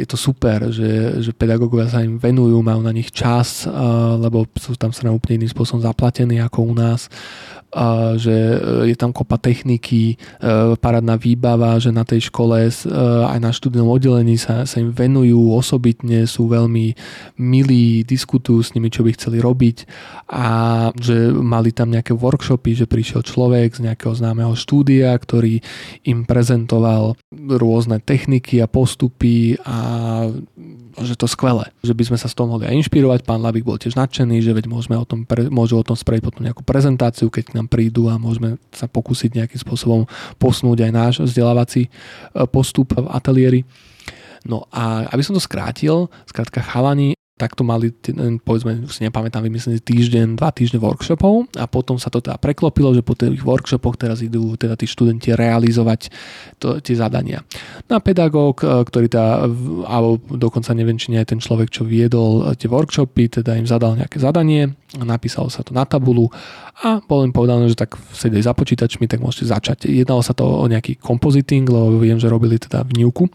je 0.00 0.06
to 0.08 0.16
super, 0.16 0.72
že, 0.72 1.20
že 1.20 1.30
pedagógovia 1.36 1.92
sa 1.92 2.00
im 2.00 2.16
venujú, 2.16 2.64
majú 2.64 2.80
na 2.80 2.92
nich 2.92 3.12
čas, 3.12 3.68
lebo 4.16 4.48
sú 4.56 4.74
tam 4.80 4.96
sa 4.96 5.12
úplne 5.12 5.44
iným 5.44 5.52
spôsobom 5.52 5.84
zaplatení 5.84 6.40
ako 6.40 6.72
u 6.72 6.74
nás 6.74 7.12
že 8.16 8.34
e, 8.34 8.56
je 8.92 8.96
tam 8.96 9.10
kopa 9.10 9.36
techniky, 9.36 10.14
e, 10.14 10.16
parádna 10.78 11.18
výbava, 11.18 11.76
že 11.82 11.90
na 11.90 12.06
tej 12.06 12.30
škole 12.30 12.70
e, 12.70 12.72
aj 13.26 13.38
na 13.42 13.50
študijnom 13.50 13.90
oddelení 13.90 14.38
sa, 14.38 14.62
sa 14.64 14.78
im 14.78 14.94
venujú 14.94 15.52
osobitne, 15.52 16.24
sú 16.30 16.46
veľmi 16.46 16.94
milí, 17.42 18.06
diskutujú 18.06 18.62
s 18.62 18.72
nimi, 18.78 18.88
čo 18.88 19.02
by 19.02 19.10
chceli 19.18 19.42
robiť. 19.42 19.76
A 20.30 20.46
že 20.94 21.34
mali 21.34 21.74
tam 21.74 21.90
nejaké 21.90 22.14
workshopy, 22.14 22.78
že 22.78 22.86
prišiel 22.86 23.26
človek 23.26 23.74
z 23.74 23.90
nejakého 23.90 24.14
známeho 24.14 24.54
štúdia, 24.54 25.12
ktorý 25.18 25.58
im 26.06 26.24
prezentoval 26.24 27.18
rôzne 27.34 27.98
techniky 27.98 28.62
a 28.62 28.70
postupy 28.70 29.58
a 29.66 29.78
že 31.02 31.18
to 31.18 31.26
skvelé, 31.26 31.74
že 31.82 31.90
by 31.90 32.06
sme 32.06 32.18
sa 32.20 32.30
z 32.30 32.34
toho 32.38 32.46
mohli 32.46 32.70
aj 32.70 32.86
inšpirovať. 32.86 33.26
Pán 33.26 33.42
Labik 33.42 33.66
bol 33.66 33.80
tiež 33.80 33.98
nadšený, 33.98 34.38
že 34.44 34.54
veď 34.54 34.70
môžeme 34.70 34.94
o 34.94 35.02
tom, 35.02 35.26
pre, 35.26 35.50
môžu 35.50 35.80
o 35.80 35.86
tom 35.86 35.98
spraviť 35.98 36.22
potom 36.22 36.46
nejakú 36.46 36.62
prezentáciu, 36.62 37.26
keď 37.32 37.50
k 37.50 37.56
nám 37.58 37.66
prídu 37.66 38.06
a 38.06 38.20
môžeme 38.20 38.62
sa 38.70 38.86
pokúsiť 38.86 39.34
nejakým 39.34 39.58
spôsobom 39.58 40.06
posnúť 40.38 40.86
aj 40.86 40.92
náš 40.94 41.14
vzdelávací 41.26 41.88
e, 41.88 41.90
postup 42.46 42.94
v 42.94 43.10
ateliéri. 43.10 43.60
No 44.46 44.68
a 44.70 45.08
aby 45.10 45.24
som 45.24 45.34
to 45.34 45.42
skrátil, 45.42 46.12
skrátka 46.28 46.60
chalani 46.60 47.16
takto 47.34 47.66
mali, 47.66 47.90
povedzme, 48.46 48.86
si 48.86 49.02
nepamätám, 49.02 49.42
vymysleli 49.42 49.82
týždeň, 49.82 50.38
dva 50.38 50.54
týždne 50.54 50.78
workshopov 50.78 51.50
a 51.58 51.66
potom 51.66 51.98
sa 51.98 52.06
to 52.06 52.22
teda 52.22 52.38
preklopilo, 52.38 52.94
že 52.94 53.02
po 53.02 53.18
tých 53.18 53.42
workshopoch 53.42 53.98
teraz 53.98 54.22
idú 54.22 54.54
teda 54.54 54.78
tí 54.78 54.86
študenti 54.86 55.34
realizovať 55.34 56.14
to, 56.62 56.78
tie 56.78 56.94
zadania. 56.94 57.42
No 57.90 57.98
pedagóg, 57.98 58.62
e, 58.62 58.86
ktorý 58.86 59.10
teda, 59.10 59.50
alebo 59.82 60.22
dokonca 60.30 60.70
neviem, 60.78 60.94
či 60.94 61.10
nie 61.10 61.18
aj 61.18 61.34
ten 61.34 61.42
človek, 61.42 61.74
čo 61.74 61.82
viedol 61.82 62.54
tie 62.54 62.70
workshopy, 62.70 63.42
teda 63.42 63.58
im 63.58 63.66
zadal 63.66 63.98
nejaké 63.98 64.22
zadanie, 64.22 64.70
napísalo 64.94 65.50
sa 65.50 65.66
to 65.66 65.74
na 65.74 65.82
tabulu 65.82 66.30
a 66.86 67.02
bolo 67.02 67.26
im 67.26 67.34
povedané, 67.34 67.66
že 67.66 67.74
tak 67.74 67.98
sedeli 68.14 68.46
za 68.46 68.54
počítačmi, 68.54 69.10
tak 69.10 69.18
môžete 69.18 69.50
začať. 69.50 69.90
Jednalo 69.90 70.22
sa 70.22 70.38
to 70.38 70.46
o 70.46 70.70
nejaký 70.70 71.02
compositing, 71.02 71.66
lebo 71.66 71.98
viem, 71.98 72.22
že 72.22 72.30
robili 72.30 72.62
teda 72.62 72.86
v 72.86 73.02
Newku 73.02 73.26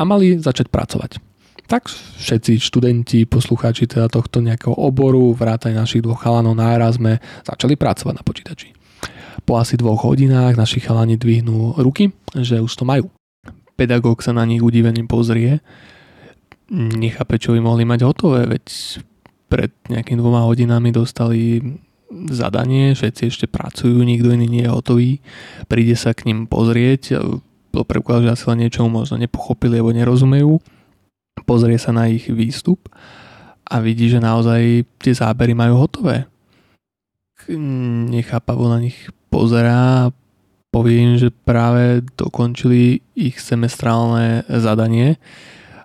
a 0.00 0.02
mali 0.08 0.40
začať 0.40 0.72
pracovať 0.72 1.31
tak 1.72 1.88
všetci 2.20 2.60
študenti, 2.60 3.24
poslucháči 3.24 3.88
teda 3.88 4.12
tohto 4.12 4.44
nejakého 4.44 4.76
oboru, 4.76 5.32
vrátane 5.32 5.80
našich 5.80 6.04
dvoch 6.04 6.20
chalanov 6.20 6.52
na 6.52 6.76
Erasme, 6.76 7.16
začali 7.48 7.80
pracovať 7.80 8.12
na 8.12 8.20
počítači. 8.20 8.76
Po 9.48 9.56
asi 9.56 9.80
dvoch 9.80 10.04
hodinách 10.04 10.60
naši 10.60 10.84
chalani 10.84 11.16
dvihnú 11.16 11.80
ruky, 11.80 12.12
že 12.36 12.60
už 12.60 12.76
to 12.76 12.84
majú. 12.84 13.08
Pedagóg 13.72 14.20
sa 14.20 14.36
na 14.36 14.44
nich 14.44 14.60
udivením 14.60 15.08
pozrie, 15.08 15.64
nechápe, 16.68 17.40
čo 17.40 17.56
by 17.56 17.64
mohli 17.64 17.88
mať 17.88 18.04
hotové, 18.04 18.44
veď 18.52 18.64
pred 19.48 19.72
nejakými 19.88 20.20
dvoma 20.20 20.44
hodinami 20.44 20.92
dostali 20.92 21.56
zadanie, 22.28 22.92
všetci 22.92 23.32
ešte 23.32 23.46
pracujú, 23.48 23.96
nikto 24.04 24.28
iný 24.28 24.44
nie 24.44 24.68
je 24.68 24.74
hotový, 24.76 25.10
príde 25.72 25.96
sa 25.96 26.12
k 26.12 26.28
ním 26.28 26.44
pozrieť, 26.44 27.16
to 27.72 27.80
predpokladá, 27.88 28.28
že 28.28 28.32
asi 28.36 28.44
len 28.52 28.68
niečomu 28.68 28.92
možno 28.92 29.16
nepochopili 29.16 29.80
alebo 29.80 29.96
nerozumejú 29.96 30.60
pozrie 31.52 31.76
sa 31.76 31.92
na 31.92 32.08
ich 32.08 32.32
výstup 32.32 32.88
a 33.68 33.76
vidí, 33.84 34.08
že 34.08 34.24
naozaj 34.24 34.88
tie 34.96 35.12
zábery 35.12 35.52
majú 35.52 35.84
hotové. 35.84 36.24
Nechápavo 38.08 38.72
na 38.72 38.80
nich 38.80 38.96
pozerá 39.28 40.08
a 40.08 40.12
povie 40.72 41.04
im, 41.04 41.12
že 41.20 41.28
práve 41.28 42.00
dokončili 42.16 43.04
ich 43.12 43.36
semestrálne 43.36 44.48
zadanie 44.48 45.20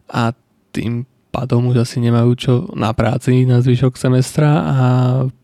a 0.07 0.31
tým 0.71 1.03
pádom 1.35 1.67
už 1.67 1.83
asi 1.83 1.99
nemajú 1.99 2.31
čo 2.39 2.53
na 2.71 2.95
práci 2.95 3.43
na 3.43 3.59
zvyšok 3.59 3.99
semestra 3.99 4.51
a 4.63 4.77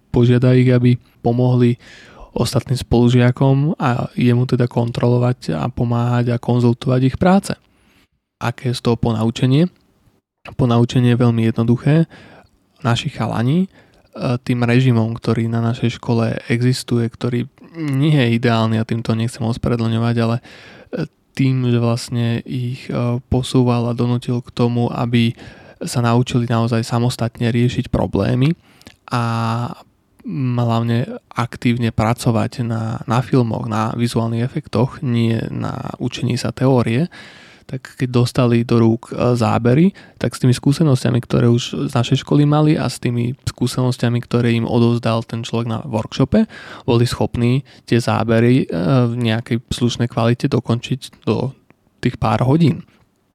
požiada 0.07 0.55
ich, 0.55 0.71
aby 0.71 0.95
pomohli 1.19 1.75
ostatným 2.31 2.79
spolužiakom 2.79 3.75
a 3.75 4.07
jemu 4.15 4.47
teda 4.47 4.71
kontrolovať 4.71 5.51
a 5.59 5.67
pomáhať 5.67 6.31
a 6.31 6.39
konzultovať 6.39 7.01
ich 7.11 7.17
práce. 7.19 7.51
Aké 8.39 8.71
je 8.71 8.77
z 8.79 8.81
toho 8.87 8.95
ponaučenie? 8.95 9.82
Ponaučenie 10.51 11.15
je 11.15 11.23
veľmi 11.23 11.47
jednoduché. 11.47 12.03
Naši 12.83 13.07
chalani 13.07 13.63
e, 13.63 13.67
tým 14.43 14.59
režimom, 14.67 15.15
ktorý 15.15 15.47
na 15.47 15.63
našej 15.63 16.03
škole 16.03 16.35
existuje, 16.51 17.07
ktorý 17.07 17.47
nie 17.79 18.11
je 18.11 18.35
ideálny 18.35 18.75
a 18.75 18.83
týmto 18.83 19.15
nechcem 19.15 19.39
ospravedlňovať, 19.39 20.15
ale 20.19 20.43
e, 20.43 20.43
tým, 21.31 21.63
že 21.71 21.79
vlastne 21.79 22.43
ich 22.43 22.91
e, 22.91 23.23
posúval 23.31 23.87
a 23.87 23.95
donutil 23.95 24.43
k 24.43 24.51
tomu, 24.51 24.91
aby 24.91 25.31
sa 25.79 26.03
naučili 26.03 26.43
naozaj 26.43 26.83
samostatne 26.83 27.47
riešiť 27.47 27.87
problémy 27.87 28.51
a 29.15 29.23
hlavne 30.59 31.19
aktívne 31.35 31.91
pracovať 31.91 32.63
na, 32.63 33.03
na 33.07 33.19
filmoch, 33.19 33.67
na 33.67 33.91
vizuálnych 33.95 34.43
efektoch, 34.43 35.03
nie 35.03 35.39
na 35.51 35.91
učení 35.99 36.39
sa 36.39 36.55
teórie, 36.55 37.11
tak 37.73 37.97
keď 37.97 38.09
dostali 38.13 38.61
do 38.61 38.77
rúk 38.77 39.09
e, 39.09 39.33
zábery, 39.33 39.97
tak 40.21 40.37
s 40.37 40.45
tými 40.45 40.53
skúsenostiami, 40.53 41.17
ktoré 41.25 41.49
už 41.49 41.89
z 41.89 41.91
našej 41.97 42.21
školy 42.21 42.45
mali 42.45 42.77
a 42.77 42.85
s 42.85 43.01
tými 43.01 43.33
skúsenostiami, 43.49 44.21
ktoré 44.21 44.53
im 44.53 44.69
odovzdal 44.69 45.25
ten 45.25 45.41
človek 45.41 45.65
na 45.65 45.79
workshope, 45.81 46.45
boli 46.85 47.09
schopní 47.09 47.65
tie 47.89 47.97
zábery 47.97 48.69
e, 48.69 48.77
v 49.09 49.13
nejakej 49.17 49.65
slušnej 49.73 50.05
kvalite 50.05 50.45
dokončiť 50.45 51.25
do 51.25 51.57
tých 51.97 52.21
pár 52.21 52.45
hodín. 52.45 52.85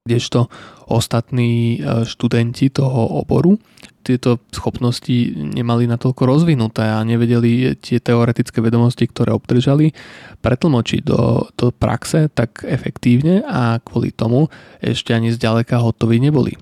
Kdežto 0.07 0.47
ostatní 0.87 1.83
e, 1.83 2.07
študenti 2.07 2.71
toho 2.71 3.19
oboru 3.19 3.59
tieto 4.09 4.41
schopnosti 4.49 5.37
nemali 5.37 5.85
natoľko 5.85 6.25
rozvinuté 6.25 6.89
a 6.89 7.05
nevedeli 7.05 7.77
tie 7.77 8.01
teoretické 8.01 8.65
vedomosti, 8.65 9.05
ktoré 9.05 9.37
obdržali, 9.37 9.93
pretlmočiť 10.41 11.01
do, 11.05 11.45
do 11.53 11.69
praxe 11.69 12.33
tak 12.33 12.65
efektívne 12.65 13.45
a 13.45 13.77
kvôli 13.85 14.17
tomu 14.17 14.49
ešte 14.81 15.13
ani 15.13 15.29
zďaleka 15.29 15.77
hotoví 15.77 16.17
neboli. 16.17 16.57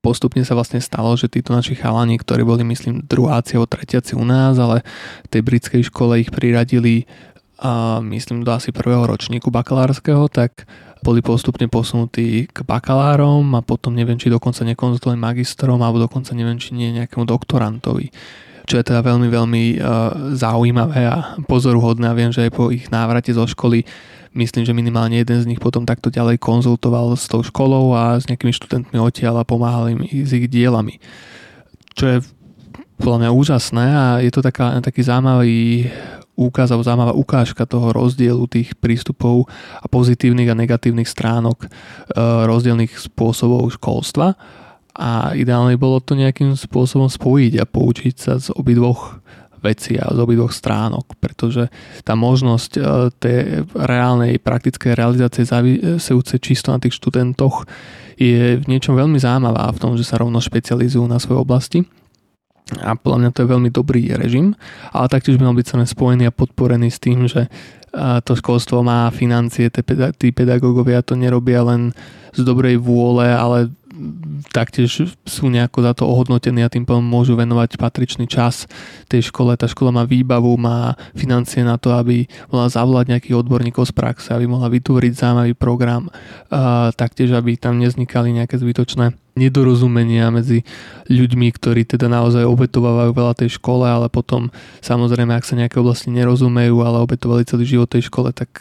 Postupne 0.00 0.40
sa 0.48 0.56
vlastne 0.56 0.80
stalo, 0.80 1.12
že 1.12 1.28
títo 1.28 1.52
naši 1.52 1.76
chalani, 1.76 2.16
ktorí 2.16 2.40
boli 2.40 2.64
myslím 2.72 3.04
druháci 3.04 3.60
alebo 3.60 3.68
tretiaci 3.68 4.16
u 4.16 4.24
nás, 4.24 4.56
ale 4.56 4.80
v 5.28 5.28
tej 5.28 5.42
britskej 5.44 5.82
škole 5.92 6.24
ich 6.24 6.32
priradili 6.32 7.04
a 7.60 8.00
myslím 8.00 8.40
do 8.40 8.56
asi 8.56 8.72
prvého 8.72 9.04
ročníku 9.04 9.52
bakalárskeho, 9.52 10.32
tak 10.32 10.64
boli 11.04 11.20
postupne 11.20 11.68
posunutí 11.68 12.48
k 12.48 12.58
bakalárom 12.64 13.44
a 13.56 13.60
potom 13.60 13.92
neviem, 13.92 14.16
či 14.16 14.32
dokonca 14.32 14.64
nekonzultovali 14.64 15.16
magistrom 15.16 15.80
alebo 15.80 16.00
dokonca 16.00 16.32
neviem, 16.32 16.56
či 16.56 16.72
nie 16.72 16.92
nejakému 16.96 17.28
doktorantovi. 17.28 18.12
čo 18.68 18.78
je 18.78 18.86
teda 18.86 19.02
veľmi, 19.02 19.28
veľmi 19.28 19.64
uh, 19.76 19.82
zaujímavé 20.38 21.02
a 21.08 21.34
pozoruhodné 21.44 22.06
a 22.06 22.14
viem, 22.14 22.30
že 22.30 22.46
aj 22.46 22.52
po 22.54 22.70
ich 22.70 22.86
návrate 22.86 23.34
zo 23.34 23.42
školy 23.42 23.82
myslím, 24.36 24.62
že 24.62 24.76
minimálne 24.76 25.18
jeden 25.18 25.42
z 25.42 25.48
nich 25.48 25.58
potom 25.58 25.82
takto 25.82 26.06
ďalej 26.06 26.38
konzultoval 26.38 27.18
s 27.18 27.26
tou 27.26 27.42
školou 27.42 27.92
a 27.98 28.14
s 28.20 28.30
nejakými 28.30 28.54
študentmi 28.54 28.96
odtiaľ 29.00 29.42
a 29.42 29.48
pomáhal 29.48 29.90
im 29.90 30.06
s 30.06 30.30
ich 30.30 30.46
dielami. 30.46 31.02
Čo 31.98 32.04
je 32.06 32.16
podľa 33.00 33.26
mňa 33.26 33.30
úžasné 33.34 33.86
a 33.90 34.04
je 34.22 34.30
to 34.30 34.44
taká, 34.44 34.78
taký 34.84 35.02
zaujímavý 35.02 35.90
alebo 36.40 36.80
zaujímavá 36.80 37.12
ukážka 37.12 37.68
toho 37.68 37.92
rozdielu 37.92 38.40
tých 38.48 38.72
prístupov 38.80 39.44
a 39.76 39.86
pozitívnych 39.86 40.48
a 40.48 40.56
negatívnych 40.56 41.08
stránok 41.08 41.66
e, 41.66 41.68
rozdielných 42.48 42.96
spôsobov 42.96 43.68
školstva. 43.76 44.40
A 44.96 45.36
ideálne 45.36 45.76
bolo 45.76 46.00
to 46.00 46.18
nejakým 46.18 46.56
spôsobom 46.56 47.12
spojiť 47.12 47.52
a 47.60 47.68
poučiť 47.68 48.14
sa 48.16 48.32
z 48.40 48.50
obidvoch 48.56 49.20
veci 49.60 50.00
a 50.00 50.08
z 50.08 50.18
obidvoch 50.18 50.56
stránok, 50.56 51.20
pretože 51.20 51.68
tá 52.02 52.16
možnosť 52.16 52.70
e, 52.76 52.80
tej 53.20 53.38
reálnej 53.76 54.40
praktickej 54.40 54.96
realizácie 54.96 55.44
závisejúce 55.44 56.40
čisto 56.40 56.72
na 56.72 56.80
tých 56.80 56.96
študentoch 56.96 57.68
je 58.16 58.60
v 58.60 58.64
niečom 58.68 58.96
veľmi 58.96 59.20
zaujímavá 59.20 59.68
v 59.72 59.80
tom, 59.80 59.92
že 59.96 60.04
sa 60.04 60.20
rovno 60.20 60.40
špecializujú 60.40 61.04
na 61.04 61.20
svojej 61.20 61.40
oblasti 61.40 61.80
a 62.78 62.94
podľa 62.94 63.18
mňa 63.18 63.30
to 63.34 63.42
je 63.42 63.52
veľmi 63.52 63.70
dobrý 63.74 64.02
režim, 64.14 64.54
ale 64.94 65.10
taktiež 65.10 65.36
by 65.40 65.50
mal 65.50 65.58
byť 65.58 65.66
sa 65.66 65.82
spojený 65.82 66.30
a 66.30 66.34
podporený 66.34 66.88
s 66.92 67.02
tým, 67.02 67.26
že 67.26 67.50
to 68.22 68.38
školstvo 68.38 68.86
má 68.86 69.10
financie, 69.10 69.66
tí 70.14 70.28
pedagógovia 70.30 71.02
to 71.02 71.18
nerobia 71.18 71.66
len 71.66 71.90
z 72.30 72.46
dobrej 72.46 72.78
vôle, 72.78 73.26
ale 73.26 73.74
taktiež 74.54 75.12
sú 75.26 75.50
nejako 75.50 75.82
za 75.82 75.92
to 75.98 76.06
ohodnotení 76.06 76.62
a 76.62 76.70
tým 76.70 76.86
pádom 76.86 77.02
môžu 77.02 77.34
venovať 77.34 77.76
patričný 77.76 78.30
čas 78.30 78.70
tej 79.10 79.28
škole. 79.28 79.52
Tá 79.58 79.66
škola 79.66 79.90
má 79.90 80.04
výbavu, 80.06 80.54
má 80.54 80.94
financie 81.18 81.66
na 81.66 81.76
to, 81.76 81.92
aby 81.92 82.24
mohla 82.48 82.70
zavolať 82.70 83.10
nejakých 83.10 83.36
odborníkov 83.42 83.90
z 83.90 83.92
praxe, 83.92 84.30
aby 84.30 84.46
mohla 84.46 84.70
vytvoriť 84.70 85.12
zaujímavý 85.12 85.52
program, 85.58 86.06
taktiež 86.94 87.34
aby 87.34 87.58
tam 87.58 87.82
neznikali 87.82 88.30
nejaké 88.30 88.56
zbytočné 88.56 89.18
nedorozumenia 89.40 90.28
medzi 90.28 90.60
ľuďmi, 91.08 91.48
ktorí 91.56 91.88
teda 91.88 92.12
naozaj 92.12 92.44
obetovávajú 92.44 93.10
veľa 93.16 93.34
tej 93.40 93.56
škole, 93.56 93.88
ale 93.88 94.12
potom 94.12 94.52
samozrejme, 94.84 95.32
ak 95.32 95.48
sa 95.48 95.56
nejaké 95.56 95.80
oblasti 95.80 96.12
nerozumejú, 96.12 96.84
ale 96.84 97.00
obetovali 97.00 97.48
celý 97.48 97.64
život 97.64 97.88
tej 97.88 98.12
škole, 98.12 98.30
tak 98.36 98.60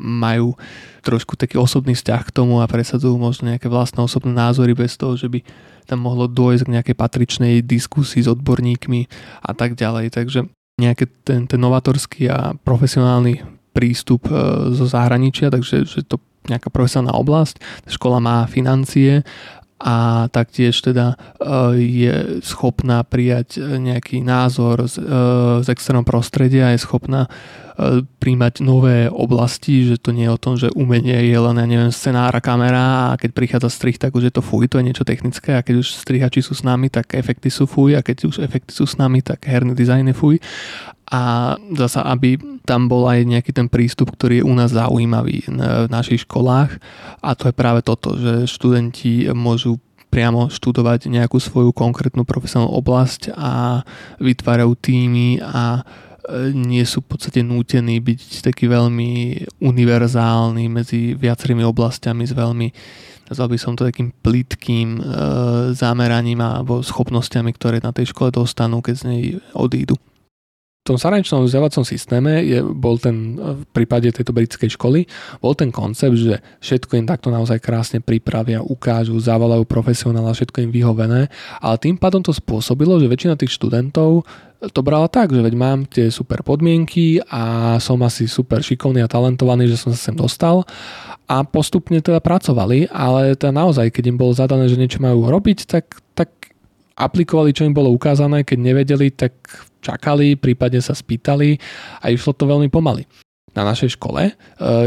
majú 0.00 0.56
trošku 1.04 1.36
taký 1.36 1.60
osobný 1.60 1.92
vzťah 1.92 2.22
k 2.24 2.34
tomu 2.34 2.64
a 2.64 2.66
presadzujú 2.66 3.20
možno 3.20 3.52
nejaké 3.52 3.68
vlastné 3.68 4.00
osobné 4.00 4.32
názory 4.32 4.72
bez 4.72 4.96
toho, 4.96 5.14
že 5.20 5.28
by 5.28 5.44
tam 5.84 6.00
mohlo 6.00 6.24
dôjsť 6.24 6.64
k 6.64 6.74
nejakej 6.80 6.96
patričnej 6.96 7.54
diskusii 7.60 8.24
s 8.24 8.32
odborníkmi 8.32 9.04
a 9.44 9.52
tak 9.52 9.76
ďalej. 9.76 10.16
Takže 10.16 10.48
nejaký 10.80 11.04
ten, 11.22 11.44
ten 11.44 11.60
novatorský 11.60 12.32
a 12.32 12.56
profesionálny 12.56 13.44
prístup 13.76 14.26
e, 14.26 14.34
zo 14.72 14.86
zahraničia, 14.88 15.52
takže 15.52 15.84
že 15.84 16.02
to 16.06 16.18
nejaká 16.48 16.68
profesionálna 16.68 17.16
oblasť, 17.16 17.60
škola 17.88 18.20
má 18.20 18.44
financie 18.48 19.24
a 19.84 20.26
taktiež 20.32 20.80
teda 20.80 21.12
e, 21.12 21.16
je 21.76 22.14
schopná 22.40 23.04
prijať 23.04 23.60
nejaký 23.60 24.24
názor 24.24 24.88
z, 24.88 24.96
e, 24.96 25.04
z 25.60 25.68
externého 25.68 26.08
prostredia, 26.08 26.72
je 26.72 26.80
schopná 26.80 27.28
e, 27.28 27.30
príjmať 28.22 28.62
nové 28.62 29.10
oblasti, 29.10 29.82
že 29.82 29.98
to 29.98 30.14
nie 30.14 30.30
je 30.30 30.34
o 30.34 30.38
tom, 30.38 30.54
že 30.54 30.70
umenie 30.78 31.26
je 31.26 31.34
len, 31.34 31.58
ja 31.58 31.66
neviem, 31.66 31.90
scenára, 31.90 32.38
kamera 32.38 33.10
a 33.10 33.18
keď 33.18 33.30
prichádza 33.34 33.66
strih, 33.66 33.98
tak 33.98 34.14
už 34.14 34.30
je 34.30 34.34
to 34.34 34.46
fuj, 34.46 34.70
to 34.70 34.78
je 34.78 34.86
niečo 34.86 35.02
technické 35.02 35.58
a 35.58 35.64
keď 35.66 35.82
už 35.82 35.98
strihači 35.98 36.38
sú 36.38 36.54
s 36.54 36.62
nami, 36.62 36.86
tak 36.86 37.18
efekty 37.18 37.50
sú 37.50 37.66
fuj 37.66 37.98
a 37.98 38.00
keď 38.06 38.30
už 38.30 38.36
efekty 38.46 38.70
sú 38.70 38.86
s 38.86 38.94
nami, 38.94 39.26
tak 39.26 39.42
herný 39.42 39.74
dizajn 39.74 40.14
je 40.14 40.14
fuj. 40.14 40.36
A 41.10 41.54
zasa, 41.74 42.06
aby 42.06 42.38
tam 42.62 42.86
bol 42.86 43.10
aj 43.10 43.26
nejaký 43.26 43.50
ten 43.50 43.66
prístup, 43.66 44.14
ktorý 44.14 44.40
je 44.40 44.46
u 44.46 44.54
nás 44.54 44.70
zaujímavý 44.70 45.44
v 45.50 45.90
našich 45.90 46.24
školách 46.24 46.78
a 47.20 47.30
to 47.34 47.50
je 47.50 47.54
práve 47.58 47.82
toto, 47.82 48.14
že 48.14 48.46
študenti 48.46 49.34
môžu 49.34 49.82
priamo 50.14 50.46
študovať 50.46 51.10
nejakú 51.10 51.42
svoju 51.42 51.74
konkrétnu 51.74 52.22
profesionálnu 52.22 52.70
oblasť 52.70 53.34
a 53.34 53.82
vytvárajú 54.22 54.78
týmy 54.78 55.42
a 55.42 55.82
nie 56.52 56.84
sú 56.88 57.04
v 57.04 57.16
podstate 57.16 57.44
nútení 57.44 58.00
byť 58.00 58.48
taký 58.48 58.68
veľmi 58.70 59.42
univerzálny 59.60 60.64
medzi 60.72 61.12
viacerými 61.12 61.64
oblastiami 61.64 62.24
s 62.24 62.32
veľmi 62.32 62.68
nazval 63.28 63.48
by 63.48 63.58
som 63.60 63.72
to 63.72 63.88
takým 63.88 64.12
plitkým 64.12 65.00
e, 65.00 65.02
zameraním 65.72 66.44
alebo 66.44 66.84
schopnosťami, 66.84 67.50
ktoré 67.56 67.80
na 67.80 67.92
tej 67.92 68.12
škole 68.12 68.28
dostanú, 68.28 68.84
keď 68.84 68.94
z 68.94 69.04
nej 69.08 69.22
odídu. 69.56 69.96
Tom 70.84 71.00
zahraničnom 71.00 71.48
vzdelávacom 71.48 71.80
systéme 71.80 72.44
je, 72.44 72.60
bol 72.60 73.00
ten, 73.00 73.40
v 73.40 73.64
prípade 73.72 74.04
tejto 74.12 74.36
britskej 74.36 74.76
školy, 74.76 75.08
bol 75.40 75.56
ten 75.56 75.72
koncept, 75.72 76.12
že 76.12 76.44
všetko 76.60 77.00
im 77.00 77.08
takto 77.08 77.32
naozaj 77.32 77.56
krásne 77.56 78.04
pripravia, 78.04 78.60
ukážu, 78.60 79.16
zavolajú 79.16 79.64
profesionála, 79.64 80.36
všetko 80.36 80.60
im 80.60 80.68
vyhovené, 80.68 81.32
ale 81.64 81.76
tým 81.80 81.96
pádom 81.96 82.20
to 82.20 82.36
spôsobilo, 82.36 83.00
že 83.00 83.08
väčšina 83.08 83.40
tých 83.40 83.56
študentov 83.56 84.28
to 84.70 84.80
brala 84.84 85.10
tak, 85.10 85.32
že 85.32 85.40
veď 85.42 85.54
mám 85.56 85.84
tie 85.88 86.08
super 86.08 86.44
podmienky 86.46 87.20
a 87.28 87.76
som 87.82 88.00
asi 88.04 88.28
super 88.28 88.62
šikovný 88.62 89.04
a 89.04 89.10
talentovaný, 89.10 89.68
že 89.68 89.80
som 89.80 89.90
sa 89.90 90.00
sem 90.10 90.16
dostal 90.16 90.64
a 91.24 91.40
postupne 91.44 92.00
teda 92.04 92.20
pracovali, 92.20 92.92
ale 92.92 93.32
teda 93.36 93.52
naozaj, 93.52 93.88
keď 93.88 94.04
im 94.12 94.20
bolo 94.20 94.36
zadané, 94.36 94.68
že 94.68 94.76
niečo 94.76 95.00
majú 95.00 95.24
robiť, 95.24 95.58
tak, 95.64 96.00
tak 96.12 96.28
aplikovali, 96.94 97.56
čo 97.56 97.64
im 97.64 97.74
bolo 97.74 97.90
ukázané, 97.90 98.44
keď 98.44 98.58
nevedeli, 98.60 99.08
tak 99.10 99.34
čakali, 99.80 100.36
prípadne 100.36 100.80
sa 100.84 100.92
spýtali 100.92 101.56
a 102.00 102.12
išlo 102.12 102.36
to 102.36 102.48
veľmi 102.48 102.68
pomaly. 102.68 103.08
Na 103.54 103.62
našej 103.62 103.96
škole 103.96 104.30
e, 104.30 104.32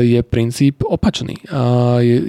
je 0.03 0.21
princíp 0.25 0.83
opačný. 0.83 1.39
E, 1.39 1.43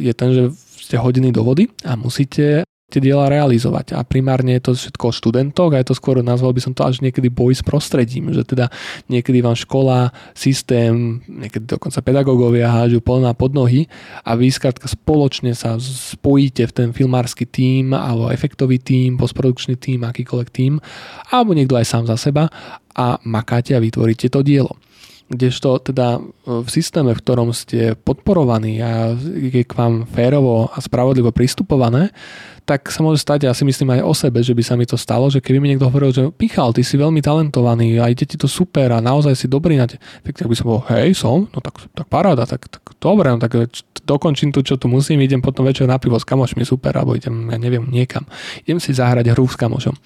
je 0.09 0.12
ten, 0.14 0.30
že 0.32 0.42
ste 0.88 0.96
hodení 0.96 1.34
do 1.34 1.42
vody 1.42 1.68
a 1.84 1.99
musíte 1.99 2.64
tie 2.89 3.05
diela 3.05 3.28
realizovať. 3.28 3.93
A 3.93 4.01
primárne 4.01 4.57
je 4.57 4.64
to 4.64 4.72
všetko 4.72 5.12
o 5.12 5.12
študentoch 5.12 5.76
a 5.76 5.80
je 5.84 5.93
to 5.93 5.95
skôr, 5.95 6.24
nazval 6.24 6.57
by 6.57 6.61
som 6.64 6.72
to 6.72 6.89
až 6.89 7.05
niekedy 7.05 7.28
boj 7.28 7.53
s 7.53 7.61
prostredím, 7.61 8.32
že 8.32 8.49
teda 8.49 8.72
niekedy 9.12 9.45
vám 9.45 9.53
škola, 9.61 10.09
systém, 10.32 11.20
niekedy 11.28 11.68
dokonca 11.68 12.01
pedagógovia 12.01 12.72
hážu 12.72 13.05
plná 13.05 13.36
pod 13.36 13.53
nohy 13.53 13.84
a 14.24 14.32
vy 14.32 14.49
skrátka 14.49 14.89
spoločne 14.89 15.53
sa 15.53 15.76
spojíte 15.76 16.64
v 16.64 16.72
ten 16.72 16.89
filmársky 16.97 17.45
tím 17.45 17.93
alebo 17.93 18.32
efektový 18.32 18.80
tím, 18.80 19.20
postprodukčný 19.20 19.76
tím, 19.76 20.09
akýkoľvek 20.09 20.49
tím, 20.49 20.80
alebo 21.28 21.53
niekto 21.53 21.76
aj 21.76 21.84
sám 21.84 22.05
za 22.09 22.16
seba 22.16 22.49
a 22.97 23.20
makáte 23.28 23.76
a 23.76 23.84
vytvoríte 23.84 24.32
to 24.32 24.41
dielo 24.41 24.80
kdežto 25.29 25.81
teda 25.85 26.24
v 26.45 26.68
systéme, 26.68 27.12
v 27.12 27.20
ktorom 27.20 27.53
ste 27.53 27.93
podporovaní 27.95 28.81
a 28.81 29.12
je 29.20 29.62
k 29.64 29.72
vám 29.76 30.09
férovo 30.09 30.72
a 30.72 30.79
spravodlivo 30.81 31.31
pristupované, 31.31 32.11
tak 32.68 32.93
sa 32.93 33.01
môže 33.01 33.24
stať, 33.24 33.49
ja 33.49 33.57
si 33.57 33.64
myslím 33.64 33.97
aj 33.97 34.05
o 34.05 34.12
sebe, 34.12 34.45
že 34.45 34.53
by 34.53 34.61
sa 34.61 34.76
mi 34.76 34.85
to 34.85 35.01
stalo, 35.01 35.33
že 35.33 35.41
keby 35.41 35.57
mi 35.57 35.72
niekto 35.72 35.89
hovoril, 35.89 36.12
že 36.12 36.29
Michal, 36.37 36.76
ty 36.76 36.85
si 36.85 37.01
veľmi 37.01 37.24
talentovaný 37.24 37.97
a 37.97 38.12
ide 38.12 38.29
ti 38.29 38.37
to 38.37 38.45
super 38.45 38.93
a 38.93 39.01
naozaj 39.01 39.33
si 39.33 39.49
dobrý 39.49 39.81
na 39.81 39.89
te, 39.89 39.97
tak 40.20 40.45
by 40.45 40.53
som 40.53 40.68
bol, 40.68 40.85
hej, 40.93 41.16
som, 41.16 41.49
no 41.49 41.59
tak, 41.64 41.81
tak 41.97 42.05
paráda, 42.12 42.45
tak, 42.45 42.68
tak 42.68 42.85
dobre, 43.01 43.33
no 43.33 43.41
tak 43.41 43.57
dokončím 44.05 44.53
tu, 44.53 44.61
čo 44.61 44.76
tu 44.76 44.85
musím, 44.85 45.24
idem 45.24 45.41
potom 45.41 45.64
večer 45.64 45.89
na 45.89 45.97
pivo 45.97 46.20
s 46.20 46.29
kamošmi, 46.29 46.61
super, 46.68 46.93
alebo 46.93 47.16
idem, 47.16 47.49
ja 47.49 47.57
neviem, 47.57 47.89
niekam. 47.89 48.29
Idem 48.68 48.85
si 48.85 48.93
zahrať 48.93 49.33
hru 49.33 49.49
s 49.49 49.57
kamošom. 49.57 49.97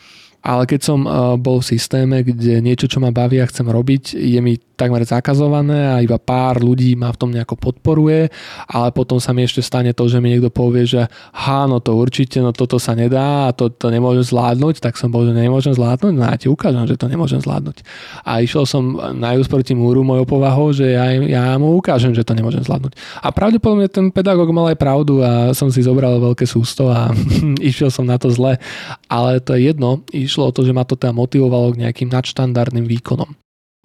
Ale 0.43 0.66
keď 0.66 0.80
som 0.82 1.07
uh, 1.07 1.38
bol 1.38 1.62
v 1.62 1.78
systéme, 1.78 2.26
kde 2.26 2.59
niečo, 2.59 2.90
čo 2.90 2.99
ma 2.99 3.14
baví 3.14 3.38
a 3.38 3.47
chcem 3.47 3.66
robiť, 3.66 4.18
je 4.18 4.40
mi 4.43 4.59
takmer 4.82 5.07
zakazované 5.07 5.95
a 5.95 6.03
iba 6.03 6.18
pár 6.18 6.59
ľudí 6.59 6.99
ma 6.99 7.14
v 7.14 7.20
tom 7.22 7.30
nejako 7.30 7.55
podporuje, 7.55 8.26
ale 8.66 8.88
potom 8.90 9.22
sa 9.22 9.30
mi 9.30 9.47
ešte 9.47 9.62
stane 9.62 9.95
to, 9.95 10.11
že 10.11 10.18
mi 10.18 10.34
niekto 10.34 10.51
povie, 10.51 10.82
že 10.82 11.07
ha, 11.47 11.70
no 11.70 11.78
to 11.78 11.95
určite, 11.95 12.43
no 12.43 12.51
toto 12.51 12.82
sa 12.82 12.99
nedá 12.99 13.47
a 13.47 13.55
to, 13.55 13.70
to 13.70 13.95
nemôžem 13.95 14.26
zvládnuť, 14.26 14.82
tak 14.82 14.99
som 14.99 15.14
bol, 15.14 15.22
že 15.22 15.30
nemôžem 15.30 15.70
zvládnuť, 15.78 16.12
no 16.18 16.26
ja 16.26 16.34
ti 16.34 16.51
ukážem, 16.51 16.82
že 16.90 16.99
to 16.99 17.07
nemôžem 17.07 17.38
zvládnuť. 17.38 17.86
A 18.26 18.43
išiel 18.43 18.66
som 18.66 18.99
najúsť 18.99 19.47
proti 19.47 19.72
múru 19.78 20.03
mojou 20.03 20.26
povahou, 20.26 20.74
že 20.74 20.99
ja, 20.99 21.07
ja 21.14 21.55
mu 21.62 21.78
ukážem, 21.78 22.11
že 22.11 22.26
to 22.26 22.34
nemôžem 22.34 22.66
zvládnuť. 22.66 23.22
A 23.22 23.30
pravdepodobne 23.30 23.86
ten 23.86 24.11
pedagóg 24.11 24.51
mal 24.51 24.74
aj 24.74 24.82
pravdu 24.82 25.22
a 25.22 25.55
som 25.55 25.70
si 25.70 25.84
zobral 25.84 26.18
veľké 26.18 26.43
sústo 26.43 26.90
a 26.90 27.14
išiel 27.70 27.93
som 27.95 28.03
na 28.03 28.18
to 28.18 28.34
zle, 28.34 28.59
ale 29.07 29.38
to 29.38 29.55
je 29.55 29.70
jedno, 29.70 30.03
išlo 30.33 30.49
o 30.49 30.55
to, 30.57 30.64
že 30.64 30.72
ma 30.72 30.89
to 30.89 30.97
teda 30.97 31.12
motivovalo 31.12 31.76
k 31.76 31.85
nejakým 31.85 32.09
nadštandardným 32.09 32.89
výkonom 32.89 33.37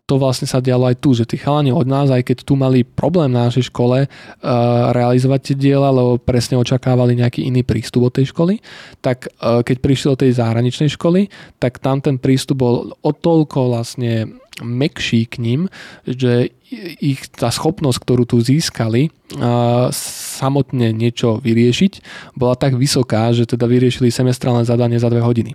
to 0.08 0.16
vlastne 0.16 0.48
sa 0.48 0.64
dialo 0.64 0.88
aj 0.88 1.04
tu, 1.04 1.12
že 1.12 1.28
tí 1.28 1.36
chalani 1.36 1.76
od 1.76 1.84
nás, 1.84 2.08
aj 2.08 2.24
keď 2.32 2.48
tu 2.48 2.56
mali 2.56 2.88
problém 2.88 3.28
na 3.28 3.52
našej 3.52 3.68
škole 3.68 4.08
uh, 4.08 4.10
realizovať 4.96 5.52
tie 5.52 5.56
diela, 5.68 5.92
lebo 5.92 6.16
presne 6.16 6.56
očakávali 6.56 7.20
nejaký 7.20 7.44
iný 7.44 7.68
prístup 7.68 8.08
od 8.08 8.16
tej 8.16 8.32
školy, 8.32 8.64
tak 9.04 9.28
uh, 9.44 9.60
keď 9.68 9.84
prišli 9.84 10.08
do 10.08 10.20
tej 10.24 10.32
zahraničnej 10.40 10.96
školy, 10.96 11.28
tak 11.60 11.84
tam 11.84 12.00
ten 12.00 12.16
prístup 12.16 12.64
bol 12.64 12.96
o 13.04 13.12
toľko 13.12 13.76
vlastne 13.76 14.40
mekší 14.64 15.28
k 15.28 15.44
ním, 15.44 15.62
že 16.08 16.56
ich 17.04 17.28
tá 17.28 17.52
schopnosť, 17.52 18.00
ktorú 18.00 18.24
tu 18.24 18.40
získali, 18.40 19.12
uh, 19.36 19.92
samotne 20.40 20.96
niečo 20.96 21.44
vyriešiť, 21.44 21.94
bola 22.32 22.56
tak 22.56 22.80
vysoká, 22.80 23.36
že 23.36 23.44
teda 23.44 23.68
vyriešili 23.68 24.08
semestrálne 24.08 24.64
zadanie 24.64 25.04
za 25.04 25.12
dve 25.12 25.20
hodiny. 25.20 25.52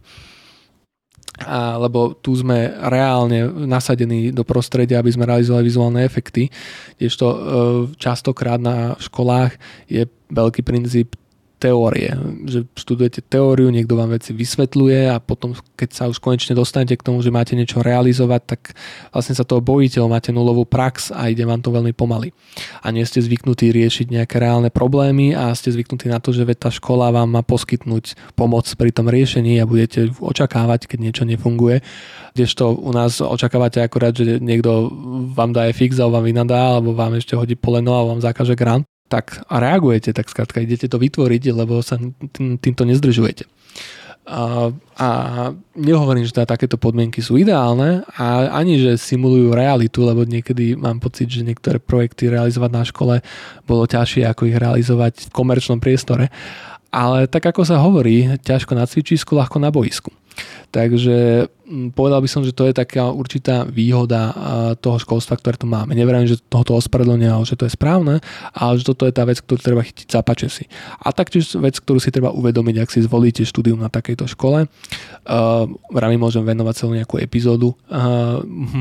A, 1.40 1.80
lebo 1.80 2.12
tu 2.12 2.36
sme 2.36 2.68
reálne 2.92 3.48
nasadení 3.64 4.36
do 4.36 4.44
prostredia, 4.44 5.00
aby 5.00 5.08
sme 5.08 5.24
realizovali 5.24 5.64
vizuálne 5.64 6.00
efekty, 6.04 6.52
kdežto 7.00 7.26
e, 7.26 7.38
častokrát 7.96 8.60
na 8.60 8.92
školách 9.00 9.56
je 9.88 10.04
veľký 10.28 10.60
princíp 10.60 11.16
teórie, 11.62 12.10
že 12.50 12.66
študujete 12.74 13.22
teóriu, 13.22 13.70
niekto 13.70 13.94
vám 13.94 14.10
veci 14.10 14.34
vysvetľuje 14.34 15.14
a 15.14 15.22
potom, 15.22 15.54
keď 15.78 15.88
sa 15.94 16.04
už 16.10 16.18
konečne 16.18 16.58
dostanete 16.58 16.98
k 16.98 17.06
tomu, 17.06 17.22
že 17.22 17.30
máte 17.30 17.54
niečo 17.54 17.86
realizovať, 17.86 18.42
tak 18.42 18.60
vlastne 19.14 19.38
sa 19.38 19.46
toho 19.46 19.62
bojíte, 19.62 20.02
máte 20.10 20.34
nulovú 20.34 20.66
prax 20.66 21.14
a 21.14 21.30
ide 21.30 21.46
vám 21.46 21.62
to 21.62 21.70
veľmi 21.70 21.94
pomaly. 21.94 22.34
A 22.82 22.90
nie 22.90 23.06
ste 23.06 23.22
zvyknutí 23.22 23.70
riešiť 23.70 24.10
nejaké 24.10 24.42
reálne 24.42 24.74
problémy 24.74 25.38
a 25.38 25.54
ste 25.54 25.70
zvyknutí 25.70 26.10
na 26.10 26.18
to, 26.18 26.34
že 26.34 26.42
tá 26.58 26.74
škola 26.74 27.14
vám 27.14 27.30
má 27.30 27.46
poskytnúť 27.46 28.34
pomoc 28.34 28.66
pri 28.74 28.90
tom 28.90 29.06
riešení 29.06 29.62
a 29.62 29.68
budete 29.70 30.10
očakávať, 30.18 30.90
keď 30.90 30.98
niečo 30.98 31.22
nefunguje. 31.22 31.80
Kdežto 32.34 32.74
u 32.74 32.90
nás 32.90 33.22
očakávate 33.22 33.78
akorát, 33.78 34.10
že 34.10 34.42
niekto 34.42 34.90
vám 35.32 35.54
dá 35.54 35.70
fix 35.70 36.02
a 36.02 36.10
vám 36.10 36.26
vynadá, 36.26 36.76
alebo 36.76 36.96
vám 36.96 37.14
ešte 37.14 37.38
hodí 37.38 37.54
poleno 37.54 37.94
a 37.94 38.08
vám 38.08 38.18
zakáže 38.18 38.58
grant 38.58 38.91
tak 39.12 39.44
a 39.44 39.60
reagujete, 39.60 40.16
tak 40.16 40.32
skrátka 40.32 40.64
idete 40.64 40.88
to 40.88 40.96
vytvoriť, 40.96 41.42
lebo 41.52 41.84
sa 41.84 42.00
tým, 42.32 42.56
týmto 42.56 42.88
nezdržujete. 42.88 43.44
A, 44.22 44.70
a 45.02 45.08
nehovorím, 45.74 46.22
že 46.22 46.32
teda 46.32 46.54
takéto 46.54 46.78
podmienky 46.78 47.18
sú 47.18 47.36
ideálne 47.36 48.06
a 48.14 48.54
ani, 48.54 48.78
že 48.78 48.94
simulujú 48.94 49.50
realitu, 49.50 50.06
lebo 50.06 50.22
niekedy 50.22 50.78
mám 50.78 51.02
pocit, 51.02 51.26
že 51.26 51.42
niektoré 51.42 51.82
projekty 51.82 52.30
realizovať 52.30 52.70
na 52.70 52.84
škole 52.86 53.14
bolo 53.66 53.84
ťažšie 53.84 54.22
ako 54.30 54.46
ich 54.46 54.56
realizovať 54.56 55.26
v 55.28 55.34
komerčnom 55.34 55.82
priestore. 55.82 56.30
Ale 56.94 57.26
tak 57.26 57.50
ako 57.50 57.66
sa 57.66 57.82
hovorí, 57.82 58.38
ťažko 58.46 58.78
na 58.78 58.86
cvičisku, 58.86 59.34
ľahko 59.34 59.58
na 59.58 59.74
boisku. 59.74 60.14
Takže 60.72 61.46
mm, 61.68 61.92
povedal 61.92 62.24
by 62.24 62.28
som, 62.32 62.42
že 62.42 62.56
to 62.56 62.64
je 62.64 62.72
taká 62.72 63.12
určitá 63.12 63.68
výhoda 63.68 64.32
toho 64.80 64.96
školstva, 64.96 65.36
ktoré 65.36 65.60
tu 65.60 65.68
máme. 65.68 65.92
Neverím, 65.92 66.24
že 66.24 66.40
tohoto 66.40 66.80
ospravedlňujem, 66.80 67.44
že 67.44 67.56
to 67.60 67.68
je 67.68 67.76
správne, 67.76 68.24
ale 68.56 68.72
že 68.80 68.88
toto 68.88 69.04
je 69.04 69.12
tá 69.12 69.28
vec, 69.28 69.36
ktorú 69.44 69.60
treba 69.60 69.84
chytiť 69.84 70.08
za 70.08 70.24
si. 70.48 70.64
A 71.00 71.12
taktiež 71.12 71.52
vec, 71.60 71.76
ktorú 71.76 72.00
si 72.00 72.08
treba 72.08 72.32
uvedomiť, 72.32 72.76
ak 72.80 72.88
si 72.88 73.04
zvolíte 73.04 73.44
štúdium 73.44 73.84
na 73.84 73.92
takejto 73.92 74.24
škole. 74.32 74.64
Uh, 75.28 75.68
Rami 75.92 76.16
môžem 76.16 76.42
venovať 76.42 76.74
celú 76.82 76.92
nejakú 76.96 77.20
epizódu 77.20 77.76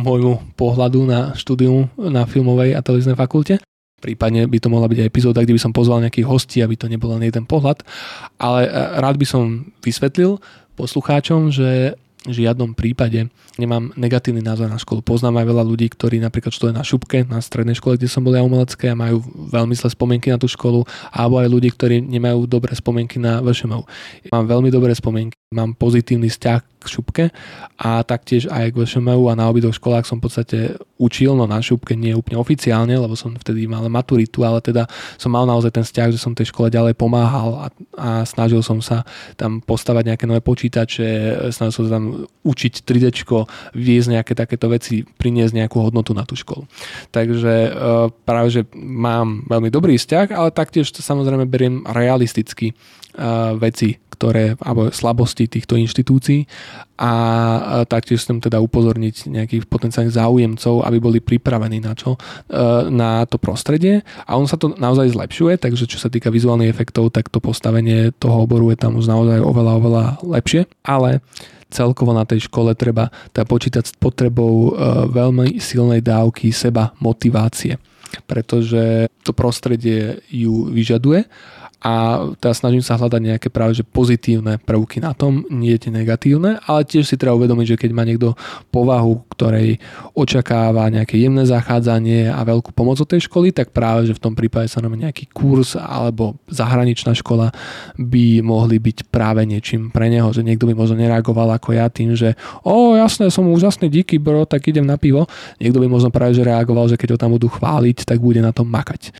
môjmu 0.07 0.55
pohľadu 0.55 1.03
na 1.05 1.35
štúdium 1.35 1.91
na 1.99 2.23
filmovej 2.23 2.73
a 2.73 2.81
televíznej 2.81 3.19
fakulte. 3.19 3.59
Prípadne 4.01 4.49
by 4.49 4.57
to 4.57 4.71
mohla 4.73 4.89
byť 4.89 5.05
aj 5.05 5.09
epizóda, 5.13 5.45
kde 5.45 5.53
by 5.53 5.61
som 5.61 5.75
pozval 5.75 6.01
nejakých 6.01 6.25
hostí, 6.25 6.57
aby 6.65 6.73
to 6.73 6.89
nebol 6.89 7.13
len 7.13 7.21
jeden 7.21 7.45
pohľad. 7.45 7.85
Ale 8.41 8.65
rád 8.97 9.21
by 9.21 9.25
som 9.29 9.69
vysvetlil, 9.85 10.41
poslucháčom, 10.81 11.53
že 11.53 11.93
v 12.21 12.45
žiadnom 12.45 12.77
prípade 12.77 13.33
nemám 13.57 13.89
negatívny 13.97 14.45
názor 14.45 14.69
na 14.69 14.77
školu. 14.77 15.01
Poznám 15.01 15.41
aj 15.41 15.45
veľa 15.49 15.63
ľudí, 15.65 15.89
ktorí 15.89 16.21
napríklad 16.21 16.53
študujú 16.53 16.73
na 16.77 16.85
šupke, 16.85 17.25
na 17.25 17.41
strednej 17.41 17.73
škole, 17.73 17.97
kde 17.97 18.05
som 18.05 18.21
bol 18.21 18.37
ja 18.37 18.45
umelecké 18.45 18.93
a 18.93 18.97
majú 18.97 19.25
veľmi 19.49 19.73
zlé 19.73 19.89
spomienky 19.89 20.29
na 20.29 20.37
tú 20.37 20.45
školu, 20.45 20.85
alebo 21.09 21.41
aj 21.41 21.49
ľudí, 21.49 21.73
ktorí 21.73 22.05
nemajú 22.05 22.45
dobré 22.45 22.77
spomienky 22.77 23.17
na 23.17 23.41
VŠMU. 23.41 23.81
Mám 24.29 24.45
veľmi 24.45 24.69
dobré 24.69 24.93
spomienky, 24.93 25.33
mám 25.49 25.73
pozitívny 25.73 26.29
vzťah 26.29 26.80
šupke 26.87 27.29
a 27.77 28.01
taktiež 28.05 28.49
aj 28.49 28.73
k 28.73 28.79
VŠMU 28.81 29.29
a 29.29 29.37
na 29.37 29.49
obidvoch 29.49 29.75
školách 29.75 30.05
som 30.05 30.17
v 30.21 30.29
podstate 30.29 30.57
učil, 31.01 31.33
no 31.33 31.49
na 31.49 31.61
šupke 31.61 31.97
nie 31.97 32.13
úplne 32.13 32.37
oficiálne, 32.37 32.93
lebo 32.93 33.17
som 33.17 33.33
vtedy 33.33 33.65
mal 33.65 33.85
maturitu, 33.89 34.45
ale 34.45 34.61
teda 34.61 34.85
som 35.17 35.33
mal 35.33 35.49
naozaj 35.49 35.73
ten 35.73 35.85
vzťah, 35.85 36.09
že 36.13 36.21
som 36.21 36.37
tej 36.37 36.53
škole 36.53 36.69
ďalej 36.69 36.93
pomáhal 36.93 37.49
a, 37.57 37.67
a 37.97 38.09
snažil 38.23 38.61
som 38.61 38.77
sa 38.79 39.01
tam 39.33 39.59
postavať 39.65 40.13
nejaké 40.13 40.25
nové 40.29 40.45
počítače, 40.45 41.49
snažil 41.49 41.73
som 41.73 41.83
sa 41.89 41.97
tam 41.97 42.29
učiť 42.45 42.85
3D, 42.85 43.09
viesť 43.73 44.07
nejaké 44.13 44.33
takéto 44.37 44.69
veci, 44.69 45.01
priniesť 45.03 45.53
nejakú 45.57 45.77
hodnotu 45.81 46.13
na 46.13 46.25
tú 46.25 46.37
školu. 46.37 46.69
Takže 47.09 47.53
e, 47.67 47.69
práve, 48.25 48.49
že 48.53 48.61
mám 48.77 49.45
veľmi 49.49 49.69
dobrý 49.73 49.97
vzťah, 49.97 50.33
ale 50.33 50.53
taktiež 50.53 50.89
to 50.93 51.01
samozrejme 51.01 51.49
beriem 51.49 51.81
realisticky 51.89 52.77
veci, 53.59 53.97
ktoré, 54.21 54.53
alebo 54.61 54.93
slabosti 54.93 55.49
týchto 55.49 55.73
inštitúcií. 55.81 56.45
A 57.01 57.11
taktiež 57.89 58.21
chcem 58.21 58.37
teda 58.37 58.61
upozorniť 58.61 59.25
nejakých 59.25 59.65
potenciálnych 59.65 60.13
záujemcov, 60.13 60.85
aby 60.85 60.97
boli 61.01 61.17
pripravení 61.17 61.81
na 61.81 61.97
čo, 61.97 62.13
e, 62.13 62.19
na 62.93 63.25
to 63.25 63.41
prostredie. 63.41 64.05
A 64.29 64.37
on 64.37 64.45
sa 64.45 64.61
to 64.61 64.77
naozaj 64.77 65.09
zlepšuje, 65.17 65.57
takže 65.57 65.89
čo 65.89 65.97
sa 65.97 66.13
týka 66.13 66.29
vizuálnych 66.29 66.69
efektov, 66.69 67.09
tak 67.09 67.33
to 67.33 67.41
postavenie 67.41 68.13
toho 68.21 68.45
oboru 68.45 68.69
je 68.69 68.77
tam 68.77 69.01
už 69.01 69.09
naozaj 69.09 69.41
oveľa, 69.41 69.73
oveľa 69.81 70.03
lepšie, 70.21 70.69
ale 70.85 71.25
celkovo 71.73 72.13
na 72.13 72.21
tej 72.21 72.45
škole 72.45 72.77
treba 72.77 73.09
teda 73.33 73.49
počítať 73.49 73.83
s 73.89 73.97
potrebou 73.97 74.69
e, 74.69 74.71
veľmi 75.09 75.57
silnej 75.57 76.05
dávky 76.05 76.53
seba 76.53 76.93
motivácie, 77.01 77.81
pretože 78.29 79.09
to 79.25 79.33
prostredie 79.33 80.21
ju 80.29 80.69
vyžaduje 80.69 81.25
a 81.81 82.25
teda 82.37 82.53
snažím 82.53 82.85
sa 82.85 82.93
hľadať 82.93 83.21
nejaké 83.21 83.47
práve 83.49 83.73
že 83.73 83.81
pozitívne 83.81 84.61
prvky 84.61 85.01
na 85.01 85.17
tom, 85.17 85.49
nie 85.49 85.73
tie 85.81 85.89
negatívne, 85.89 86.61
ale 86.69 86.85
tiež 86.85 87.09
si 87.09 87.17
treba 87.17 87.33
uvedomiť, 87.41 87.73
že 87.73 87.79
keď 87.81 87.91
má 87.91 88.05
niekto 88.05 88.37
povahu, 88.69 89.25
ktorej 89.33 89.81
očakáva 90.13 90.93
nejaké 90.93 91.17
jemné 91.17 91.41
zachádzanie 91.49 92.29
a 92.29 92.37
veľkú 92.45 92.77
pomoc 92.77 93.01
od 93.01 93.09
tej 93.09 93.25
školy, 93.25 93.49
tak 93.49 93.73
práve, 93.73 94.05
že 94.05 94.13
v 94.13 94.21
tom 94.21 94.37
prípade 94.37 94.69
sa 94.69 94.77
nám 94.77 94.93
nejaký 94.93 95.33
kurz 95.33 95.73
alebo 95.73 96.37
zahraničná 96.53 97.17
škola 97.17 97.49
by 97.97 98.45
mohli 98.45 98.77
byť 98.77 99.09
práve 99.09 99.41
niečím 99.49 99.89
pre 99.89 100.13
neho, 100.13 100.29
že 100.29 100.45
niekto 100.45 100.69
by 100.69 100.77
možno 100.77 101.01
nereagoval 101.01 101.49
ako 101.57 101.73
ja 101.73 101.89
tým, 101.89 102.13
že 102.13 102.37
o 102.61 102.93
jasné, 102.93 103.33
som 103.33 103.49
úžasný, 103.49 103.89
díky 103.89 104.21
bro, 104.21 104.45
tak 104.45 104.69
idem 104.69 104.85
na 104.85 105.01
pivo. 105.01 105.25
Niekto 105.57 105.81
by 105.81 105.87
možno 105.89 106.13
práve 106.13 106.37
že 106.37 106.45
reagoval, 106.45 106.85
že 106.85 106.99
keď 107.01 107.17
ho 107.17 107.21
tam 107.25 107.33
budú 107.33 107.49
chváliť, 107.49 108.05
tak 108.05 108.21
bude 108.21 108.37
na 108.37 108.53
tom 108.53 108.69
makať 108.69 109.17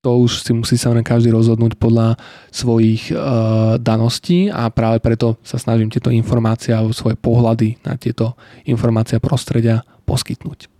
to 0.00 0.24
už 0.24 0.44
si 0.48 0.52
musí 0.56 0.80
sa 0.80 0.96
každý 0.96 1.28
rozhodnúť 1.28 1.76
podľa 1.76 2.16
svojich 2.48 3.12
uh, 3.12 3.76
daností 3.76 4.48
a 4.48 4.72
práve 4.72 5.04
preto 5.04 5.36
sa 5.44 5.60
snažím 5.60 5.92
tieto 5.92 6.08
informácie 6.08 6.72
alebo 6.72 6.96
svoje 6.96 7.20
pohľady 7.20 7.76
na 7.84 8.00
tieto 8.00 8.32
informácie 8.64 9.20
prostredia 9.20 9.84
poskytnúť. 10.08 10.72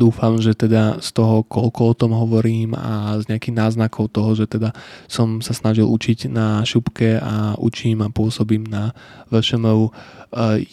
Dúfam, 0.00 0.40
že 0.40 0.56
teda 0.56 0.98
z 1.04 1.14
toho, 1.14 1.44
koľko 1.46 1.80
o 1.92 1.94
tom 1.94 2.12
hovorím 2.16 2.74
a 2.74 3.20
z 3.22 3.28
nejakých 3.28 3.54
náznakov 3.54 4.10
toho, 4.10 4.34
že 4.34 4.48
teda 4.48 4.74
som 5.06 5.44
sa 5.44 5.54
snažil 5.54 5.86
učiť 5.86 6.32
na 6.32 6.64
šupke 6.64 7.20
a 7.20 7.54
učím 7.60 8.02
a 8.02 8.10
pôsobím 8.10 8.66
na 8.66 8.96
VŠMU, 9.30 9.92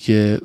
je 0.01 0.41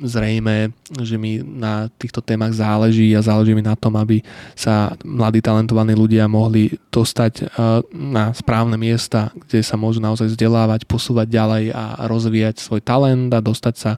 zrejme, 0.00 0.72
že 1.00 1.16
mi 1.16 1.40
na 1.40 1.88
týchto 1.96 2.20
témach 2.20 2.52
záleží 2.52 3.12
a 3.16 3.24
záleží 3.24 3.56
mi 3.56 3.64
na 3.64 3.76
tom, 3.76 3.96
aby 3.96 4.20
sa 4.52 4.92
mladí 5.04 5.40
talentovaní 5.40 5.96
ľudia 5.96 6.28
mohli 6.28 6.72
dostať 6.92 7.32
eh, 7.40 7.46
na 7.92 8.32
správne 8.36 8.76
miesta, 8.76 9.32
kde 9.32 9.64
sa 9.64 9.80
môžu 9.80 10.04
naozaj 10.04 10.32
vzdelávať, 10.32 10.84
posúvať 10.84 11.26
ďalej 11.32 11.64
a 11.72 11.84
rozvíjať 12.08 12.60
svoj 12.60 12.80
talent 12.84 13.32
a 13.32 13.40
dostať 13.40 13.74
sa 13.74 13.92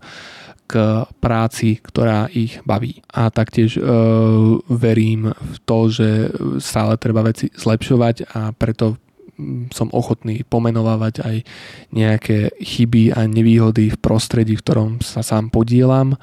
k 0.69 0.75
práci, 1.25 1.81
ktorá 1.81 2.29
ich 2.29 2.61
baví. 2.69 3.01
A 3.17 3.33
taktiež 3.33 3.81
e, 3.81 3.83
verím 4.69 5.33
v 5.33 5.57
to, 5.65 5.89
že 5.89 6.29
stále 6.61 7.01
treba 7.01 7.25
veci 7.25 7.49
zlepšovať 7.49 8.37
a 8.37 8.53
preto 8.53 9.01
som 9.71 9.89
ochotný 9.95 10.43
pomenovávať 10.43 11.15
aj 11.23 11.37
nejaké 11.95 12.59
chyby 12.59 13.15
a 13.15 13.25
nevýhody 13.31 13.95
v 13.95 13.99
prostredí, 13.99 14.59
v 14.59 14.65
ktorom 14.67 14.91
sa 15.01 15.23
sám 15.23 15.55
podielam 15.55 16.19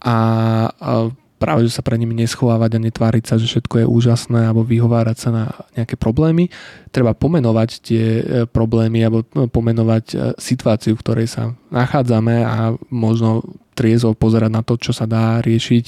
a 0.00 0.16
práve, 1.44 1.68
že 1.68 1.76
sa 1.76 1.84
pre 1.84 2.00
nimi 2.00 2.16
neschovávať 2.16 2.80
a 2.80 2.84
netváriť 2.88 3.24
sa, 3.28 3.34
že 3.36 3.44
všetko 3.44 3.84
je 3.84 3.86
úžasné 3.90 4.40
alebo 4.48 4.64
vyhovárať 4.64 5.16
sa 5.20 5.28
na 5.28 5.44
nejaké 5.76 6.00
problémy. 6.00 6.48
Treba 6.88 7.12
pomenovať 7.12 7.70
tie 7.84 8.04
e, 8.20 8.22
problémy 8.48 9.04
alebo 9.04 9.28
no, 9.36 9.44
pomenovať 9.52 10.04
e, 10.08 10.16
situáciu, 10.40 10.96
v 10.96 11.02
ktorej 11.04 11.28
sa 11.28 11.52
nachádzame 11.68 12.40
a 12.40 12.72
možno 12.88 13.44
triezov 13.76 14.16
pozerať 14.16 14.50
na 14.54 14.62
to, 14.64 14.80
čo 14.80 14.96
sa 14.96 15.04
dá 15.04 15.44
riešiť 15.44 15.84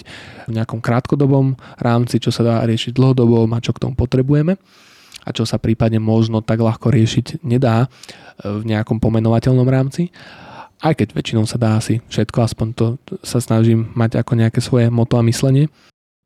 v 0.51 0.53
nejakom 0.53 0.85
krátkodobom 0.85 1.57
rámci, 1.81 2.20
čo 2.20 2.35
sa 2.35 2.45
dá 2.45 2.57
riešiť 2.66 2.93
dlhodobom 2.93 3.49
a 3.57 3.62
čo 3.62 3.72
k 3.72 3.81
tomu 3.87 3.97
potrebujeme 3.97 4.59
a 5.27 5.35
čo 5.35 5.43
sa 5.43 5.59
prípadne 5.59 5.99
možno 5.99 6.39
tak 6.39 6.62
ľahko 6.62 6.95
riešiť 6.95 7.43
nedá 7.43 7.85
e, 7.85 7.89
v 8.47 8.62
nejakom 8.62 9.03
pomenovateľnom 9.03 9.66
rámci. 9.66 10.14
Aj 10.79 10.95
keď 10.95 11.18
väčšinou 11.18 11.45
sa 11.51 11.59
dá 11.59 11.74
asi 11.74 11.99
všetko, 12.07 12.39
aspoň 12.47 12.68
to 12.79 12.87
sa 13.27 13.43
snažím 13.43 13.91
mať 13.99 14.22
ako 14.22 14.33
nejaké 14.39 14.62
svoje 14.62 14.87
moto 14.87 15.18
a 15.18 15.27
myslenie. 15.27 15.66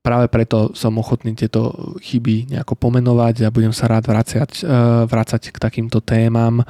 Práve 0.05 0.29
preto 0.29 0.73
som 0.77 0.97
ochotný 0.97 1.37
tieto 1.37 1.97
chyby 2.01 2.53
nejako 2.53 2.77
pomenovať 2.77 3.49
a 3.49 3.53
budem 3.53 3.73
sa 3.73 3.89
rád 3.89 4.05
vrácať, 4.05 4.61
e, 4.61 4.69
vrácať 5.09 5.49
k 5.49 5.57
takýmto 5.57 6.05
témam 6.05 6.61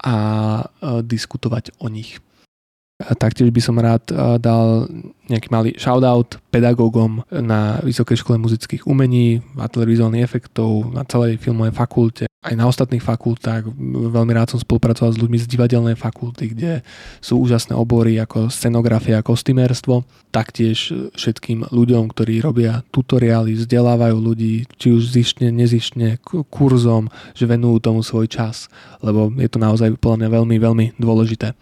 a 0.00 0.16
e, 0.16 0.64
diskutovať 1.04 1.76
o 1.76 1.92
nich. 1.92 2.16
Taktiež 2.96 3.52
by 3.52 3.60
som 3.60 3.76
rád 3.76 4.08
dal 4.40 4.88
nejaký 5.28 5.52
malý 5.52 5.76
shoutout 5.76 6.40
pedagógom 6.48 7.20
na 7.28 7.76
Vysokej 7.84 8.24
škole 8.24 8.40
muzických 8.40 8.88
umení, 8.88 9.44
a 9.60 9.68
televíznych 9.68 10.24
efektov, 10.24 10.96
na 10.96 11.04
celej 11.04 11.36
filmovej 11.36 11.76
fakulte, 11.76 12.24
aj 12.24 12.54
na 12.56 12.64
ostatných 12.64 13.04
fakultách. 13.04 13.68
Veľmi 13.92 14.32
rád 14.32 14.56
som 14.56 14.62
spolupracoval 14.64 15.12
s 15.12 15.20
ľuďmi 15.20 15.36
z 15.36 15.44
divadelnej 15.44 15.92
fakulty, 15.92 16.56
kde 16.56 16.80
sú 17.20 17.36
úžasné 17.44 17.76
obory 17.76 18.16
ako 18.16 18.48
scenografia 18.48 19.20
a 19.20 19.26
kostymérstvo. 19.26 20.08
Taktiež 20.32 20.88
všetkým 21.12 21.68
ľuďom, 21.68 22.08
ktorí 22.16 22.40
robia 22.40 22.80
tutoriály, 22.96 23.60
vzdelávajú 23.60 24.16
ľudí, 24.16 24.64
či 24.80 24.96
už 24.96 25.12
zištne, 25.12 25.52
nezištne, 25.52 26.16
kurzom, 26.48 27.12
že 27.36 27.44
venujú 27.44 27.92
tomu 27.92 28.00
svoj 28.00 28.24
čas, 28.24 28.72
lebo 29.04 29.28
je 29.36 29.52
to 29.52 29.60
naozaj 29.60 29.92
podľa 30.00 30.24
mňa 30.24 30.28
veľmi, 30.32 30.56
veľmi 30.56 30.86
dôležité 30.96 31.52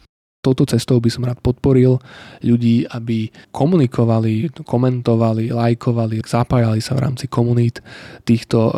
touto 0.44 0.68
cestou 0.68 1.00
by 1.00 1.08
som 1.08 1.24
rád 1.24 1.40
podporil 1.40 1.96
ľudí, 2.44 2.84
aby 2.92 3.32
komunikovali, 3.48 4.52
komentovali, 4.68 5.48
lajkovali, 5.48 6.20
zapájali 6.20 6.84
sa 6.84 6.92
v 6.92 7.02
rámci 7.08 7.24
komunít 7.32 7.80
týchto 8.28 8.58
uh, 8.60 8.72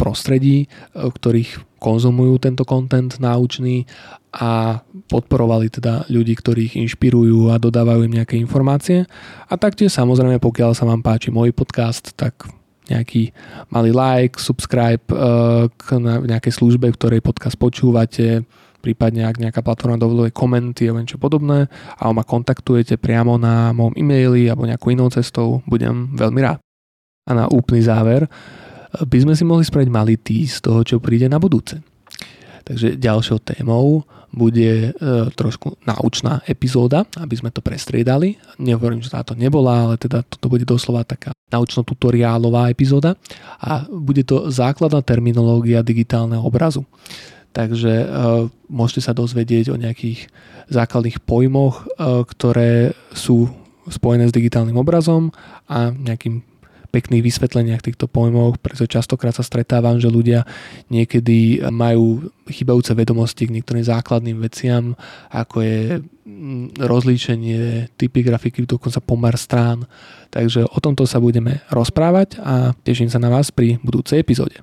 prostredí, 0.00 0.64
uh, 0.64 1.12
ktorých 1.12 1.76
konzumujú 1.84 2.40
tento 2.40 2.64
kontent 2.64 3.20
náučný 3.20 3.84
a 4.32 4.80
podporovali 5.12 5.68
teda 5.68 6.08
ľudí, 6.08 6.32
ktorí 6.32 6.72
ich 6.72 6.80
inšpirujú 6.80 7.52
a 7.52 7.60
dodávajú 7.60 8.08
im 8.08 8.16
nejaké 8.16 8.40
informácie. 8.40 9.04
A 9.46 9.54
taktiež 9.60 9.92
samozrejme, 9.92 10.40
pokiaľ 10.40 10.72
sa 10.72 10.88
vám 10.88 11.04
páči 11.04 11.28
môj 11.28 11.52
podcast, 11.52 12.16
tak 12.16 12.48
nejaký 12.88 13.32
malý 13.68 13.92
like, 13.92 14.40
subscribe 14.40 15.04
uh, 15.12 15.68
k 15.76 16.00
nejakej 16.02 16.52
službe, 16.56 16.88
v 16.92 16.98
ktorej 16.98 17.20
podcast 17.20 17.56
počúvate, 17.60 18.48
prípadne 18.84 19.24
ak 19.24 19.40
nejaká 19.40 19.64
platforma 19.64 19.96
dovoluje 19.96 20.28
komenty 20.28 20.84
alebo 20.84 21.00
niečo 21.00 21.16
podobné 21.16 21.64
a 21.96 22.12
ma 22.12 22.20
kontaktujete 22.20 23.00
priamo 23.00 23.40
na 23.40 23.72
môjom 23.72 23.96
e-maili 23.96 24.52
alebo 24.52 24.68
nejakou 24.68 24.92
inou 24.92 25.08
cestou, 25.08 25.64
budem 25.64 26.12
veľmi 26.12 26.40
rád. 26.44 26.60
A 27.24 27.32
na 27.32 27.48
úplný 27.48 27.80
záver 27.80 28.28
by 29.00 29.18
sme 29.24 29.32
si 29.32 29.48
mohli 29.48 29.64
spraviť 29.64 29.88
malý 29.88 30.20
z 30.44 30.60
toho, 30.60 30.84
čo 30.84 31.00
príde 31.00 31.24
na 31.32 31.40
budúce. 31.40 31.80
Takže 32.64 33.00
ďalšou 33.00 33.40
témou 33.44 34.04
bude 34.34 34.90
e, 34.90 35.10
trošku 35.30 35.78
naučná 35.86 36.42
epizóda, 36.50 37.06
aby 37.22 37.34
sme 37.38 37.54
to 37.54 37.62
prestriedali. 37.62 38.34
Nehovorím, 38.58 39.00
že 39.00 39.14
táto 39.14 39.38
nebola, 39.38 39.88
ale 39.88 39.94
teda 39.96 40.26
toto 40.26 40.50
bude 40.50 40.66
doslova 40.66 41.06
taká 41.06 41.30
naučno-tutoriálová 41.54 42.72
epizóda 42.72 43.14
a 43.62 43.86
bude 43.86 44.26
to 44.26 44.50
základná 44.50 45.04
terminológia 45.06 45.86
digitálneho 45.86 46.42
obrazu. 46.42 46.82
Takže 47.54 47.92
uh, 48.02 48.50
môžete 48.66 49.06
sa 49.06 49.14
dozvedieť 49.14 49.70
o 49.70 49.78
nejakých 49.78 50.26
základných 50.68 51.22
pojmoch, 51.22 51.86
uh, 51.86 52.26
ktoré 52.26 52.98
sú 53.14 53.46
spojené 53.86 54.26
s 54.26 54.34
digitálnym 54.34 54.74
obrazom 54.74 55.30
a 55.70 55.94
nejakým 55.94 56.42
pekných 56.94 57.26
vysvetleniach 57.26 57.82
týchto 57.82 58.06
pojmov, 58.06 58.62
pretože 58.62 58.86
častokrát 58.86 59.34
sa 59.34 59.42
stretávam, 59.42 59.98
že 59.98 60.06
ľudia 60.06 60.46
niekedy 60.94 61.66
majú 61.74 62.30
chybajúce 62.46 62.94
vedomosti 62.94 63.50
k 63.50 63.54
niektorým 63.58 63.82
základným 63.82 64.38
veciam, 64.38 64.94
ako 65.34 65.56
je 65.66 65.78
mm, 65.98 66.78
rozlíčenie, 66.78 67.90
typy 67.98 68.22
grafiky, 68.22 68.62
dokonca 68.62 69.02
pomer 69.02 69.34
strán. 69.34 69.90
Takže 70.30 70.70
o 70.70 70.78
tomto 70.78 71.02
sa 71.02 71.18
budeme 71.18 71.66
rozprávať 71.74 72.38
a 72.38 72.78
teším 72.86 73.10
sa 73.10 73.18
na 73.18 73.26
vás 73.26 73.50
pri 73.50 73.82
budúcej 73.82 74.22
epizóde. 74.22 74.62